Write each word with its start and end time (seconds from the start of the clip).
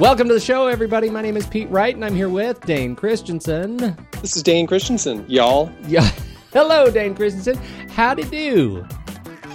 Welcome 0.00 0.28
to 0.28 0.34
the 0.34 0.40
show, 0.40 0.66
everybody. 0.66 1.10
My 1.10 1.20
name 1.20 1.36
is 1.36 1.46
Pete 1.46 1.68
Wright, 1.68 1.94
and 1.94 2.02
I'm 2.02 2.14
here 2.14 2.30
with 2.30 2.58
Dane 2.62 2.96
Christensen. 2.96 3.76
This 4.22 4.34
is 4.34 4.42
Dane 4.42 4.66
Christensen, 4.66 5.26
y'all. 5.28 5.70
Yeah. 5.86 6.10
Hello, 6.54 6.90
Dane 6.90 7.14
Christensen. 7.14 7.56
Howdy 7.90 8.24
do. 8.24 8.86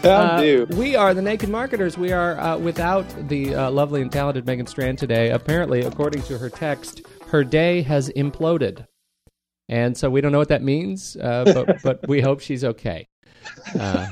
How 0.03 0.09
Uh, 0.11 0.39
do? 0.41 0.67
we 0.77 0.95
are 0.95 1.15
the 1.15 1.21
Naked 1.23 1.49
Marketers. 1.49 1.97
We 1.97 2.11
are 2.11 2.39
uh, 2.39 2.57
without 2.59 3.05
the 3.27 3.55
uh, 3.55 3.71
lovely 3.71 4.03
and 4.03 4.11
talented 4.11 4.45
Megan 4.45 4.67
Strand 4.67 4.99
today. 4.99 5.31
Apparently, 5.31 5.81
according 5.81 6.21
to 6.23 6.37
her 6.37 6.49
text, 6.51 7.01
her 7.29 7.43
day 7.43 7.81
has 7.81 8.09
imploded. 8.09 8.85
And 9.67 9.97
so 9.97 10.11
we 10.11 10.21
don't 10.21 10.31
know 10.31 10.37
what 10.37 10.49
that 10.49 10.61
means, 10.61 11.17
uh, 11.17 11.43
but, 11.65 11.81
but 11.81 12.07
we 12.07 12.21
hope 12.21 12.39
she's 12.39 12.63
okay. 12.63 13.07
Uh, 13.79 14.07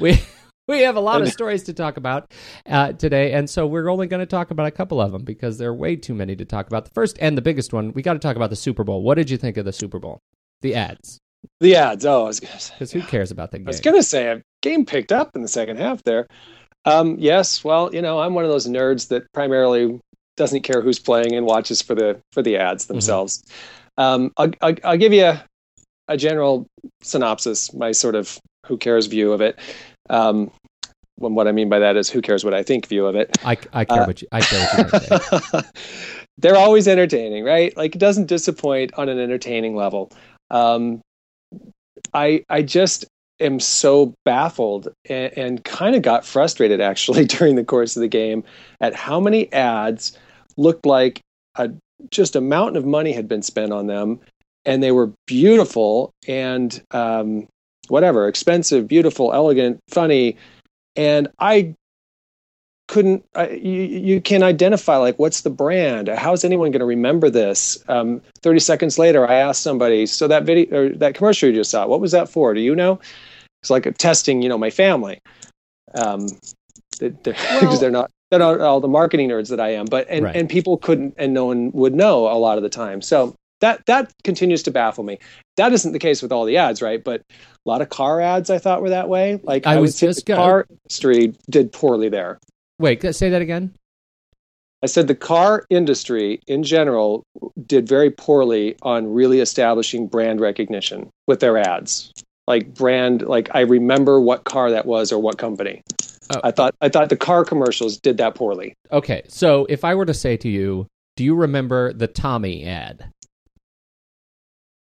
we. 0.00 0.18
We 0.68 0.80
have 0.82 0.96
a 0.96 1.00
lot 1.00 1.22
of 1.22 1.28
stories 1.30 1.62
to 1.64 1.72
talk 1.72 1.96
about 1.96 2.30
uh, 2.66 2.92
today, 2.92 3.32
and 3.32 3.48
so 3.48 3.66
we're 3.66 3.88
only 3.88 4.06
going 4.06 4.20
to 4.20 4.26
talk 4.26 4.50
about 4.50 4.66
a 4.66 4.70
couple 4.70 5.00
of 5.00 5.12
them 5.12 5.24
because 5.24 5.56
there 5.58 5.70
are 5.70 5.74
way 5.74 5.96
too 5.96 6.14
many 6.14 6.36
to 6.36 6.44
talk 6.44 6.66
about. 6.66 6.84
The 6.84 6.90
first 6.90 7.16
and 7.20 7.36
the 7.38 7.42
biggest 7.42 7.72
one, 7.72 7.92
we 7.94 8.02
got 8.02 8.12
to 8.12 8.18
talk 8.18 8.36
about 8.36 8.50
the 8.50 8.56
Super 8.56 8.84
Bowl. 8.84 9.02
What 9.02 9.14
did 9.14 9.30
you 9.30 9.38
think 9.38 9.56
of 9.56 9.64
the 9.64 9.72
Super 9.72 9.98
Bowl? 9.98 10.20
The 10.60 10.74
ads, 10.74 11.18
The 11.60 11.74
ads. 11.76 12.04
Oh, 12.04 12.24
I 12.24 12.26
was 12.26 12.40
gonna 12.40 12.60
say, 12.60 12.74
because 12.74 12.92
who 12.92 13.00
cares 13.02 13.30
about 13.30 13.50
the 13.50 13.58
game? 13.58 13.66
I 13.66 13.70
was 13.70 13.80
gonna 13.80 14.02
say 14.02 14.26
a 14.26 14.42
game 14.60 14.84
picked 14.84 15.12
up 15.12 15.30
in 15.34 15.42
the 15.42 15.48
second 15.48 15.78
half 15.78 16.02
there. 16.02 16.26
Um, 16.84 17.16
yes, 17.18 17.64
well, 17.64 17.94
you 17.94 18.02
know, 18.02 18.20
I'm 18.20 18.34
one 18.34 18.44
of 18.44 18.50
those 18.50 18.66
nerds 18.66 19.08
that 19.08 19.22
primarily 19.32 20.00
doesn't 20.36 20.62
care 20.62 20.80
who's 20.82 20.98
playing 20.98 21.34
and 21.34 21.46
watches 21.46 21.80
for 21.80 21.94
the 21.94 22.20
for 22.32 22.42
the 22.42 22.56
ads 22.56 22.84
Mm-hmm. 22.84 22.92
themselves. 22.94 23.42
Um, 23.96 24.32
I'll, 24.36 24.50
I'll, 24.60 24.74
I'll 24.84 24.96
give 24.96 25.12
you 25.12 25.24
a, 25.24 25.44
a 26.08 26.16
general 26.16 26.66
synopsis, 27.02 27.72
my 27.72 27.92
sort 27.92 28.14
of 28.16 28.38
who 28.66 28.76
cares 28.76 29.06
view 29.06 29.32
of 29.32 29.40
it. 29.40 29.58
Um, 30.10 30.50
when 31.18 31.34
what 31.34 31.48
I 31.48 31.52
mean 31.52 31.68
by 31.68 31.78
that 31.78 31.96
is 31.96 32.08
who 32.08 32.22
cares 32.22 32.44
what 32.44 32.54
I 32.54 32.62
think 32.62 32.86
view 32.86 33.06
of 33.06 33.14
it. 33.14 33.36
I, 33.44 33.56
I 33.72 33.84
care 33.84 34.02
Uh, 34.02 34.06
what 34.06 34.22
you 34.22 34.28
I 34.32 34.40
care 34.40 34.86
what 34.90 35.52
you. 35.52 35.60
They're 36.38 36.56
always 36.56 36.86
entertaining, 36.86 37.44
right? 37.44 37.76
Like 37.76 37.94
it 37.94 37.98
doesn't 37.98 38.26
disappoint 38.26 38.92
on 38.94 39.08
an 39.08 39.18
entertaining 39.18 39.74
level. 39.74 40.10
Um, 40.50 41.00
I 42.14 42.44
I 42.48 42.62
just 42.62 43.04
am 43.40 43.60
so 43.60 44.14
baffled 44.24 44.88
and, 45.08 45.36
and 45.36 45.64
kind 45.64 45.94
of 45.94 46.02
got 46.02 46.24
frustrated 46.24 46.80
actually 46.80 47.24
during 47.36 47.56
the 47.56 47.64
course 47.64 47.96
of 47.96 48.00
the 48.00 48.08
game 48.08 48.44
at 48.80 48.94
how 48.94 49.20
many 49.20 49.52
ads 49.52 50.16
looked 50.56 50.86
like 50.86 51.20
a 51.56 51.70
just 52.10 52.36
a 52.36 52.40
mountain 52.40 52.76
of 52.76 52.86
money 52.86 53.12
had 53.12 53.26
been 53.26 53.42
spent 53.42 53.72
on 53.72 53.88
them, 53.88 54.20
and 54.64 54.82
they 54.82 54.92
were 54.92 55.12
beautiful 55.26 56.12
and 56.28 56.80
um, 56.92 57.48
whatever 57.88 58.28
expensive, 58.28 58.86
beautiful, 58.86 59.32
elegant, 59.32 59.80
funny, 59.88 60.36
and 60.98 61.28
I 61.38 61.74
couldn't 62.88 63.24
I, 63.34 63.48
you, 63.50 63.82
you 63.82 64.20
can 64.20 64.42
identify 64.42 64.96
like 64.96 65.18
what's 65.18 65.42
the 65.42 65.50
brand? 65.50 66.08
How's 66.08 66.42
anyone 66.44 66.70
going 66.70 66.80
to 66.80 66.86
remember 66.86 67.28
this? 67.30 67.76
Um, 67.88 68.20
30 68.42 68.60
seconds 68.60 68.98
later 68.98 69.28
i 69.28 69.34
asked 69.34 69.62
somebody 69.62 70.06
so 70.06 70.26
that 70.28 70.44
video 70.44 70.74
or 70.74 70.88
that 70.96 71.14
commercial 71.14 71.48
you 71.50 71.54
just 71.54 71.70
saw 71.70 71.86
what 71.86 72.00
was 72.00 72.12
that 72.12 72.28
for? 72.30 72.54
Do 72.54 72.60
you 72.60 72.74
know? 72.74 72.98
It's 73.62 73.70
like 73.70 73.86
a 73.86 73.92
testing 73.92 74.40
you 74.42 74.48
know 74.48 74.58
my 74.58 74.70
family. 74.70 75.20
Um, 75.94 76.28
they- 76.98 77.10
they're, 77.22 77.34
Well- 77.62 77.78
they're 77.78 77.90
not 77.90 78.10
they're 78.30 78.40
not 78.40 78.60
all 78.60 78.80
the 78.80 78.88
marketing 78.88 79.28
nerds 79.30 79.48
that 79.48 79.58
i 79.60 79.70
am 79.70 79.86
but 79.86 80.06
and, 80.10 80.24
Right. 80.24 80.36
and 80.36 80.48
people 80.50 80.76
couldn't 80.76 81.14
and 81.16 81.32
no 81.32 81.46
one 81.46 81.70
would 81.72 81.94
know 81.94 82.28
a 82.28 82.36
lot 82.38 82.56
of 82.58 82.62
the 82.62 82.68
time. 82.70 83.00
So 83.02 83.34
that 83.60 83.84
that 83.86 84.12
continues 84.24 84.62
to 84.62 84.70
baffle 84.70 85.04
me 85.04 85.18
that 85.56 85.72
isn't 85.72 85.92
the 85.92 85.98
case 85.98 86.22
with 86.22 86.32
all 86.32 86.44
the 86.44 86.56
ads 86.56 86.80
right 86.82 87.02
but 87.04 87.20
a 87.30 87.68
lot 87.68 87.82
of 87.82 87.88
car 87.88 88.20
ads 88.20 88.50
i 88.50 88.58
thought 88.58 88.82
were 88.82 88.90
that 88.90 89.08
way 89.08 89.40
like 89.42 89.66
I 89.66 89.74
i, 89.74 89.78
was 89.78 89.98
just 89.98 90.26
the 90.26 90.32
gonna- 90.32 90.40
car 90.40 90.66
industry 90.70 91.34
did 91.50 91.72
poorly 91.72 92.08
there 92.08 92.38
Wait, 92.80 93.02
say 93.14 93.28
that 93.30 93.42
again. 93.42 93.74
I 94.82 94.86
said 94.86 95.08
the 95.08 95.14
car 95.14 95.64
industry 95.70 96.40
in 96.46 96.62
general 96.62 97.24
did 97.66 97.88
very 97.88 98.10
poorly 98.10 98.76
on 98.82 99.12
really 99.12 99.40
establishing 99.40 100.06
brand 100.06 100.40
recognition 100.40 101.10
with 101.26 101.40
their 101.40 101.58
ads. 101.58 102.12
Like 102.46 102.74
brand, 102.74 103.22
like 103.22 103.50
I 103.52 103.60
remember 103.60 104.20
what 104.20 104.44
car 104.44 104.70
that 104.70 104.86
was 104.86 105.10
or 105.10 105.20
what 105.20 105.38
company. 105.38 105.82
Oh. 106.30 106.40
I 106.44 106.52
thought 106.52 106.74
I 106.80 106.88
thought 106.88 107.08
the 107.08 107.16
car 107.16 107.44
commercials 107.44 107.98
did 107.98 108.18
that 108.18 108.36
poorly. 108.36 108.74
Okay, 108.92 109.22
so 109.26 109.66
if 109.68 109.84
I 109.84 109.94
were 109.94 110.06
to 110.06 110.14
say 110.14 110.36
to 110.36 110.48
you, 110.48 110.86
do 111.16 111.24
you 111.24 111.34
remember 111.34 111.92
the 111.92 112.06
Tommy 112.06 112.64
ad? 112.64 113.10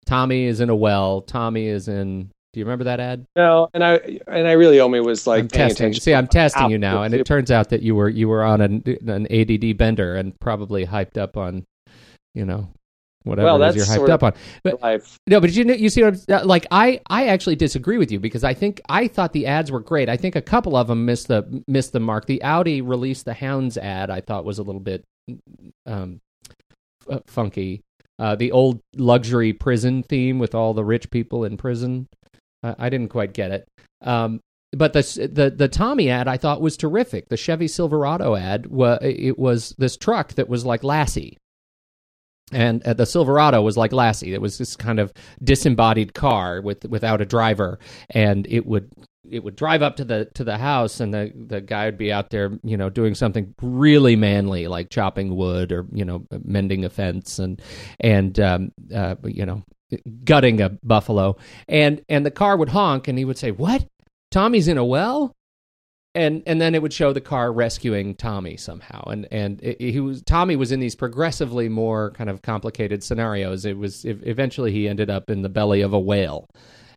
Tommy 0.07 0.45
is 0.45 0.61
in 0.61 0.71
a 0.71 0.77
well. 0.77 1.23
Tommy 1.23 1.67
is 1.67 1.89
in. 1.89 2.31
Do 2.53 2.61
you 2.61 2.67
remember 2.67 2.85
that 2.85 3.01
ad? 3.01 3.27
No, 3.35 3.69
and 3.75 3.83
I 3.83 3.97
and 4.29 4.47
I 4.47 4.53
really 4.53 4.79
only 4.79 5.01
was 5.01 5.27
like 5.27 5.43
I'm 5.43 5.49
testing. 5.49 5.87
attention. 5.87 6.01
See, 6.01 6.15
I'm 6.15 6.29
testing 6.29 6.71
you 6.71 6.79
now, 6.79 7.03
and 7.03 7.13
it 7.13 7.27
turns 7.27 7.51
out 7.51 7.71
that 7.71 7.83
you 7.83 7.95
were 7.95 8.09
you 8.09 8.29
were 8.29 8.45
on 8.45 8.61
an 8.61 8.83
an 9.09 9.27
ADD 9.33 9.77
bender 9.77 10.15
and 10.15 10.39
probably 10.39 10.87
hyped 10.87 11.19
up 11.19 11.37
on, 11.37 11.65
you 12.33 12.45
know, 12.45 12.69
whatever 13.25 13.47
Well, 13.47 13.59
that's 13.59 13.77
you're 13.77 13.87
hyped 13.87 14.09
up 14.09 14.23
on. 14.23 14.35
But 14.63 14.81
life. 14.83 15.19
No, 15.27 15.41
but 15.41 15.51
you 15.53 15.65
you 15.75 15.89
see 15.89 16.05
what 16.05 16.15
I'm, 16.29 16.35
uh, 16.35 16.45
like 16.45 16.67
I 16.71 17.01
I 17.11 17.27
actually 17.27 17.57
disagree 17.57 17.99
with 17.99 18.13
you 18.13 18.21
because 18.21 18.45
I 18.45 18.55
think 18.55 18.81
I 18.89 19.09
thought 19.09 19.33
the 19.33 19.47
ads 19.47 19.73
were 19.73 19.81
great. 19.81 20.09
I 20.09 20.17
think 20.17 20.37
a 20.37 20.43
couple 20.43 20.77
of 20.77 20.87
them 20.87 21.05
missed 21.05 21.29
the 21.29 21.63
missed 21.67 21.93
the 21.93 22.01
mark. 22.01 22.27
The 22.27 22.43
Audi 22.43 22.83
released 22.83 23.25
the 23.25 23.35
Hounds 23.35 23.77
ad 23.77 24.11
I 24.11 24.21
thought 24.21 24.45
was 24.45 24.59
a 24.59 24.63
little 24.63 24.81
bit 24.81 25.05
um 25.87 26.21
funky. 27.27 27.83
Uh, 28.19 28.37
the 28.37 28.53
old 28.53 28.81
luxury 28.97 29.53
prison 29.53 30.03
theme 30.03 30.39
with 30.39 30.55
all 30.55 30.73
the 30.75 30.85
rich 30.85 31.11
people 31.11 31.45
in 31.45 31.57
prison. 31.57 32.09
Uh, 32.63 32.75
I 32.79 32.89
didn't 32.89 33.09
quite 33.09 33.33
get 33.33 33.51
it. 33.51 33.69
Um, 34.03 34.41
but 34.73 34.93
the 34.93 35.31
the 35.33 35.51
the 35.51 35.69
Tommy 35.69 36.11
ad 36.11 36.29
I 36.29 36.37
thought 36.37 36.61
was 36.61 36.77
terrific. 36.77 37.29
The 37.29 37.37
Chevy 37.37 37.69
Silverado 37.69 38.35
ad 38.35 38.67
was 38.67 38.99
it 39.03 39.39
was 39.39 39.75
this 39.79 39.97
truck 39.97 40.35
that 40.35 40.49
was 40.49 40.65
like 40.65 40.83
Lassie, 40.85 41.39
and 42.53 42.83
uh, 42.83 42.95
the 42.95 43.07
Silverado 43.07 43.63
was 43.63 43.77
like 43.77 43.93
Lassie. 43.93 44.35
It 44.35 44.41
was 44.41 44.59
this 44.59 44.77
kind 44.77 44.99
of 44.99 45.13
disembodied 45.43 46.15
car 46.15 46.61
with 46.61 46.85
without 46.87 47.21
a 47.21 47.27
driver, 47.27 47.79
and 48.11 48.47
it 48.49 48.67
would 48.67 48.91
it 49.31 49.43
would 49.43 49.57
drive 49.57 49.83
up 49.83 49.97
to 49.97 50.05
the 50.05 50.27
to 50.35 50.45
the 50.45 50.59
house, 50.59 51.01
and 51.01 51.13
the 51.13 51.33
the 51.35 51.61
guy 51.61 51.87
would 51.87 51.99
be 51.99 52.13
out 52.13 52.31
there, 52.31 52.59
you 52.63 52.77
know, 52.77 52.91
doing 52.91 53.15
something 53.15 53.55
really 53.63 54.17
manly, 54.17 54.67
like 54.69 54.91
chopping 54.91 55.37
wood 55.37 55.73
or 55.73 55.87
you 55.93 56.05
know 56.05 56.27
mending 56.45 56.85
a 56.85 56.91
fence, 56.91 57.39
and 57.39 57.61
and 58.01 58.39
um, 58.41 58.73
uh, 58.95 59.17
you 59.25 59.47
know 59.47 59.63
gutting 60.25 60.61
a 60.61 60.71
buffalo, 60.83 61.37
and 61.69 62.05
and 62.09 62.25
the 62.25 62.31
car 62.31 62.57
would 62.57 62.71
honk, 62.71 63.09
and 63.09 63.19
he 63.19 63.25
would 63.25 63.39
say, 63.39 63.51
"What? 63.51 63.87
Tommy's 64.31 64.69
in 64.69 64.79
a 64.79 64.85
well." 64.85 65.35
and 66.15 66.43
and 66.47 66.61
then 66.61 66.75
it 66.75 66.83
would 66.83 66.93
show 66.93 67.13
the 67.13 67.21
car 67.21 67.53
rescuing 67.53 68.15
Tommy 68.15 68.57
somehow, 68.57 69.03
and 69.11 69.27
and 69.33 69.61
it, 69.63 69.81
he 69.81 70.01
was 70.01 70.23
Tommy 70.23 70.57
was 70.57 70.71
in 70.71 70.81
these 70.81 70.95
progressively 70.95 71.69
more 71.69 72.13
kind 72.13 72.31
of 72.31 72.43
complicated 72.43 73.03
scenarios. 73.03 73.65
It 73.65 73.77
was 73.77 74.05
ev- 74.05 74.23
eventually 74.25 74.71
he 74.73 74.89
ended 74.89 75.11
up 75.11 75.29
in 75.29 75.43
the 75.43 75.49
belly 75.49 75.81
of 75.81 75.93
a 75.93 75.99
whale, 75.99 76.47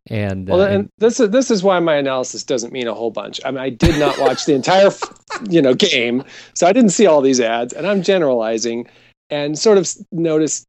and, 0.10 0.48
Well, 0.48 0.62
uh, 0.62 0.68
and 0.68 0.90
this 0.98 1.20
is 1.20 1.30
this 1.30 1.52
is 1.52 1.64
why 1.64 1.80
my 1.80 1.96
analysis 1.96 2.44
doesn't 2.44 2.74
mean 2.74 2.88
a 2.88 2.94
whole 2.94 3.12
bunch. 3.12 3.40
I 3.46 3.52
mean, 3.52 3.60
I 3.60 3.70
did 3.70 4.00
not 4.00 4.20
watch 4.20 4.46
the 4.46 4.54
entire, 4.54 4.90
you 5.50 5.62
know, 5.62 5.74
game, 5.74 6.24
so 6.54 6.68
I 6.68 6.74
didn't 6.74 6.92
see 6.92 7.06
all 7.06 7.22
these 7.22 7.40
ads, 7.40 7.74
and 7.74 7.86
I'm 7.86 8.02
generalizing, 8.02 8.90
and 9.30 9.58
sort 9.58 9.78
of 9.78 9.90
noticed 10.12 10.66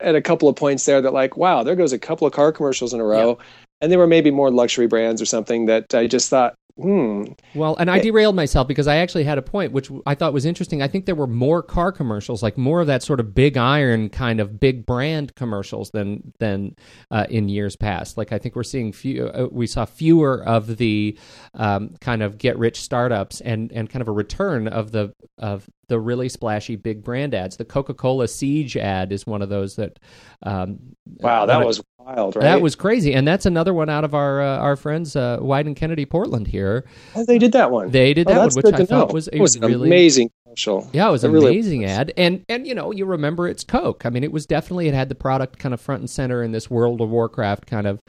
at 0.00 0.14
a 0.14 0.22
couple 0.22 0.48
of 0.48 0.56
points 0.56 0.84
there 0.84 1.00
that 1.00 1.12
like, 1.12 1.36
wow, 1.36 1.62
there 1.62 1.76
goes 1.76 1.92
a 1.92 1.98
couple 1.98 2.26
of 2.26 2.32
car 2.32 2.52
commercials 2.52 2.92
in 2.92 3.00
a 3.00 3.04
row, 3.04 3.38
and 3.80 3.90
they 3.90 3.96
were 3.96 4.06
maybe 4.06 4.30
more 4.30 4.50
luxury 4.50 4.86
brands 4.86 5.22
or 5.22 5.26
something 5.26 5.66
that 5.66 5.94
I 5.94 6.06
just 6.06 6.30
thought, 6.30 6.54
hmm, 6.80 7.24
Well, 7.54 7.76
and 7.76 7.90
I 7.90 8.00
derailed 8.00 8.34
myself 8.34 8.68
because 8.68 8.86
I 8.86 8.96
actually 8.96 9.24
had 9.24 9.38
a 9.38 9.42
point 9.42 9.72
which 9.72 9.90
I 10.06 10.14
thought 10.14 10.32
was 10.32 10.44
interesting. 10.44 10.82
I 10.82 10.88
think 10.88 11.06
there 11.06 11.14
were 11.14 11.26
more 11.26 11.62
car 11.62 11.92
commercials, 11.92 12.42
like 12.42 12.56
more 12.58 12.80
of 12.80 12.86
that 12.86 13.02
sort 13.02 13.20
of 13.20 13.34
big 13.34 13.56
iron 13.56 14.08
kind 14.08 14.40
of 14.40 14.58
big 14.58 14.86
brand 14.86 15.34
commercials 15.34 15.90
than 15.90 16.32
than 16.38 16.76
uh, 17.10 17.26
in 17.30 17.48
years 17.48 17.76
past. 17.76 18.16
Like 18.16 18.32
I 18.32 18.38
think 18.38 18.56
we're 18.56 18.62
seeing 18.62 18.92
few, 18.92 19.26
uh, 19.28 19.48
we 19.50 19.66
saw 19.66 19.84
fewer 19.84 20.44
of 20.44 20.76
the 20.76 21.18
um, 21.54 21.96
kind 22.00 22.22
of 22.22 22.38
get 22.38 22.58
rich 22.58 22.80
startups 22.80 23.40
and 23.40 23.70
and 23.72 23.88
kind 23.88 24.02
of 24.02 24.08
a 24.08 24.12
return 24.12 24.68
of 24.68 24.92
the 24.92 25.12
of 25.38 25.68
the 25.88 25.98
really 25.98 26.28
splashy 26.28 26.76
big 26.76 27.02
brand 27.02 27.34
ads. 27.34 27.56
The 27.56 27.64
Coca 27.64 27.94
Cola 27.94 28.28
Siege 28.28 28.76
ad 28.76 29.12
is 29.12 29.26
one 29.26 29.42
of 29.42 29.48
those 29.48 29.76
that. 29.76 29.98
Um, 30.42 30.96
wow, 31.18 31.46
that 31.46 31.66
was 31.66 31.82
wild, 32.06 32.36
right? 32.36 32.42
That 32.42 32.60
was 32.60 32.74
crazy, 32.74 33.14
and 33.14 33.26
that's 33.26 33.46
another 33.46 33.72
one 33.74 33.88
out 33.88 34.04
of 34.04 34.14
our 34.14 34.40
uh, 34.40 34.58
our 34.58 34.76
friends 34.76 35.16
uh, 35.16 35.38
Wieden 35.40 35.66
and 35.68 35.76
Kennedy 35.76 36.06
Portland 36.06 36.46
here. 36.48 36.84
Oh, 37.14 37.24
they 37.24 37.38
did 37.38 37.52
that 37.52 37.70
one. 37.70 37.90
They 37.90 38.14
did 38.14 38.28
Oh, 38.28 38.34
that 38.34 38.38
one, 38.38 38.50
which 38.54 38.74
I 38.74 38.84
thought 38.84 39.08
know. 39.08 39.14
was 39.14 39.28
a 39.28 39.36
It 39.36 39.40
was 39.40 39.56
an 39.56 39.62
really 39.62 39.88
amazing 39.88 40.30
commercial. 40.44 40.88
yeah, 40.92 41.08
it 41.08 41.12
was 41.12 41.24
an 41.24 41.32
really 41.32 41.52
amazing 41.52 41.84
ad, 41.84 42.12
and 42.16 42.44
and 42.48 42.66
you 42.66 42.74
know 42.74 42.90
you 42.92 43.04
remember 43.04 43.48
it's 43.48 43.64
Coke. 43.64 44.04
I 44.06 44.10
mean, 44.10 44.24
it 44.24 44.32
was 44.32 44.46
definitely 44.46 44.88
it 44.88 44.94
had 44.94 45.08
the 45.08 45.14
product 45.14 45.58
kind 45.58 45.74
of 45.74 45.80
front 45.80 46.00
and 46.00 46.10
center 46.10 46.42
in 46.42 46.52
this 46.52 46.70
World 46.70 47.00
of 47.00 47.08
Warcraft 47.10 47.66
kind 47.66 47.86
of 47.86 48.00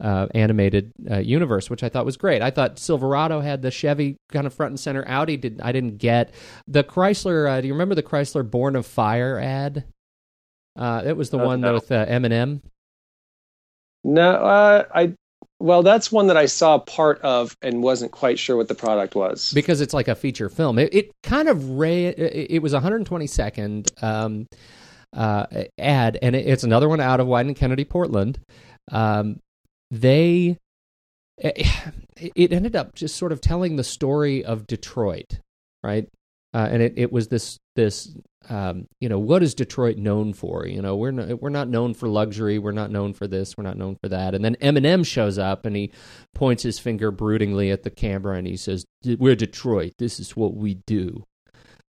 uh, 0.00 0.26
animated 0.34 0.92
uh, 1.10 1.18
universe, 1.18 1.68
which 1.68 1.82
I 1.82 1.90
thought 1.90 2.06
was 2.06 2.16
great. 2.16 2.40
I 2.40 2.50
thought 2.50 2.78
Silverado 2.78 3.40
had 3.40 3.60
the 3.60 3.70
Chevy 3.70 4.16
kind 4.32 4.46
of 4.46 4.54
front 4.54 4.70
and 4.70 4.80
center. 4.80 5.04
Audi 5.06 5.36
did 5.36 5.60
I 5.62 5.72
didn't 5.72 5.98
get 5.98 6.32
the 6.66 6.82
Chrysler. 6.82 7.50
Uh, 7.50 7.60
do 7.60 7.66
you 7.66 7.74
remember 7.74 7.94
the 7.94 8.02
Chrysler 8.02 8.48
Born 8.48 8.76
of 8.76 8.86
Fire 8.86 9.38
ad? 9.38 9.84
Uh, 10.76 11.02
it 11.04 11.16
was 11.16 11.28
the 11.30 11.38
Uh, 11.38 11.44
one 11.44 11.60
no. 11.60 11.74
with 11.74 11.92
uh, 11.92 12.06
Eminem. 12.06 12.62
No, 14.04 14.32
uh, 14.32 14.84
I 14.94 15.14
well, 15.60 15.82
that's 15.82 16.10
one 16.10 16.28
that 16.28 16.38
I 16.38 16.46
saw 16.46 16.78
part 16.78 17.20
of 17.20 17.54
and 17.60 17.82
wasn't 17.82 18.12
quite 18.12 18.38
sure 18.38 18.56
what 18.56 18.68
the 18.68 18.74
product 18.74 19.14
was. 19.14 19.52
because 19.52 19.82
it's 19.82 19.92
like 19.92 20.08
a 20.08 20.14
feature 20.14 20.48
film. 20.48 20.78
It, 20.78 20.94
it 20.94 21.10
kind 21.22 21.48
of 21.48 21.68
ray. 21.70 22.06
It, 22.06 22.62
was 22.62 22.72
120 22.72 23.26
second 23.26 23.92
um, 24.00 24.46
uh, 25.14 25.44
ad, 25.78 26.18
and 26.22 26.34
it, 26.34 26.46
it's 26.46 26.64
another 26.64 26.88
one 26.88 27.00
out 27.00 27.20
of 27.20 27.26
Wieden 27.26 27.54
Kennedy, 27.54 27.84
Portland. 27.84 28.40
Um, 28.90 29.38
they 29.90 30.56
it, 31.36 31.66
it 32.16 32.52
ended 32.52 32.74
up 32.74 32.94
just 32.94 33.16
sort 33.16 33.32
of 33.32 33.40
telling 33.40 33.76
the 33.76 33.84
story 33.84 34.44
of 34.44 34.66
Detroit, 34.66 35.40
right? 35.82 36.08
Uh, 36.54 36.68
and 36.70 36.82
it, 36.82 36.94
it 36.96 37.12
was 37.12 37.28
this 37.28 37.58
this 37.76 38.16
um, 38.48 38.86
you 39.00 39.08
know 39.08 39.18
what 39.18 39.42
is 39.42 39.54
Detroit 39.54 39.98
known 39.98 40.32
for? 40.32 40.66
You 40.66 40.80
know 40.80 40.96
we're 40.96 41.10
not, 41.10 41.42
we're 41.42 41.50
not 41.50 41.68
known 41.68 41.94
for 41.94 42.08
luxury. 42.08 42.58
We're 42.58 42.72
not 42.72 42.90
known 42.90 43.12
for 43.12 43.26
this. 43.26 43.56
We're 43.56 43.64
not 43.64 43.76
known 43.76 43.96
for 43.96 44.08
that. 44.08 44.34
And 44.34 44.44
then 44.44 44.56
Eminem 44.56 45.04
shows 45.06 45.38
up 45.38 45.66
and 45.66 45.76
he 45.76 45.92
points 46.34 46.62
his 46.62 46.78
finger 46.78 47.12
broodingly 47.12 47.72
at 47.72 47.82
the 47.82 47.90
camera 47.90 48.36
and 48.36 48.46
he 48.46 48.56
says, 48.56 48.86
"We're 49.04 49.36
Detroit. 49.36 49.94
This 49.98 50.18
is 50.18 50.36
what 50.36 50.54
we 50.54 50.74
do." 50.74 51.24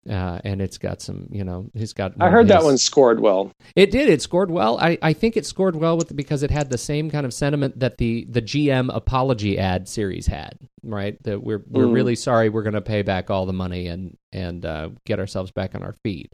Uh, 0.08 0.40
and 0.44 0.62
it's 0.62 0.78
got 0.78 1.02
some, 1.02 1.28
you 1.31 1.44
know, 1.44 1.70
he's 1.75 1.93
got. 1.93 2.14
I 2.19 2.31
heard 2.31 2.49
that 2.49 2.64
one 2.64 2.78
scored 2.78 3.20
well. 3.20 3.52
it 3.76 3.90
did. 3.90 4.08
It 4.08 4.22
scored 4.22 4.50
well. 4.50 4.78
I, 4.81 4.96
I 5.02 5.12
think 5.12 5.37
it 5.37 5.44
scored 5.44 5.76
well 5.76 5.96
with 5.99 6.14
because 6.16 6.43
it 6.43 6.50
had 6.50 6.70
the 6.70 6.78
same 6.78 7.10
kind 7.10 7.26
of 7.26 7.34
sentiment 7.34 7.78
that 7.81 7.99
the 7.99 8.26
the 8.31 8.40
GM 8.40 8.88
apology 8.94 9.58
ad 9.58 9.87
series 9.88 10.26
had. 10.26 10.58
Right. 10.82 11.22
That 11.25 11.43
we're 11.43 11.62
we're 11.69 11.84
Mm. 11.84 11.93
really 11.94 12.16
sorry. 12.16 12.49
We're 12.49 12.62
going 12.62 12.72
to 12.75 12.81
pay 12.81 13.02
back 13.02 13.28
all 13.31 13.44
the 13.44 13.52
money 13.52 13.87
and 13.88 14.16
and 14.32 14.64
uh, 14.64 14.90
get 15.05 15.19
ourselves 15.19 15.50
back 15.50 15.75
on 15.75 15.82
our 15.82 15.94
feet. 16.05 16.32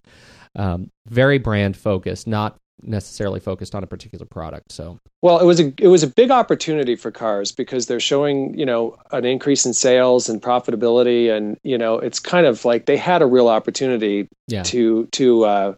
Um, 0.56 0.90
very 1.08 1.38
brand 1.38 1.76
focused, 1.76 2.28
not 2.28 2.56
necessarily 2.82 3.40
focused 3.40 3.74
on 3.74 3.82
a 3.82 3.86
particular 3.86 4.26
product. 4.26 4.72
So 4.72 4.98
Well, 5.22 5.38
it 5.38 5.44
was 5.44 5.60
a 5.60 5.72
it 5.78 5.88
was 5.88 6.02
a 6.02 6.06
big 6.06 6.30
opportunity 6.30 6.96
for 6.96 7.10
cars 7.10 7.52
because 7.52 7.86
they're 7.86 8.00
showing 8.00 8.56
you 8.58 8.66
know 8.66 8.96
an 9.12 9.24
increase 9.24 9.64
in 9.64 9.72
sales 9.72 10.28
and 10.28 10.42
profitability, 10.42 11.34
and 11.34 11.58
you 11.62 11.78
know 11.78 11.98
it's 11.98 12.18
kind 12.18 12.46
of 12.46 12.64
like 12.64 12.86
they 12.86 12.96
had 12.96 13.22
a 13.22 13.26
real 13.26 13.48
opportunity 13.48 14.28
yeah, 14.48 14.62
to 14.64 15.06
to 15.12 15.44
uh, 15.44 15.74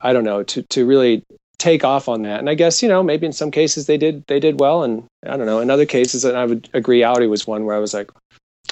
I 0.00 0.12
don't 0.12 0.24
know 0.24 0.42
to 0.42 0.62
to 0.62 0.86
really 0.86 1.24
take 1.58 1.84
off 1.84 2.08
on 2.08 2.22
that. 2.22 2.40
And 2.40 2.50
I 2.50 2.54
guess 2.54 2.82
you 2.82 2.88
know 2.88 3.02
maybe 3.02 3.26
in 3.26 3.32
some 3.32 3.50
cases 3.50 3.86
they 3.86 3.96
did 3.96 4.24
they 4.26 4.40
did 4.40 4.60
well, 4.60 4.82
and 4.82 5.04
I 5.24 5.36
don't 5.36 5.46
know 5.46 5.60
in 5.60 5.70
other 5.70 5.86
cases, 5.86 6.24
and 6.24 6.36
I 6.36 6.44
would 6.44 6.68
agree 6.72 7.02
Audi 7.02 7.26
was 7.26 7.46
one 7.46 7.64
where 7.64 7.76
I 7.76 7.80
was 7.80 7.94
like, 7.94 8.10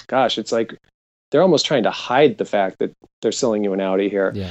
gosh, 0.08 0.38
it's 0.38 0.52
like 0.52 0.76
they're 1.30 1.42
almost 1.42 1.66
trying 1.66 1.84
to 1.84 1.90
hide 1.90 2.38
the 2.38 2.44
fact 2.44 2.78
that 2.80 2.92
they're 3.22 3.32
selling 3.32 3.64
you 3.64 3.72
an 3.72 3.80
Audi 3.80 4.08
here. 4.08 4.32
yeah. 4.34 4.50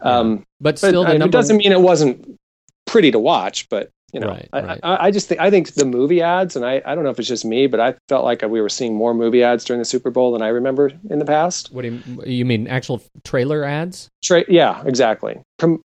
Um, 0.00 0.44
But 0.62 0.80
but 0.80 0.88
still, 0.88 1.02
I 1.04 1.12
the 1.14 1.18
mean, 1.18 1.28
it 1.28 1.32
doesn't 1.32 1.56
mean 1.56 1.72
it 1.72 1.80
wasn't 1.80 2.38
pretty 2.86 3.10
to 3.10 3.18
watch, 3.18 3.68
but 3.68 3.90
you 4.12 4.20
know, 4.20 4.28
Right, 4.28 4.48
I, 4.52 4.60
right. 4.60 4.80
I, 4.82 5.06
I 5.06 5.10
just 5.10 5.26
think 5.28 5.40
I 5.40 5.50
think 5.50 5.72
the 5.74 5.84
movie 5.86 6.20
ads, 6.22 6.54
and 6.54 6.64
I, 6.64 6.80
I 6.84 6.94
don't 6.94 7.02
know 7.02 7.10
if 7.10 7.18
it's 7.18 7.28
just 7.28 7.44
me, 7.44 7.66
but 7.66 7.80
I 7.80 7.94
felt 8.08 8.24
like 8.24 8.42
we 8.42 8.60
were 8.60 8.68
seeing 8.68 8.94
more 8.94 9.12
movie 9.14 9.42
ads 9.42 9.64
during 9.64 9.80
the 9.80 9.84
Super 9.86 10.10
Bowl 10.10 10.32
than 10.32 10.42
I 10.42 10.48
remember 10.48 10.92
in 11.10 11.18
the 11.18 11.24
past. 11.24 11.72
What 11.72 11.82
do 11.82 11.88
you, 11.88 12.22
you 12.24 12.44
mean? 12.44 12.68
Actual 12.68 13.02
trailer 13.24 13.64
ads, 13.64 14.08
Tra- 14.22 14.44
yeah, 14.48 14.82
exactly. 14.86 15.40
Prom- 15.58 15.82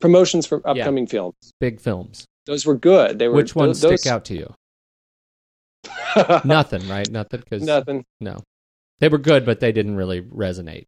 promotions 0.00 0.46
for 0.46 0.60
upcoming 0.68 1.06
films. 1.06 1.34
big 1.60 1.80
films. 1.80 2.24
Those 2.46 2.66
were 2.66 2.76
good. 2.76 3.18
They 3.18 3.28
were 3.28 3.34
Which 3.36 3.54
ones 3.54 3.80
those, 3.80 4.00
stick 4.00 4.12
out 4.12 4.24
to 4.26 4.34
you? 4.34 4.54
Nothing, 6.44 6.86
right? 6.88 7.10
Nothing 7.10 7.40
because 7.40 7.62
Nothing. 7.62 8.04
no, 8.20 8.42
they 8.98 9.08
were 9.08 9.18
good, 9.18 9.44
but 9.46 9.60
they 9.60 9.72
didn't 9.72 9.96
really 9.96 10.20
resonate. 10.20 10.86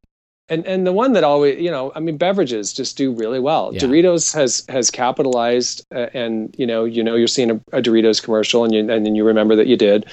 And 0.48 0.66
and 0.66 0.86
the 0.86 0.92
one 0.92 1.14
that 1.14 1.24
always, 1.24 1.58
you 1.58 1.70
know, 1.70 1.90
I 1.94 2.00
mean, 2.00 2.18
beverages 2.18 2.72
just 2.72 2.98
do 2.98 3.12
really 3.12 3.40
well. 3.40 3.70
Yeah. 3.72 3.80
Doritos 3.80 4.34
has 4.34 4.64
has 4.68 4.90
capitalized, 4.90 5.86
uh, 5.94 6.08
and 6.12 6.54
you 6.58 6.66
know, 6.66 6.84
you 6.84 7.02
know, 7.02 7.14
you're 7.14 7.28
seeing 7.28 7.50
a, 7.50 7.54
a 7.72 7.80
Doritos 7.80 8.22
commercial, 8.22 8.62
and 8.64 8.74
you 8.74 8.80
and 8.80 9.06
then 9.06 9.14
you 9.14 9.24
remember 9.24 9.56
that 9.56 9.66
you 9.66 9.76
did. 9.76 10.06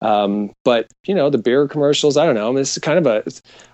Um, 0.00 0.52
but 0.64 0.86
you 1.06 1.14
know, 1.14 1.28
the 1.28 1.38
beer 1.38 1.66
commercials, 1.66 2.16
I 2.16 2.24
don't 2.24 2.36
know. 2.36 2.48
I 2.48 2.52
mean, 2.52 2.58
is 2.58 2.78
kind 2.78 3.04
of 3.04 3.06
a. 3.06 3.24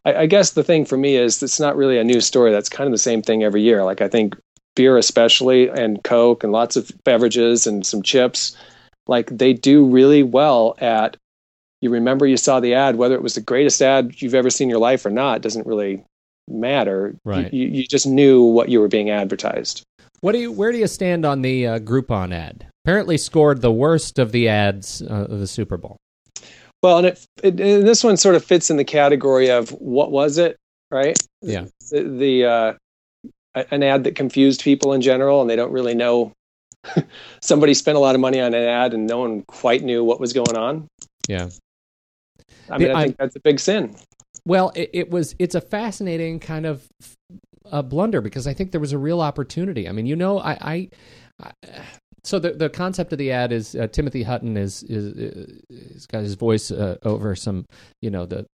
I, 0.07 0.23
I 0.23 0.27
guess 0.27 0.53
the 0.53 0.65
thing 0.65 0.87
for 0.87 0.97
me 0.97 1.17
is 1.17 1.43
it's 1.43 1.61
not 1.61 1.77
really 1.77 1.99
a 1.99 2.05
new 2.05 2.23
story. 2.23 2.51
That's 2.51 2.71
kind 2.71 2.87
of 2.87 2.93
the 2.93 2.99
same 2.99 3.21
thing 3.21 3.43
every 3.45 3.61
year. 3.61 3.85
Like 3.85 4.01
I 4.01 4.09
think 4.09 4.37
beer, 4.77 4.97
especially, 4.97 5.69
and 5.69 6.03
Coke, 6.03 6.45
and 6.45 6.53
lots 6.53 6.77
of 6.77 6.91
beverages 7.05 7.67
and 7.67 7.85
some 7.85 8.03
chips, 8.03 8.57
like 9.07 9.27
they 9.27 9.53
do 9.53 9.85
really 9.85 10.23
well 10.23 10.77
at 10.79 11.17
you 11.81 11.91
remember 11.91 12.27
you 12.27 12.37
saw 12.37 12.61
the 12.61 12.75
ad, 12.75 12.97
whether 12.97 13.15
it 13.15 13.23
was 13.23 13.35
the 13.35 13.41
greatest 13.41 13.81
ad 13.81 14.21
you've 14.21 14.35
ever 14.35 14.51
seen 14.51 14.67
in 14.67 14.71
your 14.71 14.79
life 14.79 15.05
or 15.07 15.11
not, 15.11 15.41
doesn't 15.41 15.67
really 15.67 16.05
matter. 16.49 17.15
Right. 17.25 17.53
You, 17.53 17.69
you 17.69 17.87
just 17.87 18.07
knew 18.07 18.43
what 18.43 18.69
you 18.69 18.81
were 18.81 18.89
being 18.89 19.11
advertised. 19.11 19.83
What 20.21 20.33
do 20.33 20.39
you? 20.39 20.53
Where 20.53 20.73
do 20.73 20.79
you 20.79 20.87
stand 20.87 21.25
on 21.25 21.43
the 21.43 21.67
uh, 21.67 21.79
Groupon 21.79 22.35
ad? 22.35 22.67
Apparently, 22.85 23.17
scored 23.17 23.63
the 23.63 23.73
worst 23.73 24.19
of 24.19 24.33
the 24.33 24.49
ads 24.49 25.01
uh, 25.03 25.27
of 25.31 25.39
the 25.39 25.47
Super 25.47 25.79
Bowl. 25.79 25.97
Well, 26.83 26.99
and 26.99 27.07
it, 27.07 27.27
it 27.43 27.61
and 27.61 27.87
this 27.87 28.05
one 28.05 28.17
sort 28.17 28.35
of 28.35 28.45
fits 28.45 28.71
in 28.71 28.77
the 28.77 28.85
category 28.85 29.51
of 29.51 29.71
what 29.71 30.11
was 30.11 30.37
it, 30.37 30.57
right? 30.91 31.19
Yeah. 31.41 31.67
The, 31.91 32.03
the 32.03 32.45
uh, 32.45 32.75
an 33.71 33.83
ad 33.83 34.05
that 34.05 34.15
confused 34.15 34.63
people 34.63 34.93
in 34.93 35.01
general, 35.01 35.41
and 35.41 35.49
they 35.49 35.57
don't 35.57 35.73
really 35.73 35.95
know. 35.95 36.33
Somebody 37.41 37.73
spent 37.73 37.97
a 37.97 38.01
lot 38.01 38.15
of 38.15 38.21
money 38.21 38.41
on 38.41 38.53
an 38.53 38.65
ad, 38.65 38.93
and 38.93 39.07
no 39.07 39.19
one 39.19 39.43
quite 39.49 39.83
knew 39.83 40.05
what 40.05 40.21
was 40.21 40.35
going 40.35 40.57
on. 40.57 40.87
Yeah. 41.29 41.49
I 42.71 42.79
mean, 42.79 42.91
I 42.93 43.05
think 43.05 43.17
that's 43.17 43.37
a 43.37 43.41
big 43.41 43.61
sin. 43.61 43.95
Well, 44.45 44.73
it, 44.75 44.91
it 44.93 45.11
was. 45.11 45.35
It's 45.39 45.55
a 45.55 45.61
fascinating 45.61 46.41
kind 46.41 46.67
of 46.67 46.87
uh, 47.71 47.83
blunder 47.83 48.21
because 48.21 48.47
I 48.47 48.55
think 48.55 48.73
there 48.73 48.81
was 48.81 48.93
a 48.93 48.99
real 48.99 49.21
opportunity. 49.21 49.89
I 49.89 49.93
mean, 49.93 50.07
you 50.07 50.17
know, 50.17 50.39
I. 50.39 50.53
I, 50.53 50.89
I 51.43 51.53
so 52.23 52.39
the 52.39 52.53
the 52.53 52.69
concept 52.69 53.13
of 53.13 53.19
the 53.19 53.33
ad 53.33 53.53
is 53.53 53.75
uh, 53.75 53.87
Timothy 53.87 54.23
Hutton 54.23 54.57
is 54.57 54.83
is 54.83 55.07
is 55.71 56.07
got 56.07 56.23
his 56.23 56.35
voice 56.35 56.71
uh, 56.71 56.97
over 57.03 57.35
some 57.35 57.67
you 58.03 58.11
know 58.11 58.27
the 58.27 58.47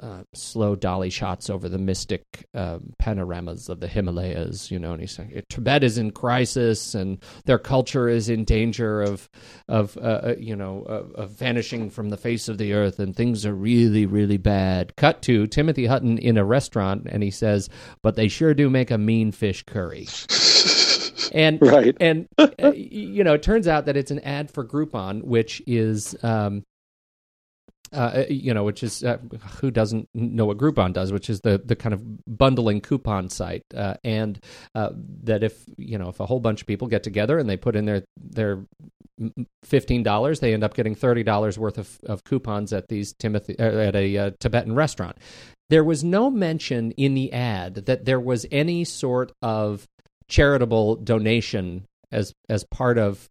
uh, 0.00 0.22
slow 0.34 0.76
dolly 0.76 1.10
shots 1.10 1.48
over 1.48 1.68
the 1.68 1.78
mystic 1.78 2.46
uh, 2.54 2.78
panoramas 2.98 3.68
of 3.68 3.80
the 3.80 3.88
Himalayas, 3.88 4.70
you 4.70 4.78
know, 4.78 4.92
and 4.92 5.00
he's 5.00 5.12
saying 5.12 5.42
Tibet 5.48 5.82
is 5.82 5.98
in 5.98 6.10
crisis 6.10 6.94
and 6.94 7.18
their 7.44 7.58
culture 7.58 8.08
is 8.08 8.28
in 8.28 8.44
danger 8.44 9.02
of 9.02 9.28
of 9.68 9.96
uh, 9.96 10.00
uh, 10.00 10.34
you 10.38 10.54
know 10.56 10.82
of, 10.82 11.12
of 11.12 11.30
vanishing 11.30 11.90
from 11.90 12.10
the 12.10 12.16
face 12.16 12.48
of 12.48 12.58
the 12.58 12.72
earth, 12.72 12.98
and 12.98 13.16
things 13.16 13.46
are 13.46 13.54
really 13.54 14.06
really 14.06 14.36
bad. 14.38 14.94
Cut 14.96 15.22
to 15.22 15.46
Timothy 15.46 15.86
Hutton 15.86 16.18
in 16.18 16.36
a 16.36 16.44
restaurant, 16.44 17.06
and 17.10 17.22
he 17.22 17.30
says, 17.30 17.68
"But 18.02 18.16
they 18.16 18.28
sure 18.28 18.54
do 18.54 18.68
make 18.68 18.90
a 18.90 18.98
mean 18.98 19.32
fish 19.32 19.62
curry." 19.62 20.06
and 21.32 21.60
Right. 21.60 21.96
and 22.00 22.28
uh, 22.38 22.72
you 22.74 23.24
know, 23.24 23.34
it 23.34 23.42
turns 23.42 23.68
out 23.68 23.86
that 23.86 23.96
it's 23.96 24.10
an 24.10 24.20
ad 24.20 24.50
for 24.50 24.64
Groupon, 24.64 25.22
which 25.22 25.62
is, 25.66 26.16
um, 26.22 26.64
uh, 27.92 28.24
you 28.28 28.52
know, 28.52 28.64
which 28.64 28.82
is 28.82 29.04
uh, 29.04 29.18
who 29.60 29.70
doesn't 29.70 30.08
know 30.14 30.46
what 30.46 30.58
Groupon 30.58 30.92
does, 30.92 31.12
which 31.12 31.30
is 31.30 31.40
the 31.40 31.60
the 31.64 31.76
kind 31.76 31.92
of 31.92 32.02
bundling 32.26 32.80
coupon 32.80 33.28
site, 33.28 33.64
uh, 33.74 33.94
and 34.02 34.38
uh, 34.74 34.90
that 35.24 35.42
if 35.42 35.64
you 35.76 35.98
know 35.98 36.08
if 36.08 36.20
a 36.20 36.26
whole 36.26 36.40
bunch 36.40 36.60
of 36.60 36.66
people 36.66 36.88
get 36.88 37.02
together 37.02 37.38
and 37.38 37.48
they 37.48 37.56
put 37.56 37.76
in 37.76 37.84
their 37.84 38.04
their 38.16 38.64
fifteen 39.64 40.02
dollars, 40.02 40.40
they 40.40 40.52
end 40.52 40.64
up 40.64 40.74
getting 40.74 40.94
thirty 40.94 41.22
dollars 41.22 41.58
worth 41.58 41.78
of, 41.78 41.98
of 42.04 42.24
coupons 42.24 42.72
at 42.72 42.88
these 42.88 43.12
Timothy 43.14 43.58
uh, 43.58 43.64
at 43.64 43.96
a 43.96 44.18
uh, 44.18 44.30
Tibetan 44.40 44.74
restaurant. 44.74 45.16
There 45.70 45.84
was 45.84 46.04
no 46.04 46.30
mention 46.30 46.92
in 46.92 47.14
the 47.14 47.32
ad 47.32 47.86
that 47.86 48.04
there 48.04 48.20
was 48.20 48.46
any 48.50 48.84
sort 48.84 49.32
of 49.42 49.86
charitable 50.28 50.96
donation 50.96 51.86
as 52.10 52.32
as 52.48 52.64
part 52.64 52.98
of 52.98 53.28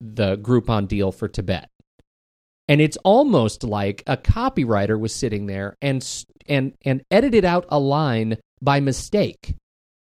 the 0.00 0.36
Groupon 0.36 0.88
deal 0.88 1.12
for 1.12 1.28
Tibet. 1.28 1.68
And 2.68 2.80
it's 2.80 2.96
almost 3.04 3.62
like 3.62 4.02
a 4.06 4.16
copywriter 4.16 4.98
was 4.98 5.14
sitting 5.14 5.46
there 5.46 5.76
and 5.80 6.06
and 6.48 6.74
and 6.84 7.02
edited 7.10 7.44
out 7.44 7.66
a 7.68 7.78
line 7.78 8.38
by 8.60 8.80
mistake. 8.80 9.54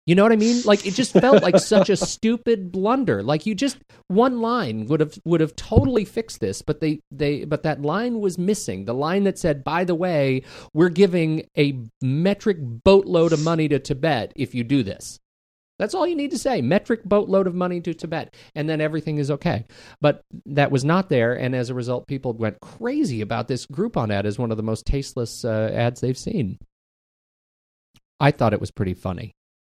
You 0.06 0.16
know 0.16 0.22
what 0.22 0.32
I 0.32 0.36
mean? 0.36 0.62
Like 0.64 0.86
it 0.86 0.94
just 0.94 1.12
felt 1.12 1.42
like 1.42 1.58
such 1.58 1.88
a 1.88 1.96
stupid 2.14 2.72
blunder. 2.72 3.22
Like 3.22 3.46
you 3.46 3.54
just 3.54 3.78
one 4.08 4.40
line 4.40 4.86
would 4.86 5.00
have 5.00 5.18
would 5.24 5.40
have 5.40 5.54
totally 5.54 6.04
fixed 6.04 6.40
this, 6.40 6.62
but 6.62 6.80
they 6.80 7.00
they 7.10 7.44
but 7.44 7.62
that 7.62 7.82
line 7.82 8.20
was 8.20 8.36
missing. 8.36 8.86
The 8.86 8.94
line 8.94 9.24
that 9.24 9.38
said, 9.38 9.62
"By 9.62 9.84
the 9.84 9.94
way, 9.94 10.42
we're 10.74 10.88
giving 10.88 11.46
a 11.56 11.78
metric 12.02 12.56
boatload 12.60 13.32
of 13.32 13.44
money 13.44 13.68
to 13.68 13.78
Tibet 13.78 14.32
if 14.34 14.54
you 14.54 14.64
do 14.64 14.82
this." 14.82 15.20
That's 15.80 15.94
all 15.94 16.06
you 16.06 16.14
need 16.14 16.30
to 16.32 16.38
say. 16.38 16.60
Metric 16.60 17.02
boatload 17.04 17.46
of 17.46 17.54
money 17.54 17.80
to 17.80 17.94
Tibet, 17.94 18.34
and 18.54 18.68
then 18.68 18.82
everything 18.82 19.16
is 19.16 19.30
okay. 19.30 19.64
But 20.02 20.20
that 20.44 20.70
was 20.70 20.84
not 20.84 21.08
there, 21.08 21.32
and 21.32 21.56
as 21.56 21.70
a 21.70 21.74
result, 21.74 22.06
people 22.06 22.34
went 22.34 22.60
crazy 22.60 23.22
about 23.22 23.48
this 23.48 23.64
Groupon 23.66 24.12
ad 24.12 24.26
as 24.26 24.38
one 24.38 24.50
of 24.50 24.58
the 24.58 24.62
most 24.62 24.84
tasteless 24.84 25.42
uh, 25.42 25.70
ads 25.72 26.02
they've 26.02 26.18
seen. 26.18 26.58
I 28.20 28.30
thought 28.30 28.52
it 28.52 28.60
was 28.60 28.70
pretty 28.70 28.92
funny. 28.92 29.32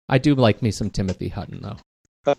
I 0.08 0.18
do 0.18 0.36
like 0.36 0.62
me 0.62 0.70
some 0.70 0.90
Timothy 0.90 1.26
Hutton, 1.28 1.60
though. 1.60 2.34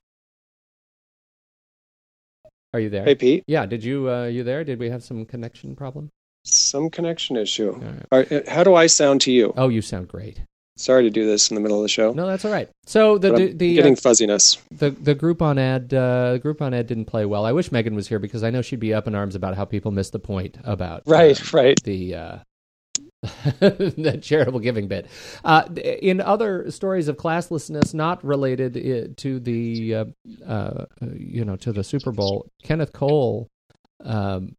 Are 2.74 2.80
you 2.80 2.90
there? 2.90 3.04
Hey, 3.04 3.16
Pete. 3.16 3.44
Yeah, 3.48 3.66
did 3.66 3.84
you 3.84 4.10
uh, 4.10 4.26
you 4.28 4.44
there? 4.44 4.64
Did 4.64 4.80
we 4.80 4.90
have 4.90 5.04
some 5.04 5.26
connection 5.26 5.76
problem? 5.76 6.10
Some 6.46 6.90
connection 6.90 7.36
issue. 7.36 7.74
All 7.74 7.80
right. 7.82 8.06
All 8.12 8.20
right, 8.20 8.32
uh, 8.32 8.42
how 8.50 8.64
do 8.64 8.76
I 8.76 8.88
sound 8.88 9.20
to 9.22 9.32
you? 9.32 9.54
Oh, 9.58 9.68
you 9.68 9.82
sound 9.82 10.08
great. 10.08 10.42
Sorry 10.78 11.04
to 11.04 11.10
do 11.10 11.26
this 11.26 11.50
in 11.50 11.56
the 11.56 11.62
middle 11.62 11.78
of 11.78 11.84
the 11.84 11.90
show. 11.90 12.14
No, 12.14 12.28
that's 12.28 12.46
all 12.46 12.52
right. 12.52 12.70
So 12.86 13.18
the 13.18 13.32
the 13.32 13.54
the, 13.54 13.76
getting 13.76 13.94
uh, 13.94 13.98
fuzziness. 13.98 14.58
the 14.72 14.92
the 14.92 15.16
Groupon 15.16 15.60
ad 15.60 15.94
uh, 15.94 16.38
Groupon 16.40 16.74
ad 16.74 16.88
didn't 16.88 17.06
play 17.06 17.26
well. 17.26 17.46
I 17.46 17.52
wish 17.52 17.72
Megan 17.72 17.96
was 17.96 18.08
here 18.08 18.20
because 18.20 18.44
I 18.44 18.52
know 18.52 18.62
she'd 18.62 18.80
be 18.80 18.94
up 18.94 19.08
in 19.08 19.16
arms 19.16 19.36
about 19.36 19.56
how 19.56 19.66
people 19.66 19.92
missed 19.92 20.12
the 20.12 20.20
point 20.20 20.58
about 20.64 21.00
uh, 21.00 21.12
Right, 21.12 21.54
right. 21.54 21.84
the 21.84 22.16
uh, 22.16 22.38
the 23.60 24.20
charitable 24.22 24.60
giving 24.60 24.88
bit. 24.88 25.08
Uh, 25.44 25.64
in 25.84 26.22
other 26.22 26.70
stories 26.70 27.08
of 27.08 27.18
classlessness 27.18 27.94
not 27.94 28.24
related 28.24 28.78
uh, 28.78 29.14
to 29.18 29.40
the 29.40 29.96
uh, 29.96 30.06
uh, 30.46 30.86
you 31.14 31.44
know 31.44 31.56
to 31.56 31.74
the 31.74 31.84
Super 31.84 32.12
Bowl, 32.12 32.48
Kenneth 32.64 32.94
Cole. 32.94 33.48
Um, 34.04 34.56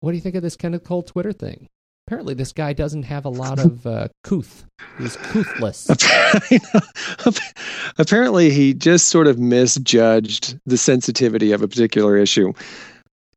what 0.00 0.12
do 0.12 0.16
you 0.16 0.22
think 0.22 0.34
of 0.34 0.42
this 0.42 0.56
Kenneth 0.56 0.84
Cole 0.84 1.02
Twitter 1.02 1.32
thing? 1.32 1.68
Apparently, 2.10 2.34
this 2.34 2.52
guy 2.52 2.72
doesn't 2.72 3.04
have 3.04 3.24
a 3.24 3.28
lot 3.28 3.60
of 3.64 3.86
uh, 3.86 4.08
couth. 4.24 4.64
He's 4.98 5.16
couthless. 5.16 5.88
Apparently, 7.98 8.50
he 8.50 8.74
just 8.74 9.10
sort 9.10 9.28
of 9.28 9.38
misjudged 9.38 10.58
the 10.66 10.76
sensitivity 10.76 11.52
of 11.52 11.62
a 11.62 11.68
particular 11.68 12.16
issue. 12.16 12.52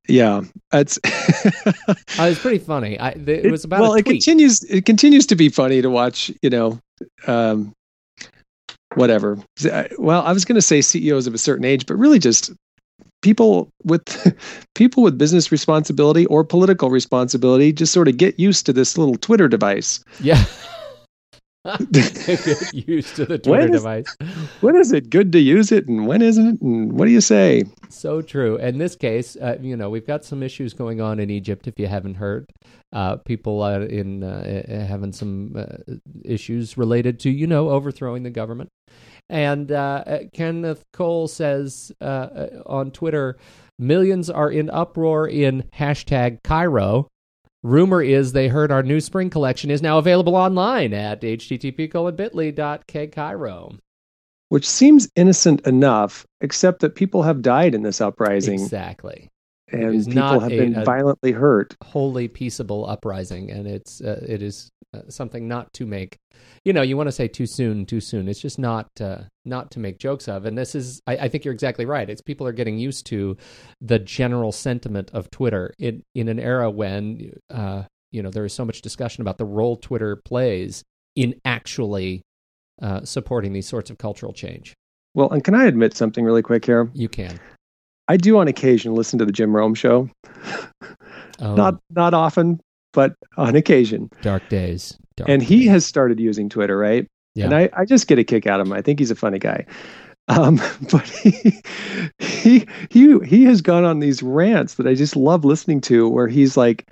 Yeah, 0.07 0.41
that's. 0.71 0.97
Uh, 1.05 1.93
it's 2.17 2.41
pretty 2.41 2.57
funny. 2.57 2.99
I, 2.99 3.11
th- 3.11 3.45
it, 3.45 3.51
was 3.51 3.63
about 3.63 3.81
well, 3.81 3.93
a 3.93 3.99
it 3.99 4.05
continues. 4.05 4.63
It 4.63 4.87
continues 4.87 5.27
to 5.27 5.35
be 5.35 5.49
funny 5.49 5.83
to 5.83 5.91
watch. 5.91 6.31
You 6.41 6.49
know, 6.49 6.79
um, 7.27 7.73
whatever. 8.95 9.37
Well, 9.99 10.23
I 10.23 10.33
was 10.33 10.45
going 10.45 10.55
to 10.55 10.63
say 10.63 10.81
CEOs 10.81 11.27
of 11.27 11.35
a 11.35 11.37
certain 11.37 11.63
age, 11.63 11.85
but 11.85 11.93
really 11.93 12.17
just 12.17 12.51
people 13.23 13.71
with 13.83 14.03
people 14.75 15.01
with 15.01 15.17
business 15.17 15.51
responsibility 15.51 16.27
or 16.27 16.43
political 16.43 16.91
responsibility 16.91 17.73
just 17.73 17.91
sort 17.91 18.07
of 18.07 18.17
get 18.17 18.39
used 18.39 18.67
to 18.67 18.73
this 18.73 18.97
little 18.97 19.15
Twitter 19.15 19.47
device. 19.47 20.03
Yeah. 20.21 20.43
Get 21.93 22.73
used 22.73 23.15
to 23.15 23.25
the 23.25 23.37
Twitter 23.37 23.51
When 23.61 23.73
is- 23.73 23.79
device. 23.81 24.17
When 24.59 24.75
is 24.75 24.91
it 24.91 25.09
good 25.09 25.31
to 25.31 25.39
use 25.39 25.71
it, 25.71 25.87
and 25.87 26.05
when 26.07 26.21
isn't 26.21 26.45
it? 26.55 26.61
And 26.61 26.91
what 26.91 27.05
do 27.05 27.11
you 27.11 27.21
say? 27.21 27.63
So 27.87 28.21
true. 28.21 28.57
In 28.57 28.79
this 28.79 28.97
case, 28.97 29.37
uh, 29.37 29.57
you 29.61 29.77
know, 29.77 29.89
we've 29.89 30.05
got 30.05 30.25
some 30.25 30.43
issues 30.43 30.73
going 30.73 30.99
on 30.99 31.21
in 31.21 31.29
Egypt. 31.29 31.65
If 31.65 31.79
you 31.79 31.87
haven't 31.87 32.15
heard, 32.15 32.51
uh, 32.91 33.15
people 33.15 33.61
uh, 33.63 33.79
in 33.79 34.25
uh, 34.25 34.85
having 34.89 35.13
some 35.13 35.55
uh, 35.55 35.93
issues 36.25 36.77
related 36.77 37.17
to 37.21 37.29
you 37.29 37.47
know 37.47 37.69
overthrowing 37.69 38.23
the 38.23 38.29
government. 38.29 38.67
And 39.33 39.71
uh, 39.71 40.03
uh, 40.05 40.19
Kenneth 40.31 40.85
Cole 40.93 41.27
says 41.27 41.91
uh, 41.99 42.03
uh, 42.03 42.49
on 42.67 42.91
Twitter, 42.91 43.35
millions 43.79 44.29
are 44.29 44.51
in 44.51 44.69
uproar 44.69 45.27
in 45.27 45.63
hashtag 45.75 46.43
Cairo. 46.43 47.07
Rumor 47.63 48.03
is 48.03 48.33
they 48.33 48.47
heard 48.47 48.71
our 48.71 48.83
new 48.83 49.01
spring 49.01 49.31
collection 49.31 49.71
is 49.71 49.81
now 49.81 49.97
available 49.97 50.35
online 50.35 50.93
at 50.93 51.21
http 51.21 51.89
colon 51.89 52.15
bit.ly 52.15 52.51
dot 52.51 52.85
k 52.85 53.07
Cairo. 53.07 53.75
Which 54.49 54.69
seems 54.69 55.09
innocent 55.15 55.65
enough, 55.65 56.27
except 56.41 56.81
that 56.81 56.93
people 56.93 57.23
have 57.23 57.41
died 57.41 57.73
in 57.73 57.81
this 57.81 58.01
uprising, 58.01 58.61
Exactly. 58.61 59.29
And 59.73 60.05
people 60.05 60.39
have 60.39 60.51
a- 60.51 60.57
been 60.57 60.75
a- 60.77 60.83
violently 60.83 61.31
hurt. 61.31 61.75
wholly 61.83 62.27
peaceable 62.27 62.85
uprising, 62.87 63.51
and 63.51 63.67
it's 63.67 64.01
uh, 64.01 64.23
it 64.27 64.41
is 64.41 64.69
uh, 64.93 65.01
something 65.09 65.47
not 65.47 65.73
to 65.73 65.85
make. 65.85 66.17
You 66.65 66.73
know, 66.73 66.81
you 66.81 66.95
want 66.95 67.07
to 67.07 67.11
say 67.11 67.27
too 67.27 67.45
soon, 67.45 67.85
too 67.85 67.99
soon. 67.99 68.27
It's 68.27 68.39
just 68.39 68.57
not 68.59 68.87
uh, 69.01 69.23
not 69.45 69.71
to 69.71 69.79
make 69.79 69.97
jokes 69.99 70.27
of. 70.27 70.45
And 70.45 70.57
this 70.57 70.75
is, 70.75 71.01
I, 71.07 71.17
I 71.17 71.27
think 71.27 71.43
you're 71.43 71.53
exactly 71.53 71.85
right. 71.85 72.09
It's 72.09 72.21
people 72.21 72.47
are 72.47 72.53
getting 72.53 72.77
used 72.77 73.05
to 73.07 73.35
the 73.81 73.99
general 73.99 74.51
sentiment 74.51 75.09
of 75.13 75.29
Twitter 75.31 75.73
in 75.79 76.03
in 76.15 76.29
an 76.29 76.39
era 76.39 76.69
when 76.69 77.33
uh, 77.49 77.83
you 78.11 78.23
know 78.23 78.29
there 78.29 78.45
is 78.45 78.53
so 78.53 78.65
much 78.65 78.81
discussion 78.81 79.21
about 79.21 79.37
the 79.37 79.45
role 79.45 79.75
Twitter 79.77 80.15
plays 80.15 80.83
in 81.15 81.35
actually 81.45 82.21
uh, 82.81 83.03
supporting 83.03 83.53
these 83.53 83.67
sorts 83.67 83.89
of 83.89 83.97
cultural 83.97 84.33
change. 84.33 84.73
Well, 85.15 85.29
and 85.29 85.43
can 85.43 85.53
I 85.53 85.65
admit 85.65 85.95
something 85.95 86.25
really 86.25 86.41
quick 86.41 86.65
here? 86.65 86.89
You 86.93 87.07
can. 87.09 87.39
I 88.07 88.17
do 88.17 88.37
on 88.37 88.47
occasion 88.47 88.93
listen 88.95 89.19
to 89.19 89.25
the 89.25 89.31
Jim 89.31 89.55
Rome 89.55 89.75
show. 89.75 90.09
Oh, 91.39 91.55
Not 91.55 91.79
not 91.89 92.13
often, 92.13 92.59
but 92.93 93.15
on 93.37 93.55
occasion. 93.55 94.09
dark 94.21 94.47
days. 94.49 94.97
Dark 95.15 95.29
and 95.29 95.41
he 95.41 95.61
days. 95.61 95.69
has 95.69 95.85
started 95.85 96.19
using 96.19 96.49
Twitter, 96.49 96.77
right? 96.77 97.07
Yeah. 97.35 97.45
And 97.45 97.55
I, 97.55 97.69
I 97.75 97.85
just 97.85 98.07
get 98.07 98.19
a 98.19 98.23
kick 98.23 98.45
out 98.45 98.59
of 98.59 98.67
him. 98.67 98.73
I 98.73 98.81
think 98.81 98.99
he's 98.99 99.11
a 99.11 99.15
funny 99.15 99.39
guy. 99.39 99.65
Um, 100.27 100.61
but 100.91 101.07
he, 101.07 101.61
he 102.19 102.67
he 102.89 103.19
he 103.19 103.43
has 103.45 103.61
gone 103.61 103.83
on 103.83 103.99
these 103.99 104.21
rants 104.23 104.75
that 104.75 104.87
I 104.87 104.93
just 104.93 105.15
love 105.15 105.43
listening 105.43 105.81
to, 105.81 106.07
where 106.07 106.27
he's 106.27 106.55
like, 106.55 106.87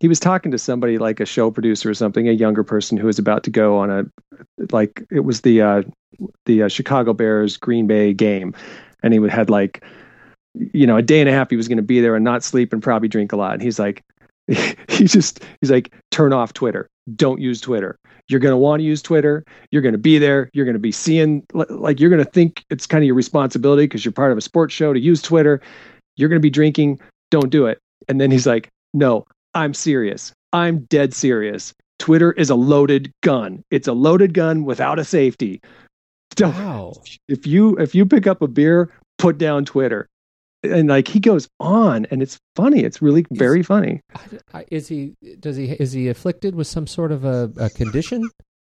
he 0.00 0.08
was 0.08 0.18
talking 0.18 0.50
to 0.52 0.58
somebody 0.58 0.98
like 0.98 1.20
a 1.20 1.26
show 1.26 1.50
producer 1.50 1.90
or 1.90 1.94
something, 1.94 2.28
a 2.28 2.32
younger 2.32 2.64
person 2.64 2.96
who 2.96 3.06
was 3.06 3.18
about 3.18 3.44
to 3.44 3.50
go 3.50 3.76
on 3.78 3.90
a, 3.90 4.04
like 4.72 5.04
it 5.10 5.20
was 5.20 5.42
the 5.42 5.60
uh, 5.62 5.82
the 6.46 6.62
uh, 6.64 6.68
Chicago 6.68 7.12
Bears 7.12 7.56
Green 7.56 7.86
Bay 7.86 8.12
game, 8.12 8.54
and 9.02 9.12
he 9.12 9.18
would 9.18 9.30
had 9.30 9.50
like, 9.50 9.84
you 10.54 10.86
know, 10.86 10.96
a 10.96 11.02
day 11.02 11.20
and 11.20 11.28
a 11.28 11.32
half 11.32 11.50
he 11.50 11.56
was 11.56 11.68
going 11.68 11.76
to 11.76 11.82
be 11.82 12.00
there 12.00 12.14
and 12.14 12.24
not 12.24 12.42
sleep 12.42 12.72
and 12.72 12.82
probably 12.82 13.08
drink 13.08 13.32
a 13.32 13.36
lot. 13.36 13.54
And 13.54 13.62
he's 13.62 13.78
like, 13.78 14.02
he 14.46 15.04
just 15.04 15.42
he's 15.60 15.70
like, 15.70 15.92
turn 16.10 16.32
off 16.32 16.52
Twitter, 16.52 16.88
don't 17.16 17.40
use 17.40 17.60
Twitter 17.60 17.98
you're 18.28 18.40
going 18.40 18.52
to 18.52 18.56
want 18.56 18.80
to 18.80 18.84
use 18.84 19.02
Twitter. 19.02 19.44
You're 19.70 19.82
going 19.82 19.92
to 19.92 19.98
be 19.98 20.18
there. 20.18 20.50
You're 20.52 20.64
going 20.64 20.74
to 20.74 20.80
be 20.80 20.92
seeing, 20.92 21.44
like, 21.52 22.00
you're 22.00 22.10
going 22.10 22.24
to 22.24 22.30
think 22.30 22.64
it's 22.70 22.86
kind 22.86 23.02
of 23.02 23.06
your 23.06 23.14
responsibility 23.14 23.84
because 23.84 24.04
you're 24.04 24.12
part 24.12 24.32
of 24.32 24.38
a 24.38 24.42
sports 24.42 24.74
show 24.74 24.92
to 24.92 25.00
use 25.00 25.20
Twitter. 25.20 25.60
You're 26.16 26.28
going 26.28 26.40
to 26.40 26.44
be 26.44 26.50
drinking. 26.50 27.00
Don't 27.30 27.50
do 27.50 27.66
it. 27.66 27.78
And 28.08 28.20
then 28.20 28.30
he's 28.30 28.46
like, 28.46 28.70
no, 28.92 29.26
I'm 29.54 29.74
serious. 29.74 30.32
I'm 30.52 30.80
dead 30.84 31.12
serious. 31.12 31.74
Twitter 31.98 32.32
is 32.32 32.50
a 32.50 32.54
loaded 32.54 33.12
gun. 33.22 33.62
It's 33.70 33.88
a 33.88 33.92
loaded 33.92 34.34
gun 34.34 34.64
without 34.64 34.98
a 34.98 35.04
safety. 35.04 35.60
Don't, 36.34 36.54
wow. 36.54 36.94
if 37.28 37.46
you 37.46 37.76
if 37.76 37.94
you 37.94 38.06
pick 38.06 38.26
up 38.26 38.42
a 38.42 38.48
beer, 38.48 38.90
put 39.18 39.38
down 39.38 39.64
Twitter. 39.64 40.08
And 40.64 40.88
like 40.88 41.08
he 41.08 41.20
goes 41.20 41.48
on, 41.60 42.06
and 42.10 42.22
it's 42.22 42.38
funny. 42.56 42.82
It's 42.84 43.00
really 43.02 43.24
very 43.32 43.62
funny. 43.62 44.00
Is 44.70 44.88
he? 44.88 45.14
Does 45.40 45.56
he? 45.56 45.66
Is 45.72 45.92
he 45.92 46.08
afflicted 46.08 46.54
with 46.54 46.66
some 46.66 46.86
sort 46.86 47.12
of 47.12 47.24
a, 47.24 47.50
a 47.58 47.70
condition? 47.70 48.28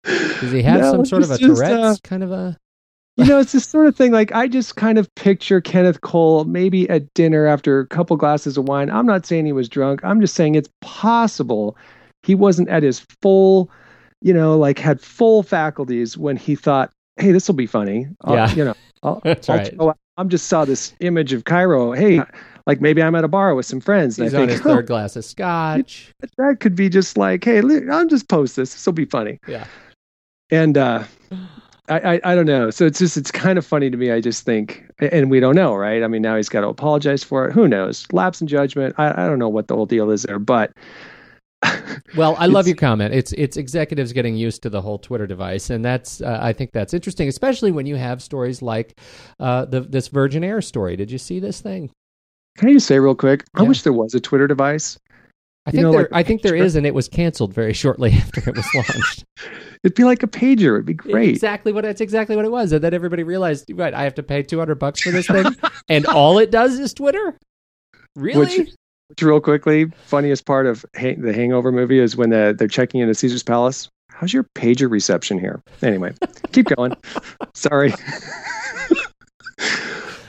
Does 0.04 0.52
he 0.52 0.62
have 0.62 0.80
No, 0.80 0.92
some 0.92 1.04
sort 1.04 1.22
of 1.22 1.30
a 1.30 1.38
just, 1.38 1.60
Tourette's 1.60 1.74
uh, 1.74 1.96
kind 2.02 2.22
of 2.22 2.32
a? 2.32 2.56
you 3.16 3.26
know, 3.26 3.38
it's 3.40 3.52
this 3.52 3.66
sort 3.66 3.86
of 3.86 3.96
thing. 3.96 4.12
Like 4.12 4.32
I 4.32 4.48
just 4.48 4.76
kind 4.76 4.96
of 4.98 5.12
picture 5.14 5.60
Kenneth 5.60 6.00
Cole 6.00 6.44
maybe 6.44 6.88
at 6.88 7.12
dinner 7.14 7.44
after 7.46 7.80
a 7.80 7.86
couple 7.86 8.16
glasses 8.16 8.56
of 8.56 8.66
wine. 8.66 8.88
I'm 8.90 9.04
not 9.06 9.26
saying 9.26 9.44
he 9.46 9.52
was 9.52 9.68
drunk. 9.68 10.00
I'm 10.04 10.20
just 10.20 10.34
saying 10.34 10.54
it's 10.54 10.70
possible 10.80 11.76
he 12.22 12.34
wasn't 12.34 12.68
at 12.68 12.82
his 12.82 13.00
full, 13.22 13.70
you 14.22 14.32
know, 14.32 14.56
like 14.56 14.78
had 14.78 15.00
full 15.00 15.42
faculties 15.42 16.16
when 16.16 16.36
he 16.36 16.54
thought, 16.54 16.90
"Hey, 17.16 17.32
this 17.32 17.46
will 17.48 17.54
be 17.56 17.66
funny." 17.66 18.06
I'll- 18.22 18.34
Yeah. 18.36 18.54
you 18.54 18.64
know, 18.64 18.74
I'll, 19.02 19.20
I'll 19.24 19.34
right. 19.34 19.42
throw 19.44 19.88
out- 19.90 19.98
I'm 20.16 20.28
just 20.28 20.48
saw 20.48 20.64
this 20.64 20.92
image 21.00 21.32
of 21.32 21.44
Cairo. 21.44 21.92
Hey, 21.92 22.20
like 22.66 22.80
maybe 22.80 23.02
I'm 23.02 23.14
at 23.14 23.24
a 23.24 23.28
bar 23.28 23.54
with 23.54 23.66
some 23.66 23.80
friends, 23.80 24.18
and 24.18 24.26
He's 24.26 24.34
I 24.34 24.42
on 24.42 24.48
his 24.48 24.60
third 24.60 24.86
glass 24.88 25.16
of 25.16 25.24
scotch. 25.24 26.12
That 26.36 26.60
could 26.60 26.74
be 26.74 26.88
just 26.88 27.16
like, 27.16 27.44
"Hey, 27.44 27.62
I'll 27.90 28.06
just 28.06 28.28
post 28.28 28.56
this. 28.56 28.72
This 28.74 28.84
will 28.86 28.92
be 28.92 29.06
funny." 29.06 29.38
Yeah. 29.48 29.66
and 30.50 30.76
uh 30.76 31.04
I, 31.88 32.14
I 32.14 32.20
i 32.24 32.34
don't 32.34 32.46
know 32.46 32.70
so 32.70 32.86
it's 32.86 32.98
just 33.00 33.16
it's 33.16 33.30
kind 33.32 33.58
of 33.58 33.66
funny 33.66 33.90
to 33.90 33.96
me 33.96 34.10
i 34.12 34.20
just 34.20 34.44
think 34.44 34.84
and 35.00 35.28
we 35.30 35.40
don't 35.40 35.56
know 35.56 35.74
right 35.74 36.02
i 36.04 36.06
mean 36.06 36.22
now 36.22 36.36
he's 36.36 36.48
got 36.48 36.60
to 36.60 36.68
apologize 36.68 37.24
for 37.24 37.48
it 37.48 37.52
who 37.52 37.66
knows 37.66 38.06
lapse 38.12 38.40
in 38.40 38.46
judgment 38.46 38.94
i, 38.98 39.10
I 39.10 39.26
don't 39.26 39.38
know 39.40 39.48
what 39.48 39.66
the 39.68 39.74
whole 39.74 39.86
deal 39.86 40.10
is 40.10 40.22
there 40.22 40.38
but 40.38 40.72
Well, 42.16 42.34
I 42.38 42.46
love 42.46 42.66
your 42.66 42.76
comment. 42.76 43.14
It's 43.14 43.32
it's 43.32 43.56
executives 43.56 44.12
getting 44.12 44.34
used 44.34 44.62
to 44.62 44.70
the 44.70 44.80
whole 44.80 44.98
Twitter 44.98 45.26
device, 45.26 45.70
and 45.70 45.84
that's 45.84 46.20
uh, 46.20 46.38
I 46.40 46.52
think 46.52 46.72
that's 46.72 46.94
interesting, 46.94 47.28
especially 47.28 47.70
when 47.70 47.86
you 47.86 47.96
have 47.96 48.22
stories 48.22 48.62
like 48.62 48.98
uh, 49.38 49.64
the 49.66 49.80
this 49.80 50.08
Virgin 50.08 50.42
Air 50.42 50.60
story. 50.62 50.96
Did 50.96 51.10
you 51.10 51.18
see 51.18 51.38
this 51.38 51.60
thing? 51.60 51.90
can 52.58 52.68
i 52.68 52.72
just 52.72 52.86
say 52.86 52.98
real 52.98 53.14
quick 53.14 53.44
i 53.54 53.62
wish 53.62 53.82
there 53.82 53.92
was 53.92 54.14
a 54.14 54.20
twitter 54.20 54.46
device 54.46 54.98
I 55.66 55.72
think 55.72 55.82
know, 55.82 55.92
there 55.92 56.00
like- 56.00 56.12
I 56.12 56.22
think 56.22 56.40
there 56.40 56.56
is, 56.56 56.74
and 56.74 56.86
it 56.86 56.94
was 56.94 57.06
canceled 57.06 57.52
very 57.52 57.74
shortly 57.74 58.12
after 58.14 58.40
it 58.48 58.56
was 58.56 58.66
launched. 58.74 59.24
it'd 59.84 59.94
be 59.94 60.04
like 60.04 60.22
a 60.22 60.26
pager 60.26 60.74
it'd 60.74 60.86
be 60.86 60.94
great 60.94 61.28
Exactly 61.28 61.70
what 61.72 61.84
that's 61.84 62.00
exactly 62.00 62.34
what 62.34 62.44
it 62.46 62.50
was, 62.50 62.72
and 62.72 62.82
then 62.82 62.94
everybody 62.94 63.22
realized, 63.22 63.70
right? 63.74 63.92
I 63.92 64.02
have 64.02 64.14
to 64.14 64.22
pay 64.22 64.42
two 64.42 64.58
hundred 64.58 64.76
bucks 64.76 65.02
for 65.02 65.10
this 65.10 65.26
thing, 65.26 65.46
and 65.88 66.06
all 66.06 66.38
it 66.38 66.50
does 66.50 66.78
is 66.78 66.94
Twitter. 66.94 67.38
Really? 68.16 68.38
Which- 68.60 68.74
which 69.10 69.22
real 69.22 69.40
quickly 69.40 69.86
funniest 70.06 70.46
part 70.46 70.66
of 70.66 70.84
the 70.94 71.32
hangover 71.34 71.70
movie 71.70 71.98
is 71.98 72.16
when 72.16 72.30
the, 72.30 72.54
they're 72.58 72.66
checking 72.68 73.00
into 73.00 73.12
caesar's 73.14 73.42
palace 73.42 73.88
how's 74.08 74.32
your 74.32 74.44
pager 74.54 74.90
reception 74.90 75.38
here 75.38 75.62
anyway 75.82 76.12
keep 76.52 76.66
going 76.76 76.94
sorry 77.54 77.92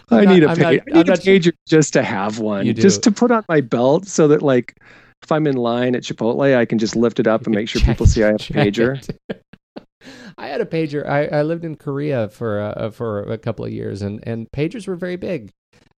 I 0.10 0.26
need 0.26 0.44
not- 0.44 0.44
a 0.44 0.50
I'm 0.50 0.58
pager. 0.58 0.60
not- 0.60 0.64
I 0.64 0.72
need 0.72 0.82
I'm 0.96 0.98
a 1.02 1.04
not 1.06 1.20
pager 1.20 1.54
just 1.68 1.94
to 1.94 2.04
have 2.04 2.40
one, 2.40 2.66
just 2.76 3.02
to 3.04 3.12
put 3.12 3.32
on 3.32 3.46
my 3.48 3.62
belt, 3.62 4.06
so 4.08 4.28
that 4.28 4.42
like 4.42 4.76
if 5.24 5.32
I'm 5.32 5.48
in 5.48 5.56
line 5.56 5.96
at 5.96 6.04
Chipotle, 6.04 6.54
I 6.58 6.66
can 6.66 6.80
just 6.80 6.96
lift 6.98 7.20
it 7.20 7.28
up 7.28 7.46
and 7.46 7.56
make 7.56 7.70
sure 7.70 7.80
Check- 7.80 7.92
people 7.96 8.08
see 8.08 8.24
I 8.24 8.28
have 8.28 8.36
a 8.36 8.54
pager. 8.54 9.10
I 10.38 10.48
had 10.48 10.60
a 10.60 10.66
pager. 10.66 11.08
I, 11.08 11.28
I 11.28 11.44
lived 11.44 11.64
in 11.64 11.76
Korea 11.76 12.28
for 12.28 12.60
uh, 12.60 12.90
for 12.92 13.22
a 13.24 13.38
couple 13.38 13.64
of 13.64 13.72
years, 13.72 14.02
and, 14.02 14.20
and 14.28 14.52
pagers 14.52 14.86
were 14.88 14.96
very 14.98 15.16
big. 15.16 15.52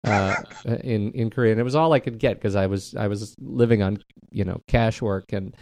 Uh, 0.05 0.35
in 0.83 1.13
in 1.13 1.31
Korea, 1.31 1.53
and 1.53 1.61
it 1.61 1.65
was 1.65 1.75
all 1.75 1.93
I 1.93 2.01
could 2.01 2.19
get 2.19 2.35
because 2.35 2.57
I 2.57 2.67
was 2.67 2.95
I 2.95 3.09
was 3.09 3.35
living 3.39 3.83
on 3.83 4.03
you 4.31 4.45
know 4.45 4.61
cash 4.67 5.01
work 5.01 5.33
and 5.33 5.55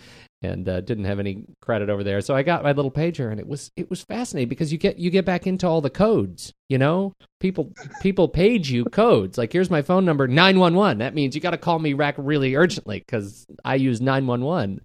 and 0.43 0.69
uh, 0.69 0.81
didn't 0.81 1.05
have 1.05 1.19
any 1.19 1.45
credit 1.61 1.91
over 1.91 2.03
there. 2.03 2.21
So 2.23 2.35
I 2.35 2.43
got 2.43 2.63
my 2.63 2.73
little 2.73 2.91
pager, 2.91 3.31
and 3.31 3.39
it 3.39 3.47
was 3.47 3.71
it 3.77 3.91
was 3.91 4.03
fascinating 4.03 4.49
because 4.49 4.73
you 4.73 4.79
get 4.79 4.99
you 4.99 5.11
get 5.11 5.25
back 5.25 5.47
into 5.47 5.67
all 5.67 5.81
the 5.81 5.91
codes. 5.91 6.53
You 6.69 6.79
know, 6.79 7.13
people 7.41 7.73
people 8.01 8.29
page 8.29 8.71
you 8.71 8.85
codes 8.87 9.37
like 9.37 9.53
here's 9.53 9.71
my 9.71 9.83
phone 9.83 10.05
number 10.05 10.27
nine 10.27 10.59
one 10.59 10.75
one. 10.75 10.99
That 10.99 11.15
means 11.15 11.35
you 11.35 11.41
got 11.41 11.51
to 11.51 11.59
call 11.59 11.79
me 11.79 11.93
back 11.93 12.15
really 12.17 12.55
urgently 12.55 13.01
because 13.01 13.47
I 13.65 13.75
use 13.75 14.01
nine 14.01 14.27
one 14.27 14.43
one. 14.43 14.81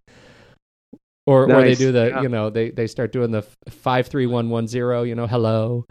Or 1.26 1.50
or 1.52 1.62
they 1.62 1.76
do 1.76 1.92
the 1.92 2.10
yeah. 2.10 2.22
you 2.22 2.30
know 2.30 2.50
they 2.50 2.72
they 2.72 2.88
start 2.88 3.12
doing 3.12 3.32
the 3.32 3.44
five 3.70 4.08
three 4.08 4.28
one 4.28 4.50
one 4.50 4.68
zero. 4.68 5.04
You 5.04 5.16
know, 5.16 5.28
hello. 5.28 5.86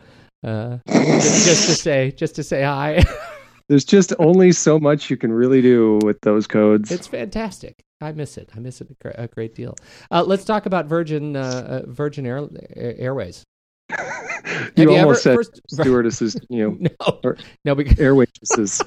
Uh, 0.44 0.76
just, 0.86 1.46
just 1.46 1.68
to 1.68 1.74
say 1.74 2.10
just 2.12 2.36
to 2.36 2.42
say 2.42 2.62
hi. 2.62 3.02
There's 3.68 3.84
just 3.84 4.12
only 4.18 4.52
so 4.52 4.78
much 4.78 5.08
you 5.10 5.16
can 5.16 5.32
really 5.32 5.62
do 5.62 5.98
with 6.04 6.20
those 6.20 6.46
codes. 6.46 6.90
It's 6.90 7.06
fantastic. 7.06 7.74
I 8.00 8.12
miss 8.12 8.36
it. 8.36 8.50
I 8.54 8.58
miss 8.60 8.80
it 8.82 8.90
a, 8.90 8.94
gr- 9.02 9.14
a 9.22 9.26
great 9.28 9.54
deal. 9.54 9.74
Uh, 10.10 10.22
let's 10.22 10.44
talk 10.44 10.66
about 10.66 10.86
Virgin 10.86 11.34
uh, 11.36 11.82
uh, 11.84 11.90
Virgin 11.90 12.26
Air, 12.26 12.46
Airways. 12.76 13.42
you 13.90 13.96
Have 13.96 14.72
you 14.76 14.90
almost 14.96 15.26
ever- 15.26 15.42
said 15.42 15.52
first- 15.52 15.60
stewardesses, 15.70 16.36
you 16.50 16.62
know, 16.78 16.88
No, 17.00 17.20
Or- 17.24 17.36
no, 17.64 17.74
because 17.74 17.98
air 17.98 18.14
waitresses. 18.14 18.82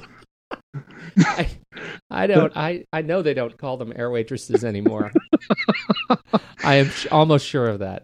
I, 1.20 1.50
I 2.12 2.28
don't. 2.28 2.56
I, 2.56 2.86
I 2.94 3.02
know 3.02 3.22
they 3.22 3.34
don't 3.34 3.58
call 3.58 3.78
them 3.78 3.92
air 3.96 4.12
waitresses 4.12 4.64
anymore. 4.64 5.12
I 6.64 6.76
am 6.76 6.90
sh- 6.90 7.08
almost 7.12 7.46
sure 7.48 7.68
of 7.68 7.80
that. 7.80 8.04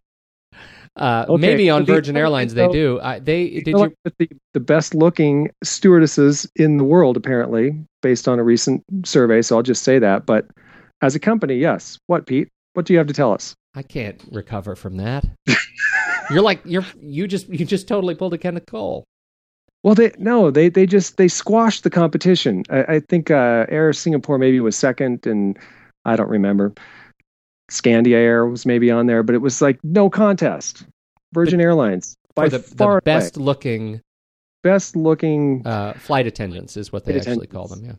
Uh, 0.95 1.25
Okay, 1.27 1.41
maybe 1.41 1.69
on 1.69 1.85
so 1.85 1.93
Virgin 1.93 2.15
Airlines 2.15 2.53
they 2.53 2.67
do. 2.67 2.99
I, 3.01 3.19
they 3.19 3.61
did 3.61 3.75
you? 3.77 3.95
the, 4.03 4.29
the 4.53 4.59
best 4.59 4.93
looking 4.93 5.49
stewardesses 5.63 6.47
in 6.55 6.77
the 6.77 6.83
world, 6.83 7.17
apparently, 7.17 7.71
based 8.01 8.27
on 8.27 8.37
a 8.37 8.43
recent 8.43 8.83
survey. 9.03 9.41
So 9.41 9.55
I'll 9.55 9.63
just 9.63 9.83
say 9.83 9.97
that. 9.99 10.25
But 10.25 10.47
as 11.01 11.15
a 11.15 11.19
company, 11.19 11.55
yes. 11.55 11.97
What, 12.07 12.27
Pete? 12.27 12.49
What 12.73 12.85
do 12.85 12.93
you 12.93 12.99
have 12.99 13.07
to 13.07 13.13
tell 13.13 13.33
us? 13.33 13.55
I 13.75 13.81
can't 13.81 14.23
recover 14.31 14.75
from 14.75 14.97
that. 14.97 15.25
you're 16.29 16.41
like 16.41 16.61
you're 16.63 16.85
you 17.01 17.27
just 17.27 17.49
you 17.49 17.65
just 17.65 17.87
totally 17.87 18.15
pulled 18.15 18.33
a 18.33 18.37
Kenneth 18.37 18.65
Cole. 18.67 19.03
Well, 19.83 19.95
they 19.95 20.11
no, 20.17 20.51
they 20.51 20.69
they 20.69 20.85
just 20.85 21.17
they 21.17 21.27
squashed 21.27 21.83
the 21.83 21.89
competition. 21.89 22.63
I, 22.69 22.83
I 22.83 22.99
think 22.99 23.31
uh, 23.31 23.65
Air 23.69 23.91
Singapore 23.93 24.37
maybe 24.37 24.59
was 24.59 24.75
second, 24.75 25.25
and 25.25 25.57
I 26.05 26.15
don't 26.15 26.29
remember. 26.29 26.73
Scandia 27.73 28.15
Air 28.15 28.45
was 28.45 28.65
maybe 28.65 28.91
on 28.91 29.07
there, 29.07 29.23
but 29.23 29.33
it 29.35 29.39
was 29.39 29.61
like 29.61 29.79
no 29.83 30.09
contest. 30.09 30.85
Virgin 31.33 31.59
Airlines 31.59 32.15
by 32.35 32.47
the, 32.47 32.59
far 32.59 32.95
the 32.97 33.01
best 33.01 33.37
looking 33.37 33.99
best 34.61 34.95
looking. 34.95 35.65
uh, 35.65 35.93
flight 35.93 36.27
attendants 36.27 36.77
is 36.77 36.91
what 36.93 37.03
they 37.05 37.17
actually 37.19 37.47
call 37.47 37.67
them. 37.67 37.83
Yeah. 37.83 37.93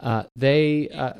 Uh, 0.00 0.22
they, 0.36 0.88
uh, 0.90 1.12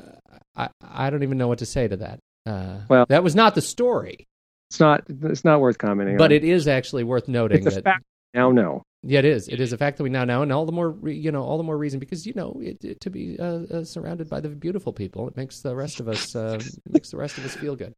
I, 0.55 0.69
I 0.83 1.09
don't 1.09 1.23
even 1.23 1.37
know 1.37 1.47
what 1.47 1.59
to 1.59 1.65
say 1.65 1.87
to 1.87 1.95
that. 1.97 2.19
Uh, 2.45 2.79
Well- 2.89 3.05
that 3.09 3.23
was 3.23 3.35
not 3.35 3.55
the 3.55 3.61
story, 3.61 4.25
It's 4.69 4.79
not 4.81 5.03
it's 5.07 5.45
not 5.45 5.61
worth 5.61 5.77
commenting. 5.77 6.17
but 6.17 6.25
on. 6.25 6.31
it 6.33 6.43
is 6.43 6.67
actually 6.67 7.03
worth 7.05 7.27
noting 7.29 7.65
it's 7.65 7.77
a 7.77 7.81
that. 7.81 7.83
fact. 7.85 8.03
Now, 8.33 8.51
no. 8.51 8.83
Yeah, 9.07 9.19
it 9.19 9.25
is. 9.25 9.47
It 9.47 9.59
is 9.59 9.71
a 9.71 9.77
fact 9.77 9.97
that 9.97 10.03
we 10.03 10.09
now 10.09 10.25
know, 10.25 10.41
and 10.41 10.51
all 10.51 10.65
the 10.65 10.71
more, 10.71 10.89
re- 10.89 11.15
you 11.15 11.31
know, 11.31 11.43
all 11.43 11.57
the 11.57 11.63
more 11.63 11.77
reason 11.77 11.99
because 11.99 12.25
you 12.25 12.33
know, 12.35 12.59
it, 12.61 12.83
it- 12.83 13.01
to 13.01 13.11
be 13.11 13.37
uh, 13.39 13.59
uh, 13.71 13.83
surrounded 13.83 14.29
by 14.29 14.39
the 14.39 14.49
beautiful 14.49 14.91
people, 14.91 15.27
it 15.27 15.37
makes 15.37 15.61
the 15.61 15.75
rest 15.75 15.99
of 15.99 16.07
us 16.07 16.35
uh, 16.35 16.59
makes 16.89 17.11
the 17.11 17.17
rest 17.17 17.37
of 17.37 17.45
us 17.45 17.55
feel 17.55 17.75
good 17.75 17.93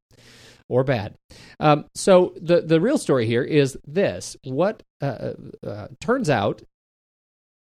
or 0.70 0.84
bad. 0.84 1.16
Um, 1.62 1.86
so 1.96 2.34
the 2.42 2.62
the 2.62 2.82
real 2.82 2.98
story 2.98 3.26
here 3.26 3.44
is 3.44 3.78
this: 3.88 4.36
what 4.44 4.84
uh, 5.02 5.34
uh, 5.66 5.88
turns 6.02 6.30
out, 6.30 6.62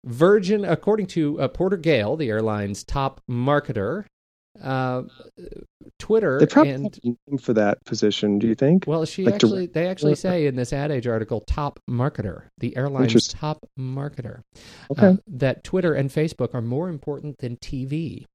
Virgin, 0.06 0.64
according 0.64 1.08
to 1.08 1.40
uh, 1.42 1.48
Porter 1.50 1.78
Gale, 1.78 2.16
the 2.16 2.30
airline's 2.30 2.84
top 2.86 3.22
marketer, 3.30 4.06
uh, 4.64 5.04
Twitter 6.00 6.40
They 6.40 6.46
probably 6.48 6.72
and 6.72 6.84
have 6.84 7.00
a 7.04 7.08
name 7.30 7.38
for 7.38 7.54
that 7.54 7.84
position. 7.86 8.40
Do 8.40 8.48
you 8.48 8.56
think? 8.56 8.86
well, 8.88 9.06
she 9.06 9.26
Like 9.26 9.36
actually, 9.36 9.68
they 9.68 9.88
actually 9.88 10.16
say 10.16 10.46
in 10.48 10.56
this 10.56 10.74
Ad 10.74 10.92
Age 10.92 11.08
article, 11.08 11.42
top 11.42 11.80
marketer, 11.90 12.44
the 12.58 12.76
airline's 12.78 13.28
top 13.28 13.60
marketer, 13.80 14.42
Okay. 14.92 15.08
uh, 15.08 15.16
that 15.28 15.64
Twitter 15.64 15.94
and 15.94 16.10
Facebook 16.10 16.54
are 16.54 16.62
more 16.62 16.90
important 16.90 17.38
than 17.40 17.58
TV. 17.58 18.26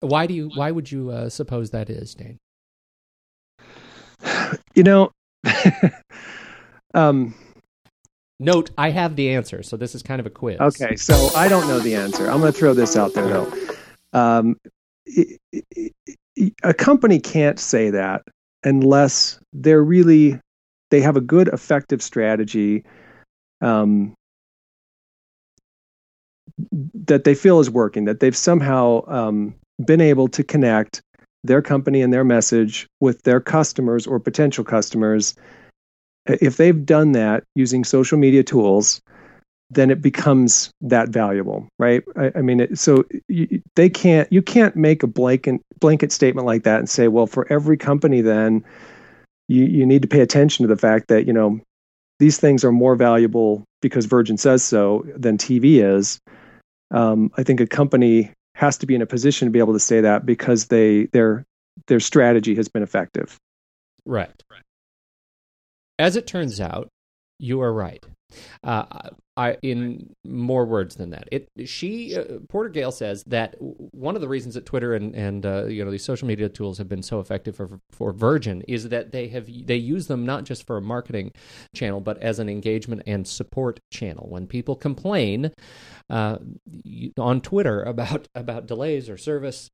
Why 0.00 0.26
do 0.26 0.34
you? 0.34 0.50
Why 0.54 0.70
would 0.70 0.90
you 0.90 1.10
uh, 1.10 1.28
suppose 1.28 1.70
that 1.70 1.90
is, 1.90 2.14
Dane? 2.14 2.38
You 4.74 4.84
know, 4.84 5.10
um, 6.94 7.34
Note, 8.42 8.70
I 8.78 8.88
have 8.90 9.16
the 9.16 9.30
answer, 9.30 9.62
so 9.62 9.76
this 9.76 9.94
is 9.94 10.02
kind 10.02 10.18
of 10.18 10.24
a 10.26 10.30
quiz. 10.30 10.58
okay, 10.60 10.96
so 10.96 11.28
I 11.36 11.46
don't 11.48 11.68
know 11.68 11.78
the 11.78 11.94
answer. 11.94 12.30
I'm 12.30 12.40
going 12.40 12.52
to 12.52 12.58
throw 12.58 12.72
this 12.72 12.96
out 12.96 13.12
there 13.12 13.28
though. 13.28 13.52
Um, 14.12 14.56
i- 15.16 15.38
i- 15.54 15.92
i- 16.38 16.52
a 16.62 16.74
company 16.74 17.20
can't 17.20 17.58
say 17.58 17.90
that 17.90 18.22
unless 18.64 19.38
they're 19.52 19.82
really 19.82 20.38
they 20.90 21.00
have 21.00 21.16
a 21.16 21.20
good, 21.20 21.48
effective 21.48 22.02
strategy 22.02 22.84
um, 23.60 24.12
that 27.06 27.24
they 27.24 27.34
feel 27.34 27.60
is 27.60 27.70
working. 27.70 28.04
That 28.06 28.20
they've 28.20 28.36
somehow 28.36 29.04
um, 29.06 29.54
been 29.84 30.00
able 30.00 30.28
to 30.28 30.42
connect 30.42 31.00
their 31.44 31.62
company 31.62 32.02
and 32.02 32.12
their 32.12 32.24
message 32.24 32.86
with 33.00 33.22
their 33.22 33.40
customers 33.40 34.06
or 34.06 34.18
potential 34.18 34.64
customers 34.64 35.34
if 36.26 36.58
they've 36.58 36.84
done 36.84 37.12
that 37.12 37.44
using 37.54 37.82
social 37.82 38.18
media 38.18 38.42
tools 38.42 39.00
then 39.70 39.90
it 39.90 40.02
becomes 40.02 40.70
that 40.80 41.08
valuable 41.08 41.66
right? 41.78 42.02
I, 42.16 42.32
I 42.36 42.42
mean 42.42 42.60
it, 42.60 42.78
so 42.78 43.04
you, 43.28 43.62
they 43.76 43.88
can't 43.88 44.30
you 44.32 44.42
can't 44.42 44.76
make 44.76 45.02
a 45.02 45.06
blanket 45.06 45.60
blanket 45.78 46.12
statement 46.12 46.46
like 46.46 46.64
that 46.64 46.78
and 46.78 46.88
say 46.88 47.08
well 47.08 47.26
for 47.26 47.50
every 47.52 47.76
company 47.76 48.20
then 48.20 48.64
you, 49.48 49.64
you 49.64 49.86
need 49.86 50.02
to 50.02 50.08
pay 50.08 50.20
attention 50.20 50.64
to 50.64 50.68
the 50.72 50.80
fact 50.80 51.08
that 51.08 51.26
you 51.26 51.32
know 51.32 51.60
these 52.18 52.38
things 52.38 52.64
are 52.64 52.72
more 52.72 52.96
valuable 52.96 53.64
because 53.80 54.06
virgin 54.06 54.36
says 54.36 54.62
so 54.62 55.06
than 55.16 55.38
tv 55.38 55.82
is. 55.82 56.20
Um, 56.92 57.30
i 57.36 57.42
think 57.42 57.60
a 57.60 57.66
company 57.66 58.32
has 58.54 58.76
to 58.78 58.86
be 58.86 58.94
in 58.94 59.02
a 59.02 59.06
position 59.06 59.46
to 59.46 59.52
be 59.52 59.58
able 59.58 59.72
to 59.72 59.80
say 59.80 60.02
that 60.02 60.26
because 60.26 60.66
they 60.66 61.06
their 61.06 61.44
their 61.86 62.00
strategy 62.00 62.54
has 62.54 62.68
been 62.68 62.82
effective. 62.82 63.38
Right. 64.04 64.30
As 65.98 66.16
it 66.16 66.26
turns 66.26 66.60
out, 66.60 66.88
you 67.40 67.60
are 67.62 67.72
right. 67.72 68.04
Uh, 68.62 68.84
I, 69.36 69.56
in 69.62 70.14
more 70.24 70.66
words 70.66 70.96
than 70.96 71.10
that, 71.10 71.28
it 71.32 71.48
she 71.66 72.16
uh, 72.16 72.40
Porter 72.48 72.68
Gale 72.68 72.92
says 72.92 73.24
that 73.26 73.56
one 73.58 74.14
of 74.14 74.20
the 74.20 74.28
reasons 74.28 74.54
that 74.54 74.66
Twitter 74.66 74.94
and 74.94 75.14
and 75.14 75.46
uh, 75.46 75.64
you 75.64 75.84
know 75.84 75.90
these 75.90 76.04
social 76.04 76.28
media 76.28 76.48
tools 76.48 76.78
have 76.78 76.88
been 76.88 77.02
so 77.02 77.20
effective 77.20 77.56
for 77.56 77.80
for 77.90 78.12
Virgin 78.12 78.62
is 78.68 78.90
that 78.90 79.12
they 79.12 79.28
have 79.28 79.46
they 79.66 79.76
use 79.76 80.06
them 80.06 80.26
not 80.26 80.44
just 80.44 80.66
for 80.66 80.76
a 80.76 80.82
marketing 80.82 81.32
channel 81.74 82.00
but 82.00 82.18
as 82.18 82.38
an 82.38 82.48
engagement 82.48 83.02
and 83.06 83.26
support 83.26 83.80
channel. 83.90 84.28
When 84.28 84.46
people 84.46 84.76
complain 84.76 85.52
uh, 86.08 86.38
on 87.18 87.40
Twitter 87.40 87.82
about 87.82 88.28
about 88.34 88.66
delays 88.66 89.08
or 89.08 89.16
service 89.16 89.70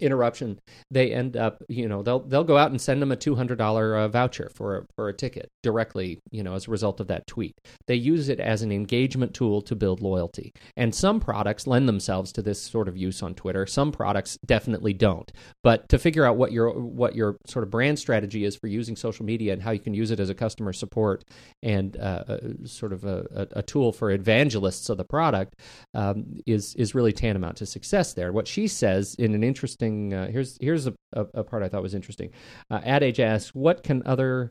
interruption, 0.00 0.60
they 0.90 1.12
end 1.12 1.36
up, 1.36 1.62
you 1.68 1.88
know, 1.88 2.02
they'll 2.02 2.20
they'll 2.20 2.44
go 2.44 2.56
out 2.56 2.70
and 2.70 2.80
send 2.80 3.02
them 3.02 3.12
a 3.12 3.16
two 3.16 3.34
hundred 3.34 3.58
dollar 3.58 3.96
uh, 3.96 4.08
voucher 4.08 4.50
for 4.54 4.78
a, 4.78 4.82
for 4.94 5.08
a 5.08 5.12
ticket 5.12 5.50
directly, 5.62 6.18
you 6.30 6.42
know, 6.42 6.54
as 6.54 6.68
a 6.68 6.70
result 6.70 7.00
of 7.00 7.08
that 7.08 7.26
tweet. 7.26 7.54
They 7.86 7.94
use 7.94 8.28
it 8.28 8.40
as 8.40 8.62
an 8.62 8.72
engagement 8.72 9.34
tool 9.34 9.62
to 9.62 9.74
build 9.74 10.00
loyalty, 10.00 10.52
and 10.76 10.94
some 10.94 11.20
products 11.20 11.66
lend 11.66 11.88
themselves 11.88 12.32
to 12.32 12.42
this 12.42 12.60
sort 12.60 12.88
of 12.88 12.96
use 12.96 13.22
on 13.22 13.34
Twitter. 13.34 13.66
Some 13.66 13.92
products 13.92 14.38
definitely 14.46 14.92
don't. 14.92 15.30
But 15.62 15.88
to 15.88 15.98
figure 15.98 16.24
out 16.24 16.36
what 16.36 16.52
your 16.52 16.70
what 16.78 17.14
your 17.14 17.36
sort 17.46 17.64
of 17.64 17.70
brand 17.70 17.98
strategy 17.98 18.44
is 18.44 18.56
for 18.56 18.68
using 18.68 18.96
social 18.96 19.24
media 19.24 19.52
and 19.52 19.62
how 19.62 19.72
you 19.72 19.80
can 19.80 19.94
use 19.94 20.10
it 20.10 20.20
as 20.20 20.30
a 20.30 20.34
customer 20.34 20.72
support 20.72 21.24
and 21.62 21.96
uh, 21.96 22.24
uh, 22.28 22.38
sort 22.64 22.92
of 22.92 23.04
a, 23.04 23.26
a, 23.34 23.58
a 23.58 23.62
tool 23.62 23.92
for 23.92 24.10
evangelists 24.10 24.88
of 24.88 24.96
the 24.96 25.04
product 25.04 25.56
um, 25.94 26.38
is 26.46 26.74
is 26.76 26.94
really 26.94 27.12
tantamount 27.12 27.56
to 27.56 27.66
success 27.66 28.14
there. 28.14 28.32
What 28.32 28.46
she 28.46 28.68
says 28.68 29.14
in 29.18 29.34
an 29.34 29.42
interesting 29.80 30.14
uh, 30.14 30.30
here's 30.30 30.58
here's 30.60 30.86
a, 30.86 30.94
a, 31.12 31.26
a 31.34 31.44
part 31.44 31.62
I 31.62 31.68
thought 31.68 31.82
was 31.82 31.94
interesting. 31.94 32.30
Uh, 32.70 32.80
Age 32.84 33.20
asks, 33.20 33.54
"What 33.54 33.82
can 33.82 34.02
other 34.06 34.50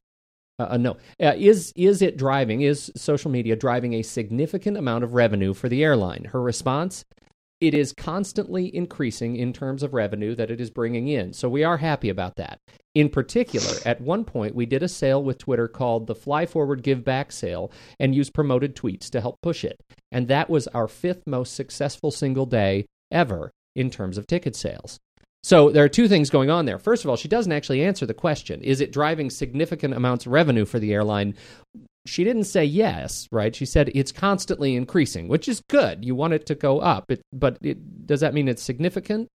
uh, 0.59 0.67
uh, 0.71 0.77
no 0.77 0.97
uh, 1.21 1.33
is 1.37 1.73
is 1.75 2.01
it 2.01 2.17
driving? 2.17 2.61
Is 2.61 2.91
social 2.95 3.31
media 3.31 3.55
driving 3.55 3.93
a 3.93 4.01
significant 4.03 4.77
amount 4.77 5.03
of 5.03 5.13
revenue 5.13 5.53
for 5.53 5.69
the 5.69 5.83
airline?" 5.83 6.25
Her 6.25 6.41
response. 6.41 7.03
It 7.61 7.73
is 7.73 7.91
constantly 7.91 8.73
increasing 8.73 9.35
in 9.35 9.51
terms 9.51 9.83
of 9.83 9.93
revenue 9.93 10.33
that 10.35 10.49
it 10.49 10.61
is 10.61 10.69
bringing 10.69 11.09
in. 11.09 11.33
So 11.33 11.49
we 11.49 11.65
are 11.65 11.75
happy 11.75 12.07
about 12.07 12.37
that. 12.37 12.57
In 12.95 13.09
particular, 13.09 13.73
at 13.85 13.99
one 13.99 14.23
point, 14.23 14.55
we 14.55 14.65
did 14.65 14.81
a 14.81 14.87
sale 14.87 15.21
with 15.21 15.39
Twitter 15.39 15.67
called 15.67 16.07
the 16.07 16.15
Fly 16.15 16.45
Forward 16.45 16.83
Give 16.83 17.03
Back 17.03 17.33
sale 17.33 17.69
and 17.99 18.15
used 18.15 18.33
promoted 18.33 18.77
tweets 18.77 19.09
to 19.09 19.19
help 19.19 19.41
push 19.41 19.65
it. 19.65 19.77
And 20.09 20.29
that 20.29 20.49
was 20.49 20.69
our 20.69 20.87
fifth 20.87 21.23
most 21.27 21.53
successful 21.53 22.11
single 22.11 22.45
day 22.45 22.85
ever 23.11 23.51
in 23.75 23.89
terms 23.89 24.17
of 24.17 24.27
ticket 24.27 24.55
sales. 24.55 24.99
So 25.41 25.69
there 25.69 25.83
are 25.83 25.89
two 25.89 26.07
things 26.07 26.29
going 26.29 26.49
on 26.49 26.65
there. 26.65 26.79
First 26.79 27.03
of 27.03 27.09
all, 27.09 27.15
she 27.15 27.29
doesn't 27.29 27.51
actually 27.51 27.83
answer 27.83 28.05
the 28.05 28.13
question: 28.13 28.61
Is 28.61 28.81
it 28.81 28.91
driving 28.91 29.29
significant 29.29 29.93
amounts 29.93 30.25
of 30.25 30.31
revenue 30.31 30.65
for 30.65 30.79
the 30.79 30.93
airline? 30.93 31.35
she 32.09 32.23
didn't 32.23 32.45
say 32.45 32.65
yes, 32.65 33.27
right? 33.31 33.55
She 33.55 33.65
said 33.65 33.91
it's 33.93 34.11
constantly 34.11 34.75
increasing, 34.75 35.27
which 35.27 35.47
is 35.47 35.61
good. 35.69 36.03
You 36.03 36.15
want 36.15 36.33
it 36.33 36.45
to 36.47 36.55
go 36.55 36.79
up, 36.79 37.11
it, 37.11 37.21
but 37.31 37.57
it, 37.61 38.07
does 38.07 38.21
that 38.21 38.33
mean 38.33 38.47
it's 38.47 38.63
significant? 38.63 39.27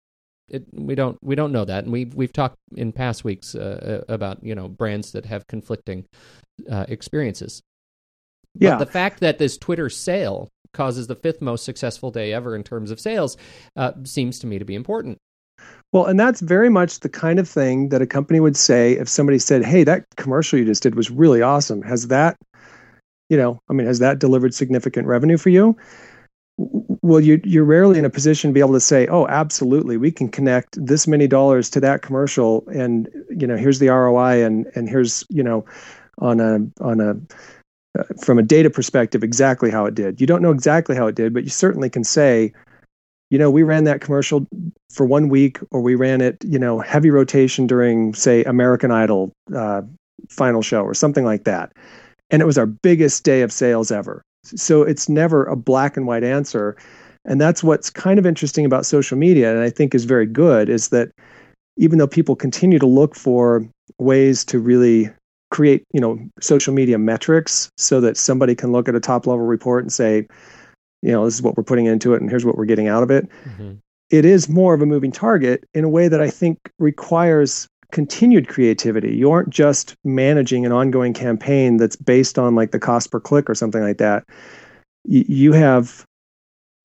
It, 0.50 0.66
we 0.74 0.96
don't 0.96 1.18
we 1.22 1.36
don't 1.36 1.52
know 1.52 1.66
that, 1.66 1.86
and 1.86 1.94
we've 1.94 2.14
we've 2.14 2.34
talked 2.34 2.56
in 2.76 2.92
past 2.92 3.24
weeks 3.24 3.56
uh, 3.56 4.02
uh 4.10 4.14
about 4.14 4.44
you 4.44 4.56
know 4.56 4.68
brands 4.68 5.14
that 5.14 5.26
have 5.26 5.48
conflicting 5.48 6.06
uh, 6.70 6.86
experiences. 6.90 7.62
Yeah, 8.56 8.72
but 8.72 8.86
the 8.86 8.92
fact 8.92 9.22
that 9.22 9.40
this 9.40 9.58
Twitter 9.58 9.90
sale 9.90 10.50
causes 10.74 11.08
the 11.08 11.16
fifth 11.16 11.42
most 11.42 11.64
successful 11.64 12.12
day 12.12 12.34
ever 12.34 12.56
in 12.56 12.64
terms 12.64 12.92
of 12.92 13.00
sales 13.00 13.38
uh, 13.76 13.94
seems 14.04 14.40
to 14.40 14.48
me 14.48 14.60
to 14.60 14.66
be 14.66 14.76
important. 14.76 15.18
Well, 15.94 16.06
and 16.06 16.20
that's 16.20 16.42
very 16.42 16.70
much 16.70 17.02
the 17.02 17.10
kind 17.10 17.38
of 17.40 17.48
thing 17.48 17.90
that 17.90 18.02
a 18.02 18.08
company 18.08 18.40
would 18.40 18.58
say 18.58 18.94
if 18.94 19.08
somebody 19.08 19.38
said, 19.38 19.64
"Hey, 19.64 19.84
that 19.84 20.06
commercial 20.18 20.58
you 20.58 20.66
just 20.66 20.84
did 20.84 20.96
was 20.96 21.12
really 21.12 21.42
awesome. 21.42 21.84
Has 21.84 22.08
that, 22.08 22.36
you 23.30 23.38
know, 23.38 23.60
I 23.70 23.74
mean, 23.74 23.86
has 23.86 24.00
that 24.00 24.20
delivered 24.20 24.56
significant 24.56 25.08
revenue 25.08 25.38
for 25.38 25.50
you?" 25.50 25.78
Well, 26.58 27.20
you, 27.20 27.42
you're 27.44 27.64
rarely 27.64 28.00
in 28.00 28.06
a 28.06 28.10
position 28.10 28.50
to 28.50 28.54
be 28.54 28.60
able 28.60 28.74
to 28.74 28.80
say, 28.80 29.08
"Oh, 29.08 29.28
absolutely, 29.28 29.98
we 29.98 30.12
can 30.12 30.30
connect 30.30 30.84
this 30.84 31.08
many 31.08 31.28
dollars 31.28 31.70
to 31.72 31.80
that 31.82 32.02
commercial, 32.02 32.64
and 32.74 33.08
you 33.30 33.46
know, 33.46 33.56
here's 33.58 33.80
the 33.80 33.90
ROI, 33.90 34.44
and 34.44 34.68
and 34.76 34.90
here's 34.90 35.24
you 35.30 35.44
know, 35.44 35.64
on 36.20 36.40
a 36.40 36.60
on 36.84 37.02
a 37.02 37.12
uh, 38.00 38.04
from 38.24 38.40
a 38.40 38.44
data 38.44 38.70
perspective, 38.72 39.24
exactly 39.24 39.70
how 39.70 39.86
it 39.86 39.94
did. 39.94 40.20
You 40.20 40.26
don't 40.28 40.42
know 40.42 40.52
exactly 40.52 40.96
how 40.96 41.06
it 41.08 41.16
did, 41.16 41.34
but 41.36 41.44
you 41.44 41.50
certainly 41.50 41.90
can 41.90 42.04
say, 42.04 42.54
you 43.34 43.40
know, 43.40 43.50
we 43.50 43.64
ran 43.64 43.84
that 43.86 44.00
commercial 44.00 44.46
for 44.92 45.08
one 45.08 45.28
week, 45.28 45.58
or 45.72 45.82
we 45.82 45.96
ran 45.96 46.22
it, 46.22 46.38
you 46.46 46.60
know, 46.60 46.80
heavy 46.82 47.10
rotation 47.10 47.66
during, 47.66 48.14
say, 48.14 48.44
American 48.44 48.92
Idol 48.92 49.32
uh, 49.56 49.82
final 50.30 50.62
show 50.62 50.84
or 50.84 50.94
something 50.94 51.26
like 51.26 51.44
that. 51.46 51.72
And 52.30 52.44
it 52.44 52.46
was 52.46 52.60
our 52.60 52.68
biggest 52.68 53.24
day 53.24 53.42
of 53.42 53.52
sales 53.52 53.92
ever. 53.92 54.22
So 54.46 54.84
it's 54.84 55.10
never 55.10 55.46
a 55.46 55.56
black 55.56 55.98
and 55.98 56.06
white 56.06 56.24
answer. 56.24 56.78
And 57.26 57.42
that's 57.42 57.64
what's 57.64 57.90
kind 57.90 58.20
of 58.20 58.28
interesting 58.28 58.68
about 58.68 58.86
social 58.86 59.18
media, 59.18 59.52
and 59.52 59.64
I 59.64 59.72
think 59.72 59.96
is 59.96 60.06
very 60.06 60.28
good, 60.28 60.70
is 60.70 60.90
that 60.90 61.10
even 61.76 61.98
though 61.98 62.06
people 62.06 62.36
continue 62.36 62.78
to 62.78 62.86
look 62.86 63.16
for 63.16 63.68
ways 63.98 64.46
to 64.46 64.60
really 64.60 65.10
create, 65.50 65.84
you 65.92 66.00
know, 66.00 66.20
social 66.40 66.72
media 66.72 67.00
metrics 67.00 67.72
so 67.80 68.00
that 68.00 68.16
somebody 68.16 68.54
can 68.54 68.72
look 68.72 68.88
at 68.88 68.94
a 68.94 69.00
top 69.00 69.26
level 69.26 69.44
report 69.44 69.84
and 69.84 69.92
say, 69.92 70.28
you 71.04 71.12
know, 71.12 71.26
this 71.26 71.36
is 71.36 71.42
what 71.42 71.58
we're 71.58 71.64
putting 71.64 71.86
into 71.86 72.14
it 72.14 72.22
and 72.22 72.30
here's 72.30 72.46
what 72.46 72.58
we're 72.58 72.66
getting 72.66 72.88
out 72.88 73.04
of 73.04 73.12
it. 73.12 73.30
Mm-hmm. 73.46 73.74
it 74.10 74.26
is 74.26 74.48
more 74.48 74.74
of 74.74 74.82
a 74.82 74.86
moving 74.86 75.12
target 75.12 75.66
in 75.74 75.84
a 75.84 75.90
way 75.90 76.08
that 76.08 76.22
I 76.22 76.30
think 76.30 76.58
requires 76.80 77.68
continued 77.92 78.48
creativity. 78.48 79.16
You 79.16 79.30
aren't 79.32 79.50
just 79.50 79.96
managing 80.04 80.66
an 80.66 80.72
ongoing 80.72 81.14
campaign 81.14 81.78
that's 81.78 81.96
based 81.96 82.40
on 82.40 82.56
like 82.56 82.72
the 82.72 82.80
cost 82.80 83.12
per 83.12 83.20
click 83.20 83.50
or 83.50 83.56
something 83.56 83.82
like 83.82 83.98
that. 83.98 84.24
Y- 85.06 85.26
you 85.28 85.52
have 85.52 86.06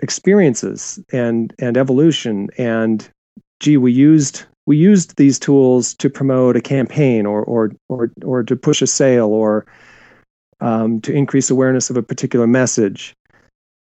experiences 0.01 1.01
and 1.13 1.53
and 1.59 1.77
evolution 1.77 2.49
and 2.57 3.11
gee 3.59 3.77
we 3.77 3.91
used 3.91 4.45
we 4.67 4.77
used 4.77 5.17
these 5.17 5.39
tools 5.41 5.95
to 5.95 6.09
promote 6.09 6.57
a 6.57 6.61
campaign 6.61 7.27
or 7.27 7.43
or 7.43 7.73
or 7.89 8.13
or 8.25 8.45
to 8.45 8.55
push 8.55 8.81
a 8.81 8.87
sale 8.87 9.31
or 9.31 9.67
um, 10.61 11.01
to 11.01 11.13
increase 11.13 11.51
awareness 11.51 11.91
of 11.91 11.97
a 11.97 12.03
particular 12.03 12.47
message 12.47 13.15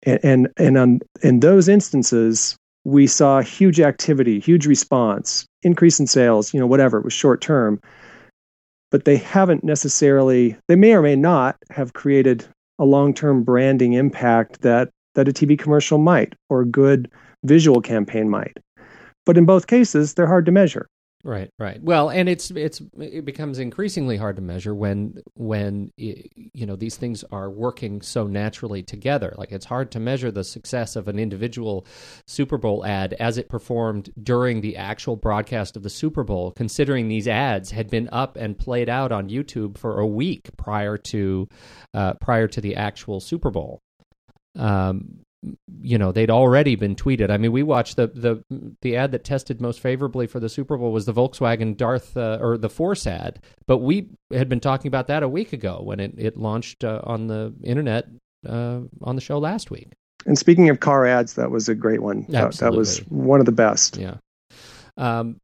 and 0.04 0.20
and, 0.22 0.48
and 0.56 0.78
on, 0.78 1.00
in 1.22 1.40
those 1.40 1.68
instances 1.68 2.56
we 2.84 3.06
saw 3.06 3.40
huge 3.40 3.80
activity 3.80 4.40
huge 4.40 4.66
response 4.66 5.46
increase 5.62 5.98
in 6.00 6.06
sales 6.06 6.54
you 6.54 6.60
know 6.60 6.66
whatever 6.66 6.98
it 6.98 7.04
was 7.04 7.12
short 7.12 7.40
term. 7.40 7.80
But 8.90 9.04
they 9.04 9.16
haven't 9.16 9.64
necessarily 9.64 10.56
they 10.66 10.76
may 10.76 10.94
or 10.94 11.02
may 11.02 11.16
not 11.16 11.56
have 11.70 11.92
created 11.92 12.46
a 12.78 12.86
long-term 12.86 13.42
branding 13.44 13.92
impact 13.92 14.62
that 14.62 14.88
that 15.14 15.28
a 15.28 15.32
tv 15.32 15.58
commercial 15.58 15.98
might 15.98 16.34
or 16.48 16.62
a 16.62 16.66
good 16.66 17.10
visual 17.44 17.82
campaign 17.82 18.30
might. 18.30 18.56
But 19.26 19.36
in 19.36 19.44
both 19.44 19.66
cases 19.66 20.14
they're 20.14 20.26
hard 20.26 20.46
to 20.46 20.52
measure 20.52 20.88
Right, 21.24 21.50
right. 21.58 21.82
Well, 21.82 22.10
and 22.10 22.28
it's 22.28 22.52
it's 22.52 22.80
it 22.96 23.24
becomes 23.24 23.58
increasingly 23.58 24.16
hard 24.16 24.36
to 24.36 24.42
measure 24.42 24.72
when 24.72 25.20
when 25.34 25.90
you 25.96 26.64
know 26.64 26.76
these 26.76 26.96
things 26.96 27.24
are 27.32 27.50
working 27.50 28.02
so 28.02 28.28
naturally 28.28 28.84
together. 28.84 29.34
Like 29.36 29.50
it's 29.50 29.64
hard 29.64 29.90
to 29.92 30.00
measure 30.00 30.30
the 30.30 30.44
success 30.44 30.94
of 30.94 31.08
an 31.08 31.18
individual 31.18 31.86
Super 32.28 32.56
Bowl 32.56 32.86
ad 32.86 33.14
as 33.14 33.36
it 33.36 33.48
performed 33.48 34.12
during 34.22 34.60
the 34.60 34.76
actual 34.76 35.16
broadcast 35.16 35.76
of 35.76 35.82
the 35.82 35.90
Super 35.90 36.22
Bowl, 36.22 36.52
considering 36.52 37.08
these 37.08 37.26
ads 37.26 37.72
had 37.72 37.90
been 37.90 38.08
up 38.12 38.36
and 38.36 38.56
played 38.56 38.88
out 38.88 39.10
on 39.10 39.28
YouTube 39.28 39.76
for 39.76 39.98
a 39.98 40.06
week 40.06 40.48
prior 40.56 40.96
to 40.96 41.48
uh, 41.94 42.14
prior 42.14 42.46
to 42.46 42.60
the 42.60 42.76
actual 42.76 43.18
Super 43.18 43.50
Bowl. 43.50 43.80
Um, 44.56 45.24
you 45.80 45.98
know 45.98 46.10
they'd 46.12 46.30
already 46.30 46.74
been 46.74 46.96
tweeted. 46.96 47.30
I 47.30 47.36
mean, 47.36 47.52
we 47.52 47.62
watched 47.62 47.96
the 47.96 48.08
the 48.08 48.74
the 48.82 48.96
ad 48.96 49.12
that 49.12 49.24
tested 49.24 49.60
most 49.60 49.80
favorably 49.80 50.26
for 50.26 50.40
the 50.40 50.48
Super 50.48 50.76
Bowl 50.76 50.92
was 50.92 51.06
the 51.06 51.14
Volkswagen 51.14 51.76
Darth 51.76 52.16
uh, 52.16 52.38
or 52.40 52.58
the 52.58 52.68
Force 52.68 53.06
ad, 53.06 53.40
but 53.66 53.78
we 53.78 54.08
had 54.32 54.48
been 54.48 54.60
talking 54.60 54.88
about 54.88 55.06
that 55.06 55.22
a 55.22 55.28
week 55.28 55.52
ago 55.52 55.80
when 55.82 56.00
it 56.00 56.14
it 56.18 56.36
launched 56.36 56.84
uh, 56.84 57.00
on 57.04 57.28
the 57.28 57.54
internet 57.62 58.08
uh, 58.46 58.80
on 59.02 59.14
the 59.14 59.20
show 59.20 59.38
last 59.38 59.70
week. 59.70 59.92
And 60.26 60.36
speaking 60.36 60.68
of 60.68 60.80
car 60.80 61.06
ads, 61.06 61.34
that 61.34 61.50
was 61.50 61.68
a 61.68 61.74
great 61.74 62.02
one. 62.02 62.26
That, 62.28 62.52
that 62.54 62.72
was 62.72 62.98
one 63.08 63.40
of 63.40 63.46
the 63.46 63.52
best. 63.52 63.96
Yeah, 63.96 64.16
um, 64.96 65.40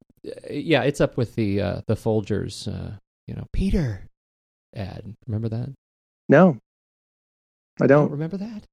yeah, 0.50 0.83
it's 0.83 1.00
up 1.00 1.16
with 1.16 1.37
the 1.37 1.61
uh, 1.61 1.80
the 1.87 1.94
Folgers, 1.94 2.66
uh, 2.66 2.96
you 3.26 3.35
know, 3.35 3.46
Peter 3.52 4.09
ad. 4.74 5.14
Remember 5.26 5.48
that? 5.50 5.72
No, 6.28 6.59
I 7.80 7.87
don't. 7.87 8.04
don't 8.04 8.12
remember 8.12 8.38
that. 8.38 8.64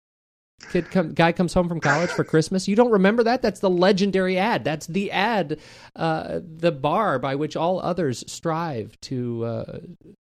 Kid 0.71 0.89
come, 0.91 1.13
guy 1.13 1.31
comes 1.31 1.53
home 1.53 1.67
from 1.67 1.79
college 1.79 2.09
for 2.09 2.23
Christmas. 2.23 2.67
You 2.67 2.75
don't 2.75 2.91
remember 2.91 3.23
that? 3.23 3.41
That's 3.41 3.59
the 3.59 3.69
legendary 3.69 4.37
ad. 4.37 4.63
That's 4.63 4.87
the 4.87 5.11
ad, 5.11 5.59
uh, 5.95 6.39
the 6.43 6.71
bar 6.71 7.19
by 7.19 7.35
which 7.35 7.55
all 7.55 7.79
others 7.81 8.23
strive 8.31 8.99
to 9.01 9.45
uh, 9.45 9.79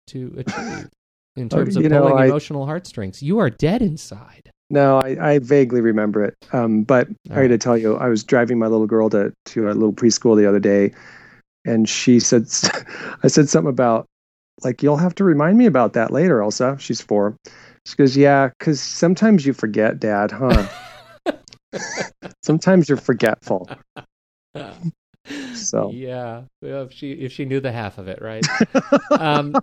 to 0.08 0.34
achieve 0.38 0.88
in 1.36 1.48
oh, 1.52 1.56
terms 1.56 1.76
of 1.76 1.82
you 1.82 1.88
know, 1.88 2.02
pulling 2.02 2.22
I, 2.22 2.26
emotional 2.26 2.66
heartstrings. 2.66 3.22
You 3.22 3.38
are 3.38 3.50
dead 3.50 3.82
inside. 3.82 4.50
No, 4.70 4.98
I, 4.98 5.32
I 5.32 5.38
vaguely 5.40 5.80
remember 5.80 6.24
it. 6.24 6.34
Um, 6.52 6.84
but 6.84 7.08
all 7.30 7.38
I 7.38 7.42
got 7.42 7.48
to 7.48 7.58
tell 7.58 7.76
you, 7.76 7.96
I 7.96 8.08
was 8.08 8.22
driving 8.22 8.58
my 8.58 8.66
little 8.66 8.86
girl 8.86 9.10
to 9.10 9.32
to 9.46 9.66
a 9.66 9.72
little 9.72 9.92
preschool 9.92 10.36
the 10.36 10.46
other 10.46 10.60
day, 10.60 10.92
and 11.64 11.88
she 11.88 12.20
said, 12.20 12.46
I 13.22 13.28
said 13.28 13.48
something 13.48 13.70
about 13.70 14.06
like 14.62 14.82
you'll 14.82 14.96
have 14.96 15.14
to 15.16 15.24
remind 15.24 15.58
me 15.58 15.66
about 15.66 15.94
that 15.94 16.12
later, 16.12 16.42
Elsa. 16.42 16.76
She's 16.78 17.00
four 17.00 17.36
she 17.90 17.96
goes, 17.96 18.16
Yeah, 18.16 18.50
because 18.58 18.80
sometimes 18.80 19.46
you 19.46 19.52
forget, 19.52 19.98
Dad, 19.98 20.30
huh? 20.30 20.66
sometimes 22.42 22.88
you're 22.88 22.98
forgetful. 22.98 23.68
So 25.54 25.90
yeah, 25.92 26.44
well, 26.62 26.84
if 26.84 26.92
she 26.92 27.12
if 27.12 27.32
she 27.32 27.44
knew 27.44 27.60
the 27.60 27.70
half 27.70 27.98
of 27.98 28.08
it, 28.08 28.20
right? 28.22 28.44
um, 29.10 29.54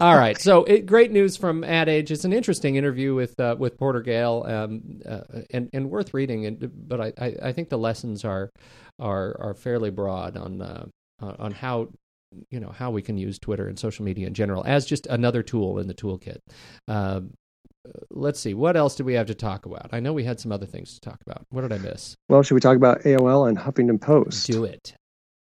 all 0.00 0.16
right. 0.16 0.40
So 0.40 0.64
it, 0.64 0.86
great 0.86 1.12
news 1.12 1.36
from 1.36 1.64
Ad 1.64 1.88
Age. 1.88 2.10
It's 2.10 2.24
an 2.24 2.32
interesting 2.32 2.76
interview 2.76 3.14
with 3.14 3.38
uh, 3.38 3.56
with 3.58 3.76
Porter 3.76 4.00
Gale, 4.00 4.44
um, 4.48 5.00
uh, 5.06 5.42
and 5.50 5.68
and 5.72 5.90
worth 5.90 6.14
reading. 6.14 6.46
And 6.46 6.70
but 6.88 7.00
I, 7.00 7.12
I, 7.18 7.36
I 7.42 7.52
think 7.52 7.68
the 7.68 7.78
lessons 7.78 8.24
are 8.24 8.50
are 8.98 9.36
are 9.38 9.54
fairly 9.54 9.90
broad 9.90 10.36
on 10.36 10.62
uh, 10.62 10.86
on 11.20 11.52
how 11.52 11.88
you 12.50 12.58
know 12.58 12.70
how 12.70 12.90
we 12.90 13.02
can 13.02 13.18
use 13.18 13.38
Twitter 13.38 13.68
and 13.68 13.78
social 13.78 14.04
media 14.04 14.26
in 14.26 14.34
general 14.34 14.64
as 14.66 14.86
just 14.86 15.06
another 15.06 15.42
tool 15.42 15.78
in 15.78 15.88
the 15.88 15.94
toolkit. 15.94 16.38
Um, 16.88 17.34
let's 18.10 18.40
see 18.40 18.54
what 18.54 18.76
else 18.76 18.94
do 18.94 19.04
we 19.04 19.14
have 19.14 19.26
to 19.26 19.34
talk 19.34 19.66
about? 19.66 19.88
I 19.92 20.00
know 20.00 20.12
we 20.12 20.24
had 20.24 20.40
some 20.40 20.52
other 20.52 20.66
things 20.66 20.94
to 20.94 21.00
talk 21.00 21.20
about. 21.26 21.46
What 21.50 21.62
did 21.62 21.72
i 21.72 21.78
miss? 21.78 22.14
Well 22.28 22.42
should 22.42 22.54
we 22.54 22.60
talk 22.60 22.76
about 22.76 23.02
aol 23.02 23.48
and 23.48 23.58
huffington 23.58 24.00
post? 24.00 24.46
Do 24.46 24.64
it. 24.64 24.94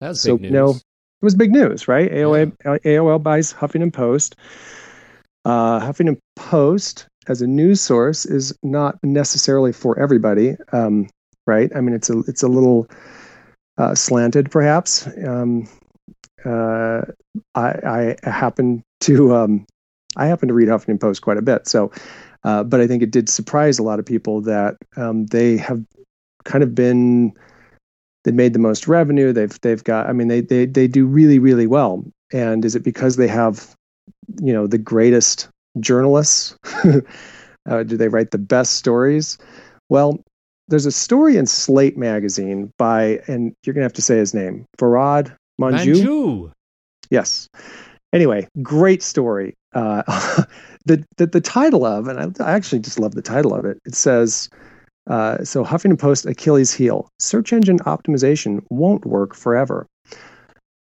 That 0.01 0.09
was 0.09 0.21
so, 0.21 0.37
big 0.37 0.43
news. 0.43 0.53
no 0.53 0.71
it 0.71 1.25
was 1.25 1.35
big 1.35 1.53
news 1.53 1.89
right? 1.89 2.11
Aol, 2.11 2.53
yeah. 2.65 2.79
aol 2.93 3.23
buys 3.23 3.53
huffington 3.53 3.93
post. 3.93 4.37
Uh, 5.45 5.81
huffington 5.81 6.19
post 6.35 7.07
as 7.29 7.43
a 7.43 7.47
news 7.47 7.81
source 7.81 8.27
is 8.27 8.57
not 8.63 8.99
necessarily 9.03 9.73
for 9.73 9.99
everybody 9.99 10.57
um, 10.73 11.09
right? 11.47 11.71
I 11.75 11.81
mean 11.81 11.95
it's 11.95 12.11
a 12.11 12.21
it's 12.27 12.43
a 12.43 12.49
little 12.49 12.89
uh, 13.79 13.95
slanted 13.95 14.51
perhaps. 14.51 15.07
Um, 15.27 15.69
uh, 16.45 17.03
I, 17.55 18.17
I 18.25 18.31
happen 18.31 18.85
to 19.01 19.35
um, 19.35 19.67
I 20.17 20.27
happen 20.27 20.49
to 20.49 20.55
read 20.55 20.69
Huffington 20.69 21.01
Post 21.01 21.23
quite 21.23 21.37
a 21.37 21.43
bit. 21.43 21.67
So, 21.67 21.93
uh, 22.45 22.65
but 22.65 22.81
I 22.81 22.87
think 22.87 23.03
it 23.03 23.11
did 23.11 23.29
surprise 23.29 23.79
a 23.79 23.83
lot 23.83 23.99
of 23.99 24.07
people 24.07 24.41
that 24.43 24.77
um, 24.97 25.27
they 25.27 25.57
have 25.57 25.85
kind 26.45 26.63
of 26.63 26.75
been 26.75 27.33
they 28.25 28.33
made 28.33 28.53
the 28.53 28.59
most 28.59 28.89
revenue. 28.89 29.33
They've 29.33 29.59
they've 29.61 29.83
got. 29.83 30.09
I 30.09 30.13
mean, 30.13 30.29
they 30.29 30.41
they 30.41 30.67
they 30.67 30.89
do 30.89 31.07
really 31.07 31.39
really 31.39 31.67
well. 31.67 32.05
And 32.33 32.65
is 32.65 32.75
it 32.75 32.83
because 32.83 33.17
they 33.17 33.29
have, 33.29 33.75
you 34.43 34.53
know, 34.53 34.67
the 34.67 34.79
greatest 34.79 35.49
journalists? 35.79 36.57
uh, 37.69 37.83
do 37.85 37.97
they 37.97 38.09
write 38.09 38.33
the 38.33 38.39
best 38.39 38.75
stories? 38.75 39.39
Well, 39.89 40.19
there's 40.67 40.87
a 40.87 40.93
story 40.93 41.37
in 41.37 41.47
Slate 41.47 41.97
magazine 41.97 42.73
by, 42.79 43.21
and 43.29 43.55
you're 43.65 43.75
gonna 43.75 43.85
have 43.85 43.93
to 43.93 44.03
say 44.03 44.17
his 44.17 44.35
name, 44.35 44.67
Farhad 44.77 45.35
Manjoo. 45.61 45.95
Manjoo. 45.95 46.53
Yes. 47.11 47.49
Anyway, 48.13 48.49
great 48.63 49.03
story. 49.03 49.55
Uh, 49.77 50.03
the, 50.87 51.05
the, 51.19 51.27
the 51.27 51.41
title 51.41 51.85
of, 51.85 52.09
and 52.09 52.19
I, 52.19 52.45
I, 52.45 52.53
actually 52.53 52.79
just 52.79 52.99
love 52.99 53.15
the 53.15 53.21
title 53.21 53.55
of 53.55 53.67
it. 53.67 53.79
It 53.85 53.95
says, 53.95 54.49
uh, 55.07 55.45
so 55.45 55.65
Huffington 55.65 55.99
Post 55.99 56.25
Achilles 56.25 56.73
heel: 56.73 57.11
search 57.19 57.53
engine 57.53 57.79
optimization 57.81 58.65
won't 58.71 59.05
work 59.05 59.35
forever. 59.35 59.87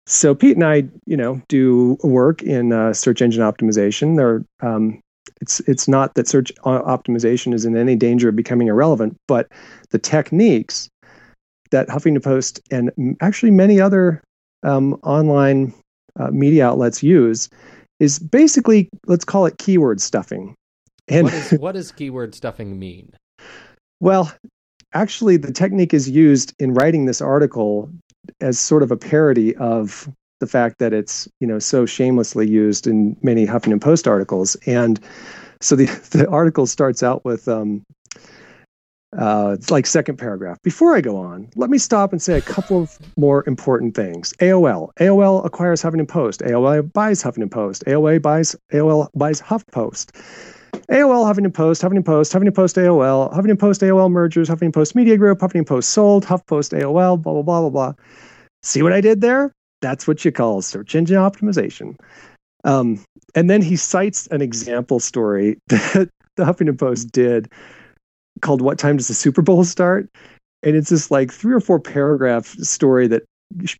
So 0.07 0.35
Pete 0.35 0.57
and 0.57 0.65
I, 0.65 0.85
you 1.07 1.17
know, 1.17 1.43
do 1.49 1.99
work 2.05 2.43
in 2.43 2.73
uh, 2.73 2.93
search 2.93 3.21
engine 3.21 3.43
optimization. 3.43 4.17
There, 4.17 4.45
um, 4.61 5.01
it's 5.41 5.59
it's 5.61 5.89
not 5.89 6.15
that 6.15 6.29
search 6.29 6.53
optimization 6.65 7.53
is 7.53 7.65
in 7.65 7.77
any 7.77 7.97
danger 7.97 8.29
of 8.29 8.37
becoming 8.37 8.69
irrelevant, 8.69 9.17
but 9.27 9.49
the 9.91 9.99
techniques 9.99 10.89
that 11.73 11.89
Huffington 11.89 12.23
Post 12.23 12.61
and 12.71 13.17
actually 13.21 13.51
many 13.51 13.81
other 13.81 14.23
um, 14.63 14.95
online 15.03 15.75
uh, 16.17 16.31
media 16.31 16.69
outlets 16.69 17.03
use 17.03 17.49
is 18.05 18.19
basically 18.19 18.91
let's 19.07 19.25
call 19.25 19.47
it 19.47 19.59
keyword 19.59 20.01
stuffing. 20.01 20.55
And 21.09 21.25
what, 21.25 21.35
is, 21.35 21.51
what 21.59 21.73
does 21.73 21.91
keyword 21.91 22.35
stuffing 22.35 22.79
mean? 22.79 23.13
Well, 24.01 24.33
actually, 24.93 25.39
the 25.39 25.53
technique 25.53 25.95
is 25.95 26.09
used 26.09 26.55
in 26.59 26.75
writing 26.75 27.07
this 27.07 27.21
article 27.21 27.91
as 28.41 28.59
sort 28.59 28.83
of 28.83 28.91
a 28.91 28.97
parody 28.97 29.57
of 29.57 30.09
the 30.41 30.47
fact 30.47 30.79
that 30.79 30.93
it's 30.93 31.27
you 31.41 31.47
know 31.47 31.59
so 31.59 31.87
shamelessly 31.87 32.49
used 32.49 32.87
in 32.87 33.17
many 33.23 33.47
Huffington 33.47 33.81
Post 33.81 34.07
articles. 34.07 34.55
And 34.67 35.01
so 35.61 35.75
the 35.75 35.87
the 36.11 36.29
article 36.29 36.67
starts 36.67 37.03
out 37.03 37.25
with 37.25 37.49
um, 37.49 37.83
uh, 39.19 39.57
like 39.71 39.87
second 39.87 40.17
paragraph. 40.17 40.61
Before 40.63 40.97
I 40.97 41.01
go 41.01 41.17
on, 41.17 41.49
let 41.57 41.71
me 41.71 41.79
stop 41.79 42.13
and 42.13 42.21
say 42.21 42.37
a 42.37 42.41
couple 42.41 42.83
of 42.83 42.99
more 43.17 43.45
important 43.47 43.95
things. 43.95 44.33
AOL. 44.41 44.91
AOL 45.01 45.45
acquires 45.45 45.83
Huffington 45.83 46.09
Post. 46.09 46.41
AOL 46.41 46.93
buys 46.93 47.23
Huffington 47.23 47.51
Post. 47.51 47.85
AOL 47.87 48.21
buys 48.21 48.57
AOL 48.73 49.09
buys 49.15 49.41
HuffPost. 49.41 50.11
AOL 50.91 51.33
Huffington 51.33 51.55
Post, 51.55 51.83
Huffington 51.83 52.05
Post, 52.05 52.33
Huffington 52.33 52.55
Post 52.55 52.77
AOL, 52.77 53.33
Huffington 53.33 53.59
Post 53.59 53.81
AOL 53.81 54.11
mergers, 54.11 54.49
Huffington 54.49 54.75
Post 54.75 54.95
Media 54.95 55.17
Group, 55.17 55.39
Huffington 55.39 55.67
Post 55.67 55.91
sold, 55.91 56.25
HuffPost 56.25 56.79
AOL, 56.79 57.23
blah 57.23 57.33
blah 57.33 57.43
blah 57.43 57.61
blah 57.61 57.71
blah. 57.71 57.93
See 58.63 58.83
what 58.83 58.93
I 58.93 59.01
did 59.01 59.21
there? 59.21 59.53
That's 59.81 60.07
what 60.09 60.25
you 60.25 60.33
call 60.33 60.63
search 60.63 60.95
engine 60.95 61.17
optimization. 61.17 61.97
Um, 62.65 63.05
and 63.35 63.51
then 63.51 63.63
he 63.63 63.77
cites 63.77 64.27
an 64.29 64.41
example 64.41 64.99
story 64.99 65.59
that 65.69 66.11
the 66.37 66.45
Huffington 66.45 66.79
Post 66.79 67.13
did 67.13 67.51
called 68.41 68.61
What 68.61 68.79
Time 68.79 68.97
Does 68.97 69.09
the 69.09 69.15
Super 69.15 69.43
Bowl 69.43 69.65
Start? 69.65 70.09
And 70.63 70.77
it's 70.77 70.91
this 70.91 71.11
like 71.11 71.33
three 71.33 71.55
or 71.55 71.61
four 71.61 71.79
paragraph 71.79 72.47
story 72.47 73.07
that 73.09 73.23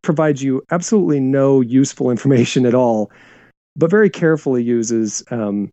provides 0.03 0.43
you 0.43 0.63
absolutely 0.71 1.21
no 1.21 1.61
useful 1.61 2.11
information 2.11 2.67
at 2.67 2.75
all, 2.75 3.11
but 3.77 3.91
very 3.91 4.11
carefully 4.11 4.63
uses 4.63 5.23
um, 5.31 5.71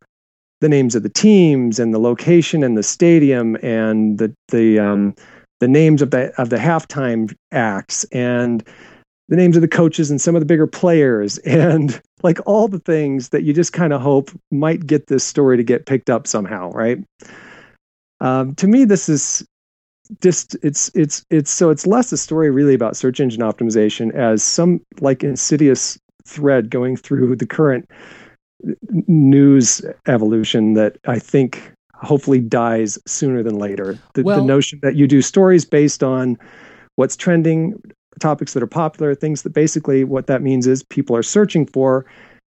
the 0.61 0.69
names 0.69 0.95
of 0.95 1.03
the 1.03 1.09
teams 1.09 1.79
and 1.79 1.93
the 1.93 1.99
location 1.99 2.63
and 2.63 2.77
the 2.77 2.83
stadium 2.83 3.57
and 3.61 4.19
the 4.19 4.33
the 4.49 4.79
um, 4.79 5.15
the 5.59 5.67
names 5.67 6.01
of 6.01 6.11
the 6.11 6.31
of 6.39 6.49
the 6.49 6.57
halftime 6.57 7.33
acts 7.51 8.03
and 8.11 8.65
the 9.27 9.35
names 9.35 9.55
of 9.55 9.61
the 9.61 9.67
coaches 9.67 10.11
and 10.11 10.19
some 10.19 10.35
of 10.35 10.41
the 10.41 10.45
bigger 10.45 10.67
players 10.67 11.37
and 11.39 12.01
like 12.23 12.39
all 12.45 12.67
the 12.67 12.79
things 12.79 13.29
that 13.29 13.43
you 13.43 13.53
just 13.53 13.73
kind 13.73 13.93
of 13.93 14.01
hope 14.01 14.31
might 14.51 14.85
get 14.85 15.07
this 15.07 15.23
story 15.23 15.57
to 15.57 15.63
get 15.63 15.85
picked 15.85 16.09
up 16.09 16.27
somehow, 16.27 16.69
right? 16.71 16.99
Um, 18.21 18.55
to 18.55 18.67
me, 18.67 18.85
this 18.85 19.09
is 19.09 19.45
just 20.21 20.55
it's 20.63 20.89
it's 20.93 21.25
it's 21.29 21.51
so 21.51 21.69
it's 21.69 21.87
less 21.87 22.11
a 22.11 22.17
story 22.17 22.49
really 22.49 22.73
about 22.73 22.95
search 22.95 23.19
engine 23.19 23.41
optimization 23.41 24.13
as 24.13 24.43
some 24.43 24.81
like 24.99 25.23
insidious 25.23 25.97
thread 26.25 26.69
going 26.69 26.95
through 26.95 27.35
the 27.35 27.45
current 27.45 27.89
news 29.07 29.81
evolution 30.07 30.73
that 30.73 30.97
I 31.07 31.17
think 31.17 31.73
hopefully 31.95 32.39
dies 32.39 32.99
sooner 33.07 33.41
than 33.43 33.57
later. 33.57 33.97
The, 34.13 34.23
well, 34.23 34.39
the 34.39 34.45
notion 34.45 34.79
that 34.83 34.95
you 34.95 35.07
do 35.07 35.21
stories 35.21 35.65
based 35.65 36.03
on 36.03 36.37
what's 36.95 37.15
trending, 37.15 37.81
topics 38.19 38.53
that 38.53 38.61
are 38.61 38.67
popular, 38.67 39.15
things 39.15 39.41
that 39.43 39.51
basically 39.51 40.03
what 40.03 40.27
that 40.27 40.41
means 40.41 40.67
is 40.67 40.83
people 40.83 41.15
are 41.15 41.23
searching 41.23 41.65
for, 41.65 42.05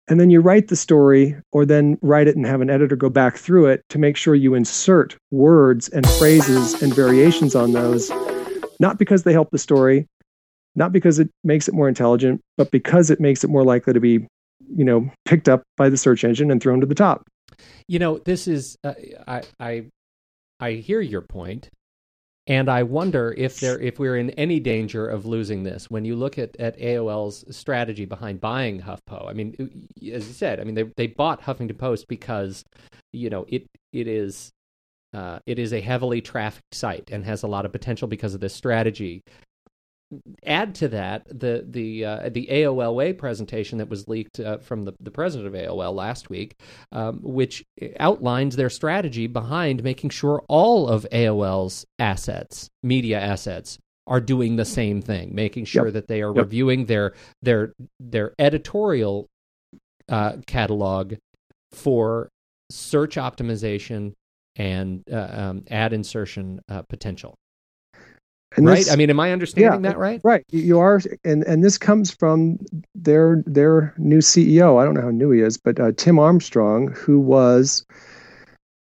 and 0.09 0.21
then 0.21 0.31
you 0.31 0.40
write 0.40 0.69
the 0.69 0.77
story 0.77 1.37
or 1.53 1.64
then 1.64 1.99
write 2.03 2.27
it 2.29 2.37
and 2.37 2.47
have 2.47 2.61
an 2.61 2.71
editor 2.71 2.97
go 2.97 3.09
back 3.09 3.37
through 3.37 3.67
it 3.67 3.83
to 3.88 3.99
make 3.99 4.17
sure 4.17 4.35
you 4.35 4.55
insert 4.55 5.17
words 5.31 5.88
and 5.88 6.09
phrases 6.11 6.83
and 6.83 6.95
variations 6.95 7.55
on 7.55 7.73
those 7.73 8.11
not 8.81 8.99
because 8.99 9.23
they 9.23 9.33
help 9.33 9.51
the 9.51 9.59
story 9.59 10.07
not 10.75 10.93
because 10.93 11.19
it 11.19 11.31
makes 11.43 11.69
it 11.69 11.75
more 11.75 11.88
intelligent 11.88 12.40
but 12.57 12.71
because 12.71 13.11
it 13.11 13.21
makes 13.21 13.45
it 13.45 13.51
more 13.51 13.64
likely 13.64 13.93
to 13.93 14.01
be 14.01 14.27
you 14.75 14.85
know 14.85 15.09
picked 15.25 15.49
up 15.49 15.62
by 15.77 15.88
the 15.88 15.97
search 15.97 16.25
engine 16.25 16.51
and 16.51 16.62
thrown 16.62 16.81
to 16.81 16.87
the 16.87 16.95
top. 16.95 17.27
You 17.88 17.99
know 17.99 18.19
this 18.19 18.49
is 18.49 18.77
uh, 18.85 18.95
i 19.27 19.43
i 19.61 19.85
i 20.61 20.73
hear 20.73 21.01
your 21.01 21.23
point 21.23 21.69
and 22.46 22.68
I 22.68 22.83
wonder 22.83 23.35
if 23.37 23.61
there 23.61 23.78
if 23.78 23.98
we're 23.98 24.16
in 24.16 24.30
any 24.30 24.61
danger 24.61 25.09
of 25.09 25.24
losing 25.24 25.62
this 25.62 25.90
when 25.90 26.04
you 26.04 26.14
look 26.14 26.38
at, 26.38 26.54
at 26.61 26.78
AOL's 26.78 27.44
strategy 27.57 28.04
behind 28.04 28.40
buying 28.40 28.83
HuffPo. 28.83 29.28
I 29.28 29.33
mean, 29.33 29.88
as 30.12 30.26
you 30.26 30.35
said, 30.35 30.61
I 30.61 30.64
mean 30.64 30.74
they 30.74 30.83
they 30.96 31.07
bought 31.07 31.42
Huffington 31.42 31.78
Post 31.78 32.07
because 32.07 32.64
you 33.12 33.30
know 33.30 33.46
it 33.48 33.66
it 33.92 34.07
is 34.07 34.50
uh, 35.14 35.38
it 35.46 35.59
is 35.59 35.72
a 35.72 35.80
heavily 35.80 36.20
trafficked 36.20 36.74
site 36.74 37.11
and 37.11 37.24
has 37.24 37.44
a 37.44 37.46
lot 37.46 37.64
of 37.64 37.72
potential 37.72 38.09
because 38.09 38.35
of 38.35 38.40
this 38.40 38.54
strategy 38.54 39.22
add 40.44 40.74
to 40.77 40.88
that 40.88 41.27
the 41.29 41.64
the 41.68 42.05
uh, 42.05 42.29
the 42.29 42.46
AOL 42.50 42.94
Way 42.94 43.12
presentation 43.12 43.79
that 43.79 43.88
was 43.88 44.09
leaked 44.09 44.40
uh, 44.40 44.59
from 44.59 44.85
the, 44.85 44.92
the 45.00 45.11
president 45.11 45.55
of 45.55 45.61
AOL 45.61 45.94
last 45.94 46.31
week, 46.31 46.59
um, 46.92 47.20
which 47.22 47.64
outlines 47.98 48.57
their 48.57 48.70
strategy 48.70 49.27
behind 49.27 49.83
making 49.83 50.11
sure 50.11 50.42
all 50.48 50.88
of 50.88 51.07
AOL's 51.12 51.87
assets, 51.98 52.68
media 52.83 53.20
assets, 53.20 53.79
are 54.07 54.20
doing 54.20 54.57
the 54.57 54.64
same 54.64 55.00
thing, 55.00 55.35
making 55.35 55.64
sure 55.64 55.87
yep. 55.87 55.94
that 55.94 56.09
they 56.09 56.22
are 56.22 56.35
yep. 56.35 56.44
reviewing 56.44 56.87
their 56.87 57.14
their 57.42 57.72
their 57.98 58.35
editorial 58.38 59.29
uh, 60.09 60.37
catalog 60.46 61.14
for 61.72 62.29
search 62.70 63.16
optimization 63.16 64.12
and 64.57 65.03
uh, 65.12 65.29
um, 65.33 65.64
ad 65.70 65.92
insertion 65.92 66.61
uh, 66.68 66.83
potential. 66.83 67.35
And 68.57 68.67
right? 68.67 68.77
This, 68.77 68.93
I 68.93 68.97
mean, 68.97 69.11
am 69.11 69.21
I 69.21 69.33
understanding 69.33 69.85
yeah, 69.85 69.90
that 69.90 69.99
right? 69.99 70.21
Right. 70.23 70.45
You 70.51 70.79
are, 70.79 71.01
and 71.25 71.43
and 71.45 71.64
this 71.64 71.79
comes 71.79 72.11
from 72.11 72.59
their 72.95 73.43
their 73.47 73.95
new 73.99 74.19
CEO. 74.19 74.81
I 74.81 74.85
don't 74.85 74.95
know 74.95 75.03
how 75.03 75.11
new 75.11 75.31
he 75.31 75.40
is, 75.40 75.57
but 75.57 75.81
uh, 75.81 75.93
Tim 75.97 76.19
Armstrong, 76.19 76.88
who 76.93 77.19
was, 77.19 77.85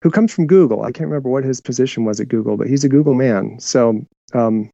who 0.03 0.11
comes 0.11 0.33
from 0.33 0.47
Google. 0.47 0.83
I 0.83 0.93
can't 0.93 1.09
remember 1.09 1.29
what 1.29 1.45
his 1.45 1.61
position 1.61 2.05
was 2.05 2.21
at 2.21 2.29
Google, 2.29 2.57
but 2.57 2.67
he's 2.67 2.85
a 2.85 2.89
Google 2.89 3.15
man. 3.15 3.61
So, 3.61 4.05
um, 4.35 4.71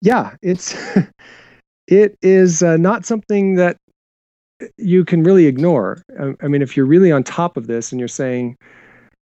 yeah, 0.00 0.34
it's 0.42 0.76
it 1.86 2.16
is 2.20 2.62
uh, 2.62 2.76
not 2.76 3.04
something 3.04 3.54
that 3.56 3.76
you 4.76 5.04
can 5.04 5.22
really 5.22 5.46
ignore. 5.46 6.02
I, 6.20 6.32
I 6.42 6.48
mean, 6.48 6.62
if 6.62 6.76
you're 6.76 6.86
really 6.86 7.12
on 7.12 7.22
top 7.22 7.56
of 7.56 7.68
this 7.68 7.92
and 7.92 8.00
you're 8.00 8.08
saying 8.08 8.56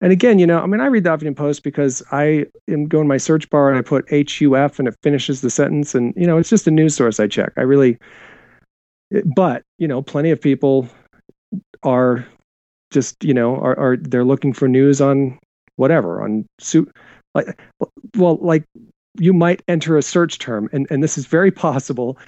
and 0.02 0.10
again, 0.10 0.40
you 0.40 0.46
know, 0.46 0.58
I 0.58 0.66
mean, 0.66 0.80
I 0.80 0.86
read 0.86 1.04
the 1.04 1.10
Huffington 1.10 1.36
Post 1.36 1.62
because 1.62 2.02
I 2.10 2.46
am 2.68 2.86
going 2.86 3.06
my 3.06 3.18
search 3.18 3.48
bar 3.50 3.70
and 3.70 3.78
I 3.78 3.82
put 3.82 4.10
HUF 4.10 4.80
and 4.80 4.88
it 4.88 4.96
finishes 5.00 5.42
the 5.42 5.48
sentence. 5.48 5.94
And, 5.94 6.12
you 6.16 6.26
know, 6.26 6.38
it's 6.38 6.50
just 6.50 6.66
a 6.66 6.72
news 6.72 6.96
source 6.96 7.20
I 7.20 7.28
check. 7.28 7.52
I 7.56 7.62
really, 7.62 7.98
but, 9.36 9.62
you 9.78 9.86
know, 9.86 10.02
plenty 10.02 10.32
of 10.32 10.40
people 10.40 10.88
are 11.84 12.26
just, 12.90 13.22
you 13.22 13.32
know, 13.32 13.54
are, 13.60 13.78
are 13.78 13.96
they're 13.96 14.24
looking 14.24 14.52
for 14.52 14.66
news 14.66 15.00
on 15.00 15.38
whatever, 15.76 16.20
on 16.20 16.46
suit, 16.58 16.90
like, 17.36 17.62
well, 18.16 18.38
like 18.42 18.64
you 19.20 19.32
might 19.32 19.62
enter 19.68 19.96
a 19.96 20.02
search 20.02 20.40
term. 20.40 20.68
And, 20.72 20.88
and 20.90 21.00
this 21.00 21.16
is 21.16 21.26
very 21.26 21.50
possible 21.52 22.18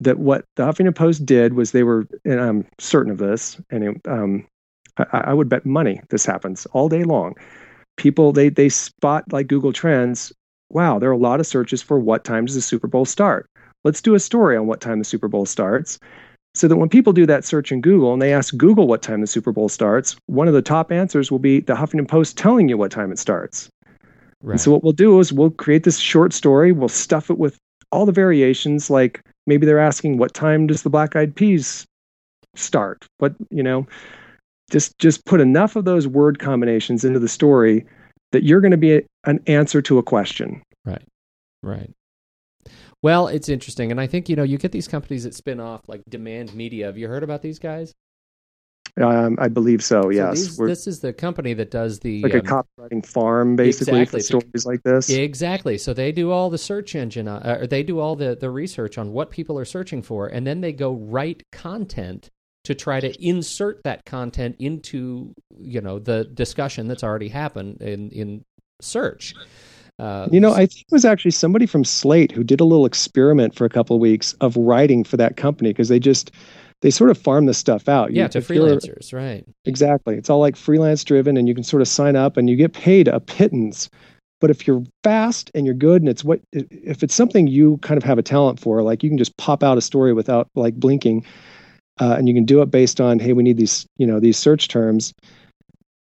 that 0.00 0.18
what 0.18 0.46
the 0.56 0.62
Huffington 0.62 0.94
Post 0.94 1.26
did 1.26 1.52
was 1.52 1.72
they 1.72 1.82
were, 1.82 2.06
and 2.24 2.40
I'm 2.40 2.66
certain 2.78 3.12
of 3.12 3.18
this, 3.18 3.60
and 3.68 4.00
um, 4.08 4.46
I, 4.98 5.18
I 5.28 5.34
would 5.34 5.48
bet 5.48 5.66
money 5.66 6.00
this 6.10 6.26
happens 6.26 6.66
all 6.66 6.88
day 6.88 7.04
long. 7.04 7.34
People 7.96 8.32
they 8.32 8.48
they 8.48 8.68
spot 8.68 9.24
like 9.32 9.48
Google 9.48 9.72
Trends. 9.72 10.32
Wow, 10.70 10.98
there 10.98 11.08
are 11.08 11.12
a 11.12 11.18
lot 11.18 11.40
of 11.40 11.46
searches 11.46 11.82
for 11.82 11.98
what 11.98 12.24
time 12.24 12.44
does 12.44 12.54
the 12.54 12.60
Super 12.60 12.86
Bowl 12.86 13.04
start. 13.04 13.48
Let's 13.84 14.02
do 14.02 14.14
a 14.14 14.20
story 14.20 14.56
on 14.56 14.66
what 14.66 14.80
time 14.80 14.98
the 14.98 15.04
Super 15.04 15.28
Bowl 15.28 15.46
starts. 15.46 15.98
So 16.54 16.66
that 16.66 16.76
when 16.76 16.88
people 16.88 17.12
do 17.12 17.26
that 17.26 17.44
search 17.44 17.70
in 17.70 17.80
Google 17.80 18.12
and 18.12 18.20
they 18.20 18.32
ask 18.32 18.56
Google 18.56 18.88
what 18.88 19.02
time 19.02 19.20
the 19.20 19.26
Super 19.26 19.52
Bowl 19.52 19.68
starts, 19.68 20.16
one 20.26 20.48
of 20.48 20.54
the 20.54 20.62
top 20.62 20.90
answers 20.90 21.30
will 21.30 21.38
be 21.38 21.60
the 21.60 21.74
Huffington 21.74 22.08
Post 22.08 22.36
telling 22.36 22.68
you 22.68 22.76
what 22.76 22.90
time 22.90 23.12
it 23.12 23.18
starts. 23.18 23.68
Right. 24.40 24.60
so 24.60 24.70
what 24.70 24.84
we'll 24.84 24.92
do 24.92 25.18
is 25.18 25.32
we'll 25.32 25.50
create 25.50 25.82
this 25.84 25.98
short 25.98 26.32
story, 26.32 26.70
we'll 26.70 26.88
stuff 26.88 27.28
it 27.28 27.38
with 27.38 27.58
all 27.90 28.06
the 28.06 28.12
variations 28.12 28.88
like 28.88 29.20
maybe 29.46 29.66
they're 29.66 29.78
asking 29.78 30.18
what 30.18 30.34
time 30.34 30.66
does 30.66 30.82
the 30.82 30.90
black 30.90 31.16
eyed 31.16 31.34
peas 31.34 31.86
start? 32.54 33.06
What, 33.18 33.34
you 33.50 33.62
know, 33.62 33.86
just 34.70 34.98
just 34.98 35.24
put 35.24 35.40
enough 35.40 35.76
of 35.76 35.84
those 35.84 36.06
word 36.06 36.38
combinations 36.38 37.04
into 37.04 37.18
the 37.18 37.28
story 37.28 37.84
that 38.32 38.42
you're 38.44 38.60
going 38.60 38.72
to 38.72 38.76
be 38.76 38.96
a, 38.96 39.02
an 39.24 39.40
answer 39.46 39.80
to 39.82 39.98
a 39.98 40.02
question. 40.02 40.62
Right. 40.84 41.02
Right. 41.62 41.90
Well, 43.02 43.28
it's 43.28 43.48
interesting, 43.48 43.90
and 43.90 44.00
I 44.00 44.06
think 44.06 44.28
you 44.28 44.36
know 44.36 44.42
you 44.42 44.58
get 44.58 44.72
these 44.72 44.88
companies 44.88 45.24
that 45.24 45.34
spin 45.34 45.60
off 45.60 45.82
like 45.88 46.02
Demand 46.08 46.54
Media. 46.54 46.86
Have 46.86 46.98
you 46.98 47.08
heard 47.08 47.22
about 47.22 47.42
these 47.42 47.58
guys? 47.58 47.94
Um, 49.00 49.36
I 49.38 49.46
believe 49.46 49.84
so. 49.84 50.02
So 50.02 50.10
yes, 50.10 50.34
these- 50.34 50.56
this 50.56 50.86
is 50.88 51.00
the 51.00 51.12
company 51.12 51.54
that 51.54 51.70
does 51.70 52.00
the 52.00 52.20
like 52.22 52.34
a 52.34 52.40
um, 52.40 52.64
copywriting 52.80 53.06
farm, 53.06 53.54
basically, 53.54 54.00
Exactly. 54.00 54.20
for 54.20 54.24
stories 54.24 54.66
like 54.66 54.82
this. 54.82 55.08
Exactly. 55.10 55.78
So 55.78 55.94
they 55.94 56.10
do 56.10 56.32
all 56.32 56.50
the 56.50 56.58
search 56.58 56.96
engine, 56.96 57.28
uh, 57.28 57.58
or 57.60 57.66
they 57.68 57.84
do 57.84 58.00
all 58.00 58.16
the, 58.16 58.34
the 58.34 58.50
research 58.50 58.98
on 58.98 59.12
what 59.12 59.30
people 59.30 59.56
are 59.58 59.64
searching 59.64 60.02
for, 60.02 60.26
and 60.26 60.44
then 60.46 60.60
they 60.60 60.72
go 60.72 60.92
write 60.94 61.44
content 61.52 62.30
to 62.68 62.74
try 62.74 63.00
to 63.00 63.10
insert 63.26 63.82
that 63.84 64.04
content 64.04 64.54
into 64.58 65.32
you 65.58 65.80
know 65.80 65.98
the 65.98 66.24
discussion 66.34 66.86
that's 66.86 67.02
already 67.02 67.28
happened 67.28 67.80
in 67.80 68.10
in 68.10 68.44
search. 68.82 69.34
Uh, 69.98 70.28
You 70.30 70.38
know, 70.38 70.52
I 70.52 70.66
think 70.66 70.82
it 70.82 70.92
was 70.92 71.06
actually 71.06 71.30
somebody 71.30 71.64
from 71.64 71.82
Slate 71.82 72.30
who 72.30 72.44
did 72.44 72.60
a 72.60 72.64
little 72.64 72.84
experiment 72.84 73.54
for 73.54 73.64
a 73.64 73.70
couple 73.70 73.96
of 73.96 74.02
weeks 74.02 74.34
of 74.42 74.54
writing 74.54 75.02
for 75.02 75.16
that 75.16 75.38
company 75.38 75.70
because 75.70 75.88
they 75.88 75.98
just 75.98 76.30
they 76.82 76.90
sort 76.90 77.08
of 77.08 77.16
farm 77.16 77.46
this 77.46 77.56
stuff 77.56 77.88
out. 77.88 78.12
yeah, 78.12 78.28
to 78.28 78.40
freelancers, 78.40 79.14
right? 79.14 79.46
Exactly. 79.64 80.16
It's 80.16 80.28
all 80.28 80.40
like 80.40 80.54
freelance 80.54 81.02
driven 81.04 81.38
and 81.38 81.48
you 81.48 81.54
can 81.54 81.64
sort 81.64 81.80
of 81.80 81.88
sign 81.88 82.16
up 82.16 82.36
and 82.36 82.50
you 82.50 82.54
get 82.54 82.74
paid 82.74 83.08
a 83.08 83.18
pittance. 83.18 83.88
But 84.40 84.50
if 84.50 84.66
you're 84.66 84.84
fast 85.02 85.50
and 85.54 85.64
you're 85.64 85.74
good 85.74 86.02
and 86.02 86.08
it's 86.10 86.22
what 86.22 86.40
if 86.52 87.02
it's 87.02 87.14
something 87.14 87.46
you 87.46 87.78
kind 87.78 87.96
of 87.96 88.04
have 88.04 88.18
a 88.18 88.22
talent 88.22 88.60
for, 88.60 88.82
like 88.82 89.02
you 89.02 89.08
can 89.08 89.18
just 89.18 89.36
pop 89.38 89.62
out 89.62 89.78
a 89.78 89.80
story 89.80 90.12
without 90.12 90.48
like 90.54 90.74
blinking, 90.76 91.24
uh, 92.00 92.14
and 92.18 92.28
you 92.28 92.34
can 92.34 92.44
do 92.44 92.60
it 92.62 92.70
based 92.70 93.00
on 93.00 93.18
hey, 93.18 93.32
we 93.32 93.42
need 93.42 93.56
these 93.56 93.86
you 93.96 94.06
know 94.06 94.20
these 94.20 94.36
search 94.36 94.68
terms. 94.68 95.12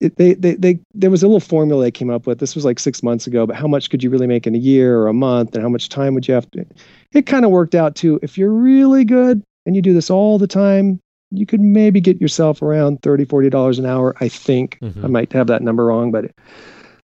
It, 0.02 0.15
they, 0.15 0.34
they, 0.34 0.56
they, 0.56 0.80
there 0.94 1.10
was 1.10 1.24
a 1.24 1.28
little 1.28 1.42
formula 1.42 1.84
they 1.84 1.92
came 1.92 2.10
up 2.10 2.26
with. 2.26 2.39
This 2.39 2.56
was 2.56 2.63
like 2.63 2.80
six 2.80 3.04
months 3.04 3.28
ago, 3.28 3.46
but 3.46 3.58
how 3.58 3.68
much 3.68 3.89
could 3.89 4.02
you 4.02 4.10
really 4.10 4.28
make 4.28 4.48
in 4.48 4.56
a 4.56 4.58
year 4.58 4.98
or 4.98 5.08
a 5.08 5.13
month, 5.13 5.54
and 5.56 5.62
how 5.62 5.68
much 5.68 5.89
time 5.89 6.13
would 6.13 6.26
you 6.26 6.34
have 6.34 6.50
to? 6.52 6.65
It 7.12 7.26
kind 7.26 7.44
of 7.44 7.52
worked 7.52 7.76
out 7.76 7.96
too. 7.96 8.18
if 8.24 8.38
you're 8.38 8.54
really 8.54 9.04
good 9.04 9.44
and 9.65 9.76
you 9.76 9.82
do 9.82 9.94
this 9.94 10.10
all 10.10 10.38
the 10.38 10.48
time, 10.48 11.02
you 11.32 11.46
could 11.46 11.60
maybe 11.60 12.00
get 12.00 12.20
yourself 12.22 12.62
around 12.62 13.02
30 13.02 13.26
40 13.26 13.50
dollars 13.52 13.78
an 13.78 13.86
hour 13.86 14.15
i 14.20 14.28
think 14.28 14.80
Mhm. 14.82 15.04
i 15.04 15.08
might 15.08 15.32
have 15.34 15.46
that 15.48 15.62
number 15.62 15.86
wrong 15.86 16.12
but 16.12 16.32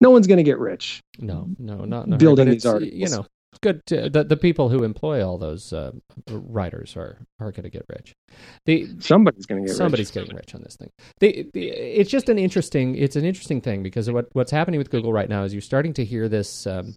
no 0.02 0.12
one's 0.12 0.28
going 0.28 0.38
to 0.38 0.43
get 0.43 0.60
rich 0.60 0.99
No, 1.17 1.47
no, 1.58 1.84
not 1.86 2.19
Building 2.19 2.47
these 2.49 2.65
articles. 2.65 2.93
You 2.93 3.10
know, 3.10 3.26
good. 3.63 3.86
To, 3.88 4.10
the 4.10 4.23
the 4.23 4.38
people 4.38 4.69
who 4.69 4.84
employ 4.84 5.26
all 5.26 5.38
those 5.38 5.73
uh, 5.73 5.91
writers 6.30 6.95
are 6.95 7.17
are 7.39 7.52
going 7.52 7.63
to 7.63 7.69
get 7.69 7.86
rich. 7.89 8.15
The 8.65 8.88
somebody's 8.99 9.45
going 9.45 9.63
to 9.63 9.67
get 9.67 9.76
somebody's 9.76 10.10
rich 10.10 10.26
getting 10.26 10.36
rich 10.36 10.54
on 10.54 10.62
this 10.62 10.76
thing. 10.76 10.91
The, 11.19 11.49
the, 11.54 11.69
it's 11.69 12.12
just 12.12 12.30
an 12.30 12.38
interesting. 12.38 12.95
It's 12.95 13.15
an 13.15 13.26
interesting 13.26 13.62
thing 13.62 13.82
because 13.82 14.12
what 14.12 14.28
what's 14.34 14.52
happening 14.52 14.78
with 14.78 14.91
Google 14.91 15.12
right 15.12 15.30
now 15.30 15.43
is 15.43 15.54
you're 15.54 15.62
starting 15.62 15.93
to 15.93 16.06
hear 16.06 16.30
this. 16.30 16.67
Um, 16.67 16.95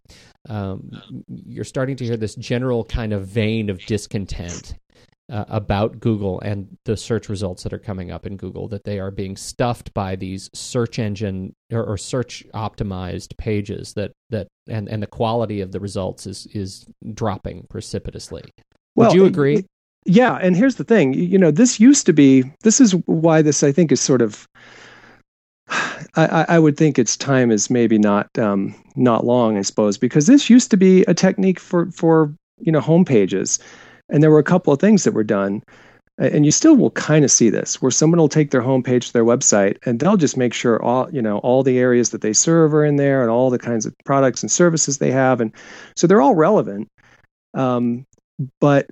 um, 0.49 0.91
you're 1.29 1.65
starting 1.65 1.97
to 1.97 2.05
hear 2.05 2.17
this 2.17 2.35
general 2.35 2.85
kind 2.85 3.13
of 3.13 3.27
vein 3.27 3.71
of 3.71 3.79
discontent. 3.87 4.75
Uh, 5.29 5.45
about 5.49 5.99
Google 5.99 6.39
and 6.43 6.69
the 6.85 6.97
search 6.97 7.29
results 7.29 7.65
that 7.65 7.73
are 7.73 7.81
coming 7.81 8.13
up 8.13 8.27
in 8.27 8.37
Google, 8.37 8.69
that 8.69 8.85
they 8.85 9.01
are 9.01 9.11
being 9.11 9.37
stuffed 9.37 9.93
by 9.93 10.15
these 10.15 10.49
search 10.55 11.01
engine 11.01 11.53
or, 11.73 11.83
or 11.83 11.97
search 11.99 12.45
optimized 12.55 13.37
pages 13.37 13.95
that 13.95 14.13
that 14.31 14.47
and, 14.69 14.89
and 14.89 15.03
the 15.03 15.09
quality 15.09 15.61
of 15.61 15.73
the 15.73 15.81
results 15.81 16.29
is 16.29 16.47
is 16.55 16.87
dropping 17.13 17.67
precipitously. 17.69 18.45
Would 18.95 19.07
Well, 19.09 19.15
you 19.17 19.25
agree? 19.25 19.57
it- 19.57 19.67
yeah 20.05 20.39
and 20.41 20.55
here's 20.57 20.77
the 20.77 20.85
thing 20.85 21.13
you 21.13 21.37
know 21.37 21.51
this 21.51 21.81
used 21.81 22.07
to 22.07 22.13
be 22.13 22.45
this 22.63 22.81
is 22.81 22.93
why 23.07 23.43
this 23.43 23.65
i 23.65 23.73
think 23.73 23.91
is 23.91 24.01
sort 24.01 24.23
of 24.23 24.47
I, 26.15 26.27
I 26.27 26.47
I 26.51 26.59
would 26.61 26.77
think 26.77 26.99
its 26.99 27.17
time 27.17 27.51
is 27.51 27.69
maybe 27.71 27.99
not 27.99 28.29
um, 28.39 28.75
not 28.95 29.25
long, 29.27 29.59
I 29.59 29.63
suppose, 29.63 29.99
because 29.99 30.27
this 30.27 30.49
used 30.49 30.71
to 30.71 30.77
be 30.77 31.03
a 31.03 31.15
technique 31.15 31.59
for 31.59 31.91
for 31.91 32.33
you 32.59 32.71
know 32.73 32.81
home 32.81 33.05
pages, 33.05 33.59
and 34.09 34.23
there 34.23 34.31
were 34.31 34.39
a 34.39 34.45
couple 34.45 34.73
of 34.73 34.81
things 34.81 35.05
that 35.05 35.15
were 35.15 35.25
done, 35.25 35.63
and 36.19 36.45
you 36.45 36.51
still 36.51 36.77
will 36.77 36.91
kind 36.93 37.25
of 37.25 37.31
see 37.31 37.51
this, 37.51 37.83
where 37.83 37.91
someone 37.91 38.19
will 38.19 38.29
take 38.29 38.51
their 38.51 38.63
homepage 38.63 39.07
to 39.07 39.13
their 39.13 39.25
website, 39.25 39.77
and 39.85 40.01
they'll 40.01 40.17
just 40.17 40.37
make 40.37 40.55
sure 40.55 40.83
all 40.83 41.13
you 41.13 41.23
know 41.23 41.39
all 41.39 41.63
the 41.63 41.79
areas 41.79 42.11
that 42.11 42.21
they 42.21 42.33
serve 42.33 42.75
are 42.75 42.85
in 42.85 42.97
there, 42.97 43.23
and 43.23 43.31
all 43.31 43.51
the 43.51 43.59
kinds 43.59 43.87
of 43.87 43.95
products 44.05 44.43
and 44.43 44.51
services 44.51 44.99
they 44.99 45.11
have, 45.11 45.41
and 45.41 45.53
so 45.97 46.07
they're 46.07 46.23
all 46.23 46.35
relevant. 46.35 46.89
Um, 47.55 48.05
but 48.61 48.87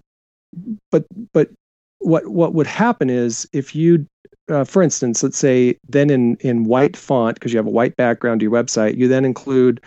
but 0.91 1.05
but 1.33 1.51
what 1.99 2.27
what 2.29 2.55
would 2.55 2.67
happen 2.67 3.11
is 3.11 3.49
if 3.53 3.75
you 3.75 4.07
uh, 4.51 4.65
for 4.65 4.83
instance 4.83 5.23
let's 5.23 5.39
say 5.39 5.77
then 5.89 6.11
in 6.11 6.37
in 6.41 6.65
white 6.65 6.97
font 6.97 7.35
because 7.35 7.53
you 7.53 7.59
have 7.59 7.67
a 7.67 7.71
white 7.71 7.97
background 7.97 8.41
to 8.41 8.45
your 8.45 8.53
website 8.53 8.97
you 8.97 9.09
then 9.09 9.25
include 9.25 9.81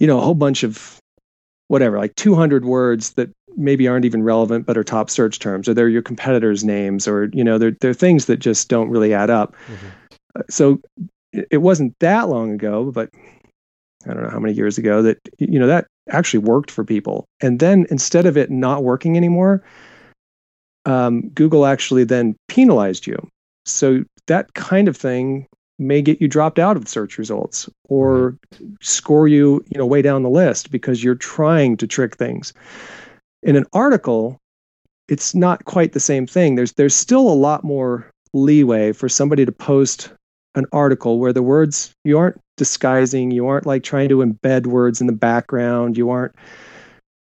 you 0.00 0.06
know 0.06 0.18
a 0.18 0.22
whole 0.22 0.34
bunch 0.34 0.62
of 0.62 0.98
whatever 1.68 1.98
like 1.98 2.14
200 2.14 2.64
words 2.64 3.12
that 3.12 3.30
maybe 3.56 3.88
aren't 3.88 4.04
even 4.04 4.22
relevant 4.22 4.66
but 4.66 4.76
are 4.76 4.84
top 4.84 5.10
search 5.10 5.38
terms 5.38 5.68
or 5.68 5.74
they're 5.74 5.88
your 5.88 6.02
competitors 6.02 6.64
names 6.64 7.08
or 7.08 7.30
you 7.32 7.42
know 7.42 7.58
they're, 7.58 7.76
they're 7.80 7.94
things 7.94 8.26
that 8.26 8.38
just 8.38 8.68
don't 8.68 8.90
really 8.90 9.14
add 9.14 9.30
up. 9.30 9.54
Mhm. 9.66 10.38
Uh, 10.38 10.42
so 10.50 10.80
it 11.32 11.46
it 11.50 11.58
wasn't 11.58 11.94
that 12.00 12.28
long 12.28 12.52
ago 12.52 12.90
but 12.92 13.10
i 14.06 14.14
don't 14.14 14.22
know 14.22 14.30
how 14.30 14.38
many 14.38 14.54
years 14.54 14.78
ago 14.78 15.02
that 15.02 15.18
you 15.38 15.58
know 15.58 15.66
that 15.66 15.86
actually 16.08 16.38
worked 16.38 16.70
for 16.70 16.84
people. 16.84 17.26
And 17.40 17.58
then 17.58 17.84
instead 17.90 18.26
of 18.26 18.36
it 18.36 18.48
not 18.48 18.84
working 18.84 19.16
anymore 19.16 19.62
um, 20.84 21.28
google 21.30 21.66
actually 21.66 22.04
then 22.04 22.36
penalized 22.48 23.06
you. 23.06 23.16
So 23.64 24.04
that 24.28 24.54
kind 24.54 24.86
of 24.86 24.96
thing 24.96 25.46
may 25.78 26.00
get 26.00 26.20
you 26.20 26.28
dropped 26.28 26.58
out 26.58 26.76
of 26.76 26.88
search 26.88 27.18
results 27.18 27.68
or 27.88 28.36
score 28.80 29.28
you 29.28 29.64
you 29.68 29.78
know 29.78 29.86
way 29.86 30.02
down 30.02 30.22
the 30.22 30.30
list 30.30 30.70
because 30.70 31.04
you're 31.04 31.14
trying 31.14 31.76
to 31.76 31.86
trick 31.86 32.16
things 32.16 32.52
in 33.46 33.56
an 33.56 33.64
article 33.72 34.38
it's 35.08 35.34
not 35.34 35.64
quite 35.64 35.92
the 35.92 36.00
same 36.00 36.26
thing 36.26 36.56
there's 36.56 36.72
there's 36.72 36.94
still 36.94 37.28
a 37.28 37.34
lot 37.34 37.64
more 37.64 38.10
leeway 38.34 38.92
for 38.92 39.08
somebody 39.08 39.44
to 39.46 39.52
post 39.52 40.12
an 40.56 40.66
article 40.72 41.18
where 41.18 41.32
the 41.32 41.42
words 41.42 41.92
you 42.04 42.18
aren't 42.18 42.38
disguising 42.56 43.30
you 43.30 43.46
aren't 43.46 43.66
like 43.66 43.82
trying 43.82 44.08
to 44.08 44.16
embed 44.18 44.66
words 44.66 45.00
in 45.00 45.06
the 45.06 45.12
background 45.12 45.96
you 45.96 46.10
aren't 46.10 46.34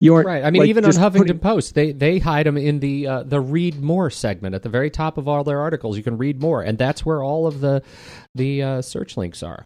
you 0.02 0.16
aren't 0.16 0.28
Right. 0.28 0.44
I 0.46 0.50
mean, 0.50 0.62
like, 0.62 0.70
even 0.70 0.86
on 0.86 0.92
Huffington 0.92 1.18
putting- 1.18 1.40
Post, 1.40 1.76
they 1.76 1.92
they 1.92 2.20
hide 2.20 2.46
them 2.46 2.58
in 2.58 2.80
the 2.80 3.06
uh, 3.06 3.24
the 3.24 3.42
read 3.42 3.82
more 3.82 4.10
segment 4.10 4.56
at 4.56 4.64
the 4.64 4.70
very 4.70 4.90
top 4.90 5.18
of 5.18 5.28
all 5.28 5.44
their 5.44 5.60
articles. 5.60 5.98
You 5.98 6.04
can 6.04 6.18
read 6.18 6.42
more, 6.42 6.62
and 6.62 6.78
that's 6.78 7.06
where 7.06 7.22
all 7.22 7.48
of 7.48 7.60
the 7.60 7.84
the 8.34 8.64
uh, 8.64 8.82
search 8.82 9.18
links 9.18 9.44
are. 9.44 9.66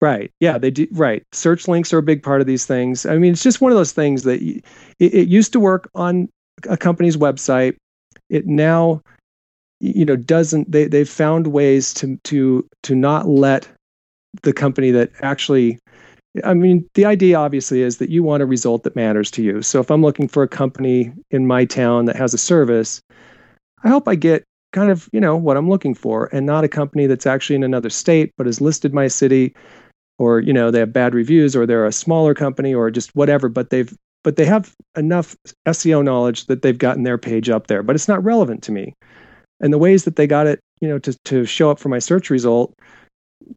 Right. 0.00 0.30
Yeah, 0.40 0.58
they 0.58 0.70
do. 0.70 0.86
Right. 0.92 1.22
Search 1.32 1.68
links 1.68 1.92
are 1.92 1.98
a 1.98 2.02
big 2.02 2.22
part 2.22 2.40
of 2.40 2.46
these 2.46 2.66
things. 2.66 3.06
I 3.06 3.16
mean, 3.16 3.32
it's 3.32 3.42
just 3.42 3.60
one 3.60 3.72
of 3.72 3.78
those 3.78 3.92
things 3.92 4.24
that 4.24 4.42
it, 4.42 4.62
it 4.98 5.28
used 5.28 5.52
to 5.54 5.60
work 5.60 5.88
on 5.94 6.28
a 6.68 6.76
company's 6.76 7.16
website. 7.16 7.76
It 8.28 8.46
now, 8.46 9.00
you 9.80 10.04
know, 10.04 10.16
doesn't. 10.16 10.70
They 10.70 10.86
they've 10.86 11.08
found 11.08 11.48
ways 11.48 11.94
to 11.94 12.18
to 12.24 12.66
to 12.82 12.94
not 12.94 13.26
let 13.26 13.68
the 14.42 14.52
company 14.52 14.90
that 14.90 15.12
actually. 15.22 15.78
I 16.44 16.52
mean, 16.52 16.86
the 16.92 17.06
idea 17.06 17.38
obviously 17.38 17.80
is 17.80 17.96
that 17.96 18.10
you 18.10 18.22
want 18.22 18.42
a 18.42 18.46
result 18.46 18.82
that 18.82 18.94
matters 18.94 19.30
to 19.32 19.42
you. 19.42 19.62
So 19.62 19.80
if 19.80 19.90
I'm 19.90 20.02
looking 20.02 20.28
for 20.28 20.42
a 20.42 20.48
company 20.48 21.10
in 21.30 21.46
my 21.46 21.64
town 21.64 22.04
that 22.04 22.16
has 22.16 22.34
a 22.34 22.38
service, 22.38 23.00
I 23.82 23.88
hope 23.88 24.06
I 24.06 24.16
get 24.16 24.44
kind 24.72 24.90
of 24.90 25.08
you 25.14 25.20
know 25.20 25.36
what 25.38 25.56
I'm 25.56 25.70
looking 25.70 25.94
for, 25.94 26.28
and 26.34 26.44
not 26.44 26.64
a 26.64 26.68
company 26.68 27.06
that's 27.06 27.26
actually 27.26 27.56
in 27.56 27.62
another 27.64 27.88
state 27.88 28.32
but 28.36 28.44
has 28.44 28.60
listed 28.60 28.92
my 28.92 29.08
city 29.08 29.54
or 30.18 30.40
you 30.40 30.52
know 30.52 30.70
they 30.70 30.80
have 30.80 30.92
bad 30.92 31.14
reviews 31.14 31.54
or 31.54 31.66
they're 31.66 31.86
a 31.86 31.92
smaller 31.92 32.34
company 32.34 32.74
or 32.74 32.90
just 32.90 33.14
whatever 33.14 33.48
but 33.48 33.70
they've 33.70 33.94
but 34.24 34.36
they 34.36 34.44
have 34.44 34.74
enough 34.96 35.36
SEO 35.66 36.02
knowledge 36.02 36.46
that 36.46 36.62
they've 36.62 36.78
gotten 36.78 37.04
their 37.04 37.18
page 37.18 37.48
up 37.48 37.66
there 37.66 37.82
but 37.82 37.94
it's 37.94 38.08
not 38.08 38.22
relevant 38.24 38.62
to 38.64 38.72
me. 38.72 38.92
And 39.60 39.72
the 39.72 39.78
ways 39.78 40.04
that 40.04 40.16
they 40.16 40.26
got 40.26 40.46
it 40.46 40.60
you 40.80 40.88
know 40.88 40.98
to 40.98 41.16
to 41.24 41.44
show 41.44 41.70
up 41.70 41.78
for 41.78 41.88
my 41.88 41.98
search 41.98 42.30
result 42.30 42.74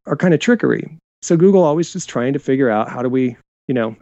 are 0.06 0.16
kind 0.16 0.34
of 0.34 0.40
trickery. 0.40 0.98
So 1.22 1.36
Google 1.36 1.64
always 1.64 1.92
just 1.92 2.10
trying 2.10 2.34
to 2.34 2.40
figure 2.40 2.70
out 2.70 2.90
how 2.90 3.02
do 3.02 3.10
we 3.10 3.36
you 3.68 3.74
know 3.74 3.96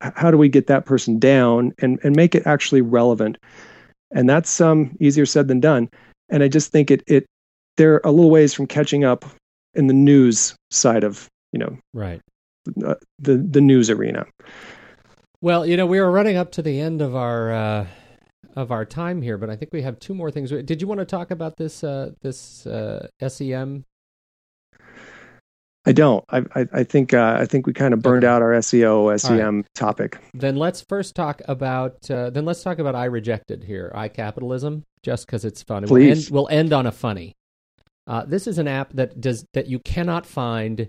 how 0.00 0.30
do 0.30 0.38
we 0.38 0.48
get 0.48 0.66
that 0.66 0.86
person 0.86 1.18
down 1.18 1.72
and 1.78 1.98
and 2.02 2.16
make 2.16 2.34
it 2.34 2.46
actually 2.46 2.82
relevant. 2.82 3.38
And 4.10 4.28
that's 4.28 4.60
um 4.60 4.96
easier 5.00 5.26
said 5.26 5.48
than 5.48 5.60
done. 5.60 5.88
And 6.30 6.42
I 6.42 6.48
just 6.48 6.72
think 6.72 6.90
it 6.90 7.02
it 7.06 7.26
they're 7.76 8.00
a 8.04 8.10
little 8.10 8.30
ways 8.30 8.52
from 8.52 8.66
catching 8.66 9.04
up 9.04 9.24
in 9.74 9.86
the 9.86 9.94
news 9.94 10.54
side 10.70 11.04
of 11.04 11.28
you 11.58 11.64
know 11.66 11.78
Right. 11.92 12.20
uh, 12.86 12.94
the 13.18 13.36
the 13.38 13.60
news 13.60 13.90
arena. 13.90 14.26
Well, 15.40 15.64
you 15.66 15.76
know, 15.76 15.86
we 15.86 15.98
are 15.98 16.10
running 16.10 16.36
up 16.36 16.50
to 16.52 16.62
the 16.62 16.80
end 16.80 17.00
of 17.02 17.14
our 17.14 17.52
uh, 17.52 17.86
of 18.56 18.70
our 18.72 18.84
time 18.84 19.22
here, 19.22 19.38
but 19.38 19.50
I 19.50 19.56
think 19.56 19.72
we 19.72 19.82
have 19.82 19.98
two 20.00 20.14
more 20.14 20.30
things. 20.30 20.50
Did 20.50 20.80
you 20.80 20.88
want 20.88 20.98
to 21.00 21.04
talk 21.06 21.30
about 21.30 21.56
this 21.56 21.82
uh, 21.84 22.10
this 22.22 22.66
uh, 22.66 23.06
SEM? 23.26 23.84
I 25.86 25.92
don't. 25.92 26.24
I 26.28 26.38
I, 26.54 26.66
I 26.72 26.84
think 26.84 27.14
uh, 27.14 27.36
I 27.40 27.46
think 27.46 27.66
we 27.66 27.72
kind 27.72 27.94
of 27.94 28.02
burned 28.02 28.24
Okay. 28.24 28.32
out 28.32 28.42
our 28.42 28.52
SEO 28.52 29.18
SEM 29.20 29.64
topic. 29.74 30.18
Then 30.34 30.56
let's 30.56 30.82
first 30.88 31.14
talk 31.14 31.40
about 31.46 32.10
uh, 32.10 32.30
then 32.30 32.44
let's 32.44 32.62
talk 32.62 32.78
about 32.78 32.94
I 32.94 33.06
rejected 33.06 33.64
here, 33.64 33.90
iCapitalism, 33.94 34.82
just 35.02 35.26
because 35.26 35.44
it's 35.44 35.62
funny. 35.62 35.84
And 35.84 35.90
We'll 35.90 36.00
Please. 36.02 36.26
end, 36.26 36.34
we'll 36.34 36.48
end 36.50 36.72
on 36.72 36.86
a 36.86 36.92
funny. 36.92 37.34
Uh, 38.06 38.24
this 38.24 38.46
is 38.46 38.58
an 38.58 38.66
app 38.68 38.92
that 38.94 39.20
does 39.20 39.44
that 39.54 39.68
you 39.68 39.78
cannot 39.78 40.26
find 40.26 40.88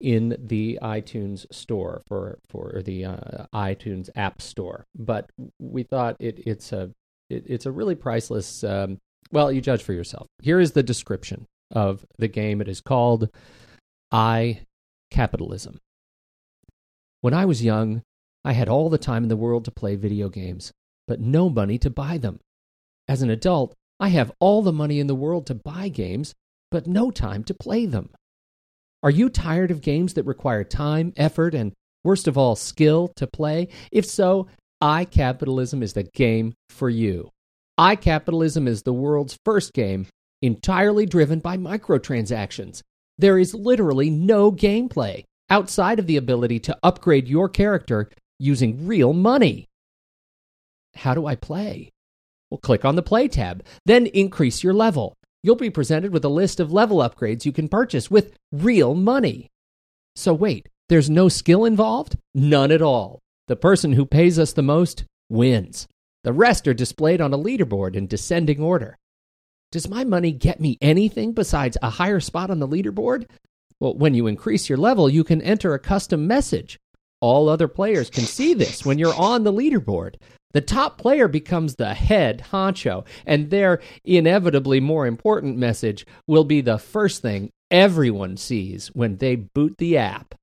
in 0.00 0.36
the 0.38 0.78
iTunes 0.82 1.46
store 1.52 2.02
for 2.06 2.38
for 2.48 2.82
the 2.84 3.04
uh, 3.04 3.46
iTunes 3.54 4.08
App 4.14 4.40
Store, 4.40 4.86
but 4.96 5.30
we 5.58 5.82
thought 5.82 6.16
it, 6.20 6.38
it's 6.46 6.72
a 6.72 6.90
it, 7.28 7.44
it's 7.46 7.66
a 7.66 7.72
really 7.72 7.94
priceless 7.94 8.62
um, 8.64 8.98
Well, 9.32 9.52
you 9.52 9.60
judge 9.60 9.82
for 9.82 9.92
yourself. 9.92 10.26
Here 10.42 10.60
is 10.60 10.72
the 10.72 10.82
description 10.82 11.46
of 11.70 12.06
the 12.18 12.28
game. 12.28 12.60
It 12.60 12.68
is 12.68 12.80
called 12.80 13.28
I 14.10 14.60
Capitalism. 15.10 15.78
When 17.20 17.34
I 17.34 17.44
was 17.44 17.64
young, 17.64 18.02
I 18.44 18.52
had 18.52 18.68
all 18.68 18.88
the 18.88 18.98
time 18.98 19.24
in 19.24 19.28
the 19.28 19.36
world 19.36 19.64
to 19.64 19.70
play 19.70 19.96
video 19.96 20.28
games, 20.28 20.72
but 21.06 21.20
no 21.20 21.48
money 21.50 21.76
to 21.78 21.90
buy 21.90 22.18
them. 22.18 22.38
As 23.08 23.22
an 23.22 23.30
adult, 23.30 23.74
I 23.98 24.08
have 24.10 24.32
all 24.38 24.62
the 24.62 24.72
money 24.72 25.00
in 25.00 25.08
the 25.08 25.14
world 25.14 25.46
to 25.46 25.54
buy 25.54 25.88
games, 25.88 26.34
but 26.70 26.86
no 26.86 27.10
time 27.10 27.42
to 27.44 27.54
play 27.54 27.84
them. 27.84 28.10
Are 29.02 29.10
you 29.10 29.28
tired 29.28 29.70
of 29.70 29.80
games 29.80 30.14
that 30.14 30.24
require 30.24 30.64
time, 30.64 31.12
effort, 31.16 31.54
and 31.54 31.72
worst 32.02 32.26
of 32.26 32.36
all, 32.36 32.56
skill 32.56 33.08
to 33.16 33.26
play? 33.26 33.68
If 33.92 34.04
so, 34.04 34.48
iCapitalism 34.82 35.82
is 35.82 35.92
the 35.92 36.02
game 36.02 36.54
for 36.68 36.90
you. 36.90 37.30
iCapitalism 37.78 38.66
is 38.66 38.82
the 38.82 38.92
world's 38.92 39.38
first 39.44 39.72
game 39.72 40.06
entirely 40.42 41.06
driven 41.06 41.38
by 41.38 41.56
microtransactions. 41.56 42.82
There 43.18 43.38
is 43.38 43.54
literally 43.54 44.10
no 44.10 44.50
gameplay 44.50 45.24
outside 45.50 45.98
of 45.98 46.06
the 46.06 46.16
ability 46.16 46.60
to 46.60 46.78
upgrade 46.82 47.28
your 47.28 47.48
character 47.48 48.10
using 48.38 48.86
real 48.86 49.12
money. 49.12 49.66
How 50.94 51.14
do 51.14 51.26
I 51.26 51.36
play? 51.36 51.90
Well, 52.50 52.58
click 52.58 52.84
on 52.84 52.96
the 52.96 53.02
Play 53.02 53.28
tab, 53.28 53.64
then 53.84 54.06
increase 54.06 54.62
your 54.62 54.74
level. 54.74 55.14
You'll 55.42 55.56
be 55.56 55.70
presented 55.70 56.12
with 56.12 56.24
a 56.24 56.28
list 56.28 56.60
of 56.60 56.72
level 56.72 56.98
upgrades 56.98 57.44
you 57.44 57.52
can 57.52 57.68
purchase 57.68 58.10
with 58.10 58.36
real 58.50 58.94
money. 58.94 59.48
So, 60.16 60.34
wait, 60.34 60.68
there's 60.88 61.08
no 61.08 61.28
skill 61.28 61.64
involved? 61.64 62.16
None 62.34 62.72
at 62.72 62.82
all. 62.82 63.20
The 63.46 63.56
person 63.56 63.92
who 63.92 64.04
pays 64.04 64.38
us 64.38 64.52
the 64.52 64.62
most 64.62 65.04
wins. 65.28 65.86
The 66.24 66.32
rest 66.32 66.66
are 66.66 66.74
displayed 66.74 67.20
on 67.20 67.32
a 67.32 67.38
leaderboard 67.38 67.94
in 67.94 68.06
descending 68.06 68.60
order. 68.60 68.96
Does 69.70 69.88
my 69.88 70.04
money 70.04 70.32
get 70.32 70.60
me 70.60 70.76
anything 70.80 71.32
besides 71.32 71.76
a 71.82 71.90
higher 71.90 72.20
spot 72.20 72.50
on 72.50 72.58
the 72.58 72.68
leaderboard? 72.68 73.26
Well, 73.80 73.94
when 73.94 74.14
you 74.14 74.26
increase 74.26 74.68
your 74.68 74.78
level, 74.78 75.08
you 75.08 75.22
can 75.24 75.40
enter 75.42 75.72
a 75.72 75.78
custom 75.78 76.26
message. 76.26 76.78
All 77.20 77.48
other 77.48 77.68
players 77.68 78.10
can 78.10 78.24
see 78.24 78.54
this 78.54 78.84
when 78.84 78.98
you're 78.98 79.14
on 79.14 79.42
the 79.42 79.52
leaderboard. 79.52 80.16
The 80.52 80.60
top 80.60 80.98
player 80.98 81.28
becomes 81.28 81.74
the 81.74 81.94
head 81.94 82.46
honcho, 82.52 83.04
and 83.26 83.50
their 83.50 83.80
inevitably 84.04 84.80
more 84.80 85.06
important 85.06 85.58
message 85.58 86.06
will 86.26 86.44
be 86.44 86.60
the 86.60 86.78
first 86.78 87.20
thing 87.20 87.50
everyone 87.70 88.36
sees 88.36 88.88
when 88.88 89.16
they 89.16 89.36
boot 89.36 89.76
the 89.78 89.98
app. 89.98 90.34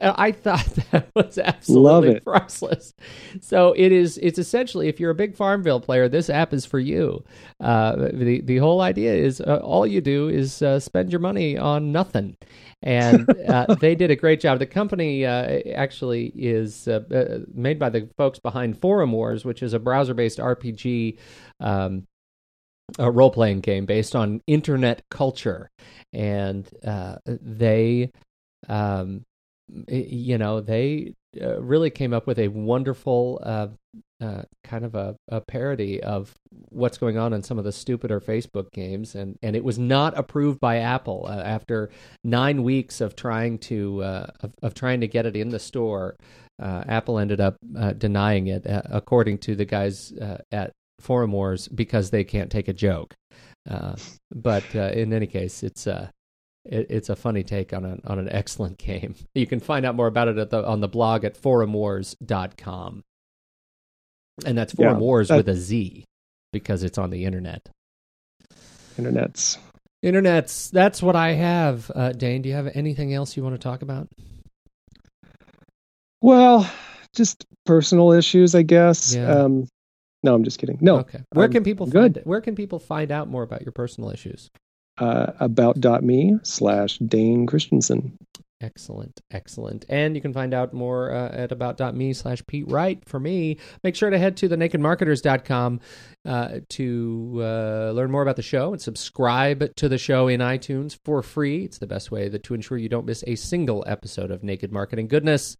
Uh, 0.00 0.14
I 0.16 0.32
thought 0.32 0.66
that 0.90 1.08
was 1.14 1.38
absolutely 1.38 2.20
priceless. 2.20 2.94
So 3.40 3.72
it 3.76 3.92
is. 3.92 4.18
It's 4.18 4.38
essentially, 4.38 4.88
if 4.88 5.00
you're 5.00 5.10
a 5.10 5.14
big 5.14 5.34
Farmville 5.34 5.80
player, 5.80 6.08
this 6.08 6.30
app 6.30 6.52
is 6.52 6.66
for 6.66 6.78
you. 6.78 7.24
Uh, 7.60 8.08
the 8.12 8.40
the 8.42 8.58
whole 8.58 8.80
idea 8.80 9.14
is 9.14 9.40
uh, 9.40 9.60
all 9.62 9.86
you 9.86 10.00
do 10.00 10.28
is 10.28 10.62
uh, 10.62 10.80
spend 10.80 11.10
your 11.10 11.20
money 11.20 11.56
on 11.56 11.92
nothing, 11.92 12.36
and 12.82 13.28
uh, 13.48 13.74
they 13.80 13.94
did 13.94 14.10
a 14.10 14.16
great 14.16 14.40
job. 14.40 14.58
The 14.58 14.66
company 14.66 15.24
uh, 15.24 15.60
actually 15.74 16.32
is 16.34 16.88
made 17.54 17.78
by 17.78 17.90
the 17.90 18.08
folks 18.16 18.38
behind 18.38 18.80
Forumwarz, 18.80 19.44
which 19.44 19.62
is 19.62 19.72
a 19.72 19.78
browser 19.78 20.14
based 20.14 20.38
RPG. 20.38 21.18
Um, 21.60 22.06
a 23.00 23.10
role 23.10 23.32
playing 23.32 23.60
game 23.62 23.84
based 23.84 24.14
on 24.14 24.40
internet 24.46 25.02
culture, 25.10 25.68
and 26.12 26.68
they 27.24 28.12
um, 28.68 29.24
you 29.88 30.38
know, 30.38 30.60
they 30.60 31.14
uh, 31.40 31.60
really 31.60 31.90
came 31.90 32.12
up 32.12 32.26
with 32.26 32.38
a 32.38 32.48
wonderful 32.48 33.40
uh, 33.42 33.68
uh, 34.20 34.42
kind 34.64 34.84
of 34.84 34.94
a, 34.94 35.16
a, 35.28 35.40
parody 35.40 36.02
of 36.02 36.32
what's 36.70 36.96
going 36.96 37.18
on 37.18 37.32
in 37.32 37.42
some 37.42 37.58
of 37.58 37.64
the 37.64 37.72
stupider 37.72 38.20
Facebook 38.20 38.70
games, 38.72 39.14
and 39.14 39.36
and 39.42 39.54
it 39.54 39.64
was 39.64 39.78
not 39.78 40.16
approved 40.16 40.60
by 40.60 40.78
Apple 40.78 41.26
uh, 41.28 41.42
after 41.42 41.90
nine 42.24 42.62
weeks 42.62 43.00
of 43.00 43.16
trying 43.16 43.58
to 43.58 44.02
uh, 44.02 44.26
of, 44.40 44.54
of, 44.62 44.74
trying 44.74 45.00
to 45.00 45.08
get 45.08 45.26
it 45.26 45.36
in 45.36 45.50
the 45.50 45.58
store. 45.58 46.16
Uh, 46.62 46.84
Apple 46.88 47.18
ended 47.18 47.40
up 47.40 47.56
denying 47.98 48.46
it, 48.46 48.62
according 48.66 49.36
to 49.36 49.54
the 49.54 49.66
guys 49.66 50.14
at 50.50 50.72
Forumwarz, 51.02 51.68
because 51.74 52.08
they 52.08 52.24
can't 52.24 52.50
take 52.50 52.68
a 52.68 52.72
joke. 52.72 53.14
but 54.34 54.74
in 54.74 55.12
any 55.12 55.26
case, 55.26 55.62
it's 55.62 55.86
it, 56.68 56.86
it's 56.90 57.08
a 57.08 57.16
funny 57.16 57.42
take 57.42 57.72
on 57.72 57.84
an 57.84 58.02
on 58.06 58.18
an 58.18 58.28
excellent 58.28 58.78
game. 58.86 59.14
You 59.34 59.46
can 59.46 59.60
find 59.60 59.86
out 59.86 59.94
more 59.94 60.06
about 60.06 60.28
it 60.28 60.38
at 60.38 60.50
the, 60.50 60.66
on 60.66 60.80
the 60.80 60.88
blog 60.88 61.24
at 61.24 61.40
forumwarz.com. 61.40 63.02
And 64.44 64.58
that's 64.58 64.74
Forum 64.74 64.96
yeah, 64.96 65.00
Wars 65.00 65.30
with 65.30 65.48
a 65.48 65.54
Z 65.54 66.04
because 66.52 66.82
it's 66.82 66.98
on 66.98 67.10
the 67.10 67.24
internet. 67.24 67.70
Internets. 68.98 69.56
Internets. 70.04 70.70
That's 70.70 71.02
what 71.02 71.16
I 71.16 71.32
have. 71.32 71.90
Uh, 71.94 72.12
Dane, 72.12 72.42
do 72.42 72.50
you 72.50 72.54
have 72.54 72.68
anything 72.74 73.14
else 73.14 73.36
you 73.36 73.42
want 73.42 73.54
to 73.54 73.58
talk 73.58 73.80
about? 73.80 74.08
Well, 76.20 76.70
just 77.14 77.46
personal 77.64 78.12
issues, 78.12 78.54
I 78.54 78.62
guess. 78.62 79.14
Yeah. 79.14 79.28
Um, 79.28 79.68
no, 80.22 80.34
I'm 80.34 80.44
just 80.44 80.58
kidding. 80.58 80.78
No. 80.80 80.98
Okay. 80.98 81.20
Where 81.32 81.48
can 81.48 81.64
people 81.64 81.86
good. 81.86 82.14
find 82.14 82.26
where 82.26 82.40
can 82.40 82.54
people 82.54 82.78
find 82.78 83.12
out 83.12 83.28
more 83.28 83.42
about 83.42 83.62
your 83.62 83.72
personal 83.72 84.10
issues? 84.10 84.50
Uh, 84.98 85.32
about.me 85.40 86.38
slash 86.42 86.98
Dane 86.98 87.46
Christensen. 87.46 88.16
Excellent, 88.62 89.20
excellent. 89.30 89.84
And 89.90 90.14
you 90.14 90.22
can 90.22 90.32
find 90.32 90.54
out 90.54 90.72
more 90.72 91.12
uh, 91.12 91.28
at 91.30 91.52
about.me 91.52 92.14
slash 92.14 92.42
Pete 92.46 92.64
Wright 92.70 93.02
for 93.04 93.20
me. 93.20 93.58
Make 93.84 93.94
sure 93.94 94.08
to 94.08 94.18
head 94.18 94.36
to 94.38 94.48
the 94.48 94.56
nakedmarketers.com 94.56 95.80
uh, 96.24 96.60
to 96.70 97.32
uh, 97.36 97.90
learn 97.90 98.10
more 98.10 98.22
about 98.22 98.36
the 98.36 98.42
show 98.42 98.72
and 98.72 98.80
subscribe 98.80 99.74
to 99.76 99.88
the 99.90 99.98
show 99.98 100.28
in 100.28 100.40
iTunes 100.40 100.98
for 101.04 101.22
free. 101.22 101.64
It's 101.64 101.78
the 101.78 101.86
best 101.86 102.10
way 102.10 102.30
that, 102.30 102.44
to 102.44 102.54
ensure 102.54 102.78
you 102.78 102.88
don't 102.88 103.04
miss 103.04 103.22
a 103.26 103.34
single 103.34 103.84
episode 103.86 104.30
of 104.30 104.42
Naked 104.42 104.72
Marketing 104.72 105.06
Goodness. 105.06 105.58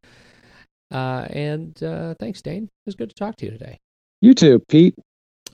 Uh, 0.91 1.26
and 1.28 1.82
uh, 1.82 2.14
thanks, 2.18 2.41
Dane. 2.41 2.64
It 2.64 2.87
was 2.87 2.95
good 2.95 3.11
to 3.11 3.14
talk 3.14 3.37
to 3.37 3.45
you 3.45 3.51
today. 3.51 3.76
You 4.22 4.32
too, 4.32 4.61
Pete. 4.68 4.95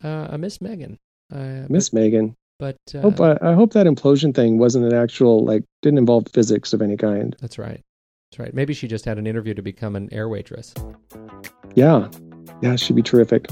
Uh, 0.04 0.28
I 0.30 0.36
miss 0.36 0.60
Megan. 0.60 0.96
miss 1.68 1.92
Megan. 1.92 2.36
But 2.62 2.78
uh, 2.94 3.00
hope, 3.00 3.20
I, 3.20 3.36
I, 3.42 3.54
hope 3.54 3.72
that 3.72 3.88
implosion 3.88 4.32
thing 4.32 4.56
wasn't 4.56 4.84
an 4.84 4.94
actual 4.94 5.44
like 5.44 5.64
didn't 5.82 5.98
involve 5.98 6.28
physics 6.32 6.72
of 6.72 6.80
any 6.80 6.96
kind. 6.96 7.34
That's 7.40 7.58
right. 7.58 7.82
That's 8.30 8.38
right. 8.38 8.54
Maybe 8.54 8.72
she 8.72 8.86
just 8.86 9.04
had 9.04 9.18
an 9.18 9.26
interview 9.26 9.52
to 9.54 9.62
become 9.62 9.96
an 9.96 10.08
air 10.12 10.28
waitress. 10.28 10.72
Yeah, 11.74 12.08
yeah, 12.60 12.76
she'd 12.76 12.94
be 12.94 13.02
terrific. 13.02 13.48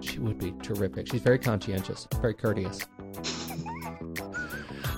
She 0.00 0.18
would 0.18 0.38
be 0.38 0.52
terrific. 0.62 1.10
She's 1.10 1.22
very 1.22 1.38
conscientious, 1.38 2.06
very 2.20 2.34
courteous. 2.34 2.80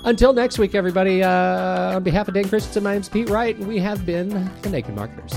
Until 0.05 0.32
next 0.32 0.59
week, 0.59 0.74
everybody. 0.74 1.22
Uh, 1.22 1.94
on 1.94 2.02
behalf 2.02 2.26
of 2.26 2.34
Dan 2.34 2.48
Christensen, 2.48 2.82
my 2.82 2.94
name's 2.94 3.09
Pete 3.09 3.30
Wright, 3.30 3.57
and 3.57 3.68
we 3.68 3.78
have 3.78 4.05
been 4.05 4.50
the 4.62 4.68
Naked 4.68 4.96
Marketers. 4.96 5.32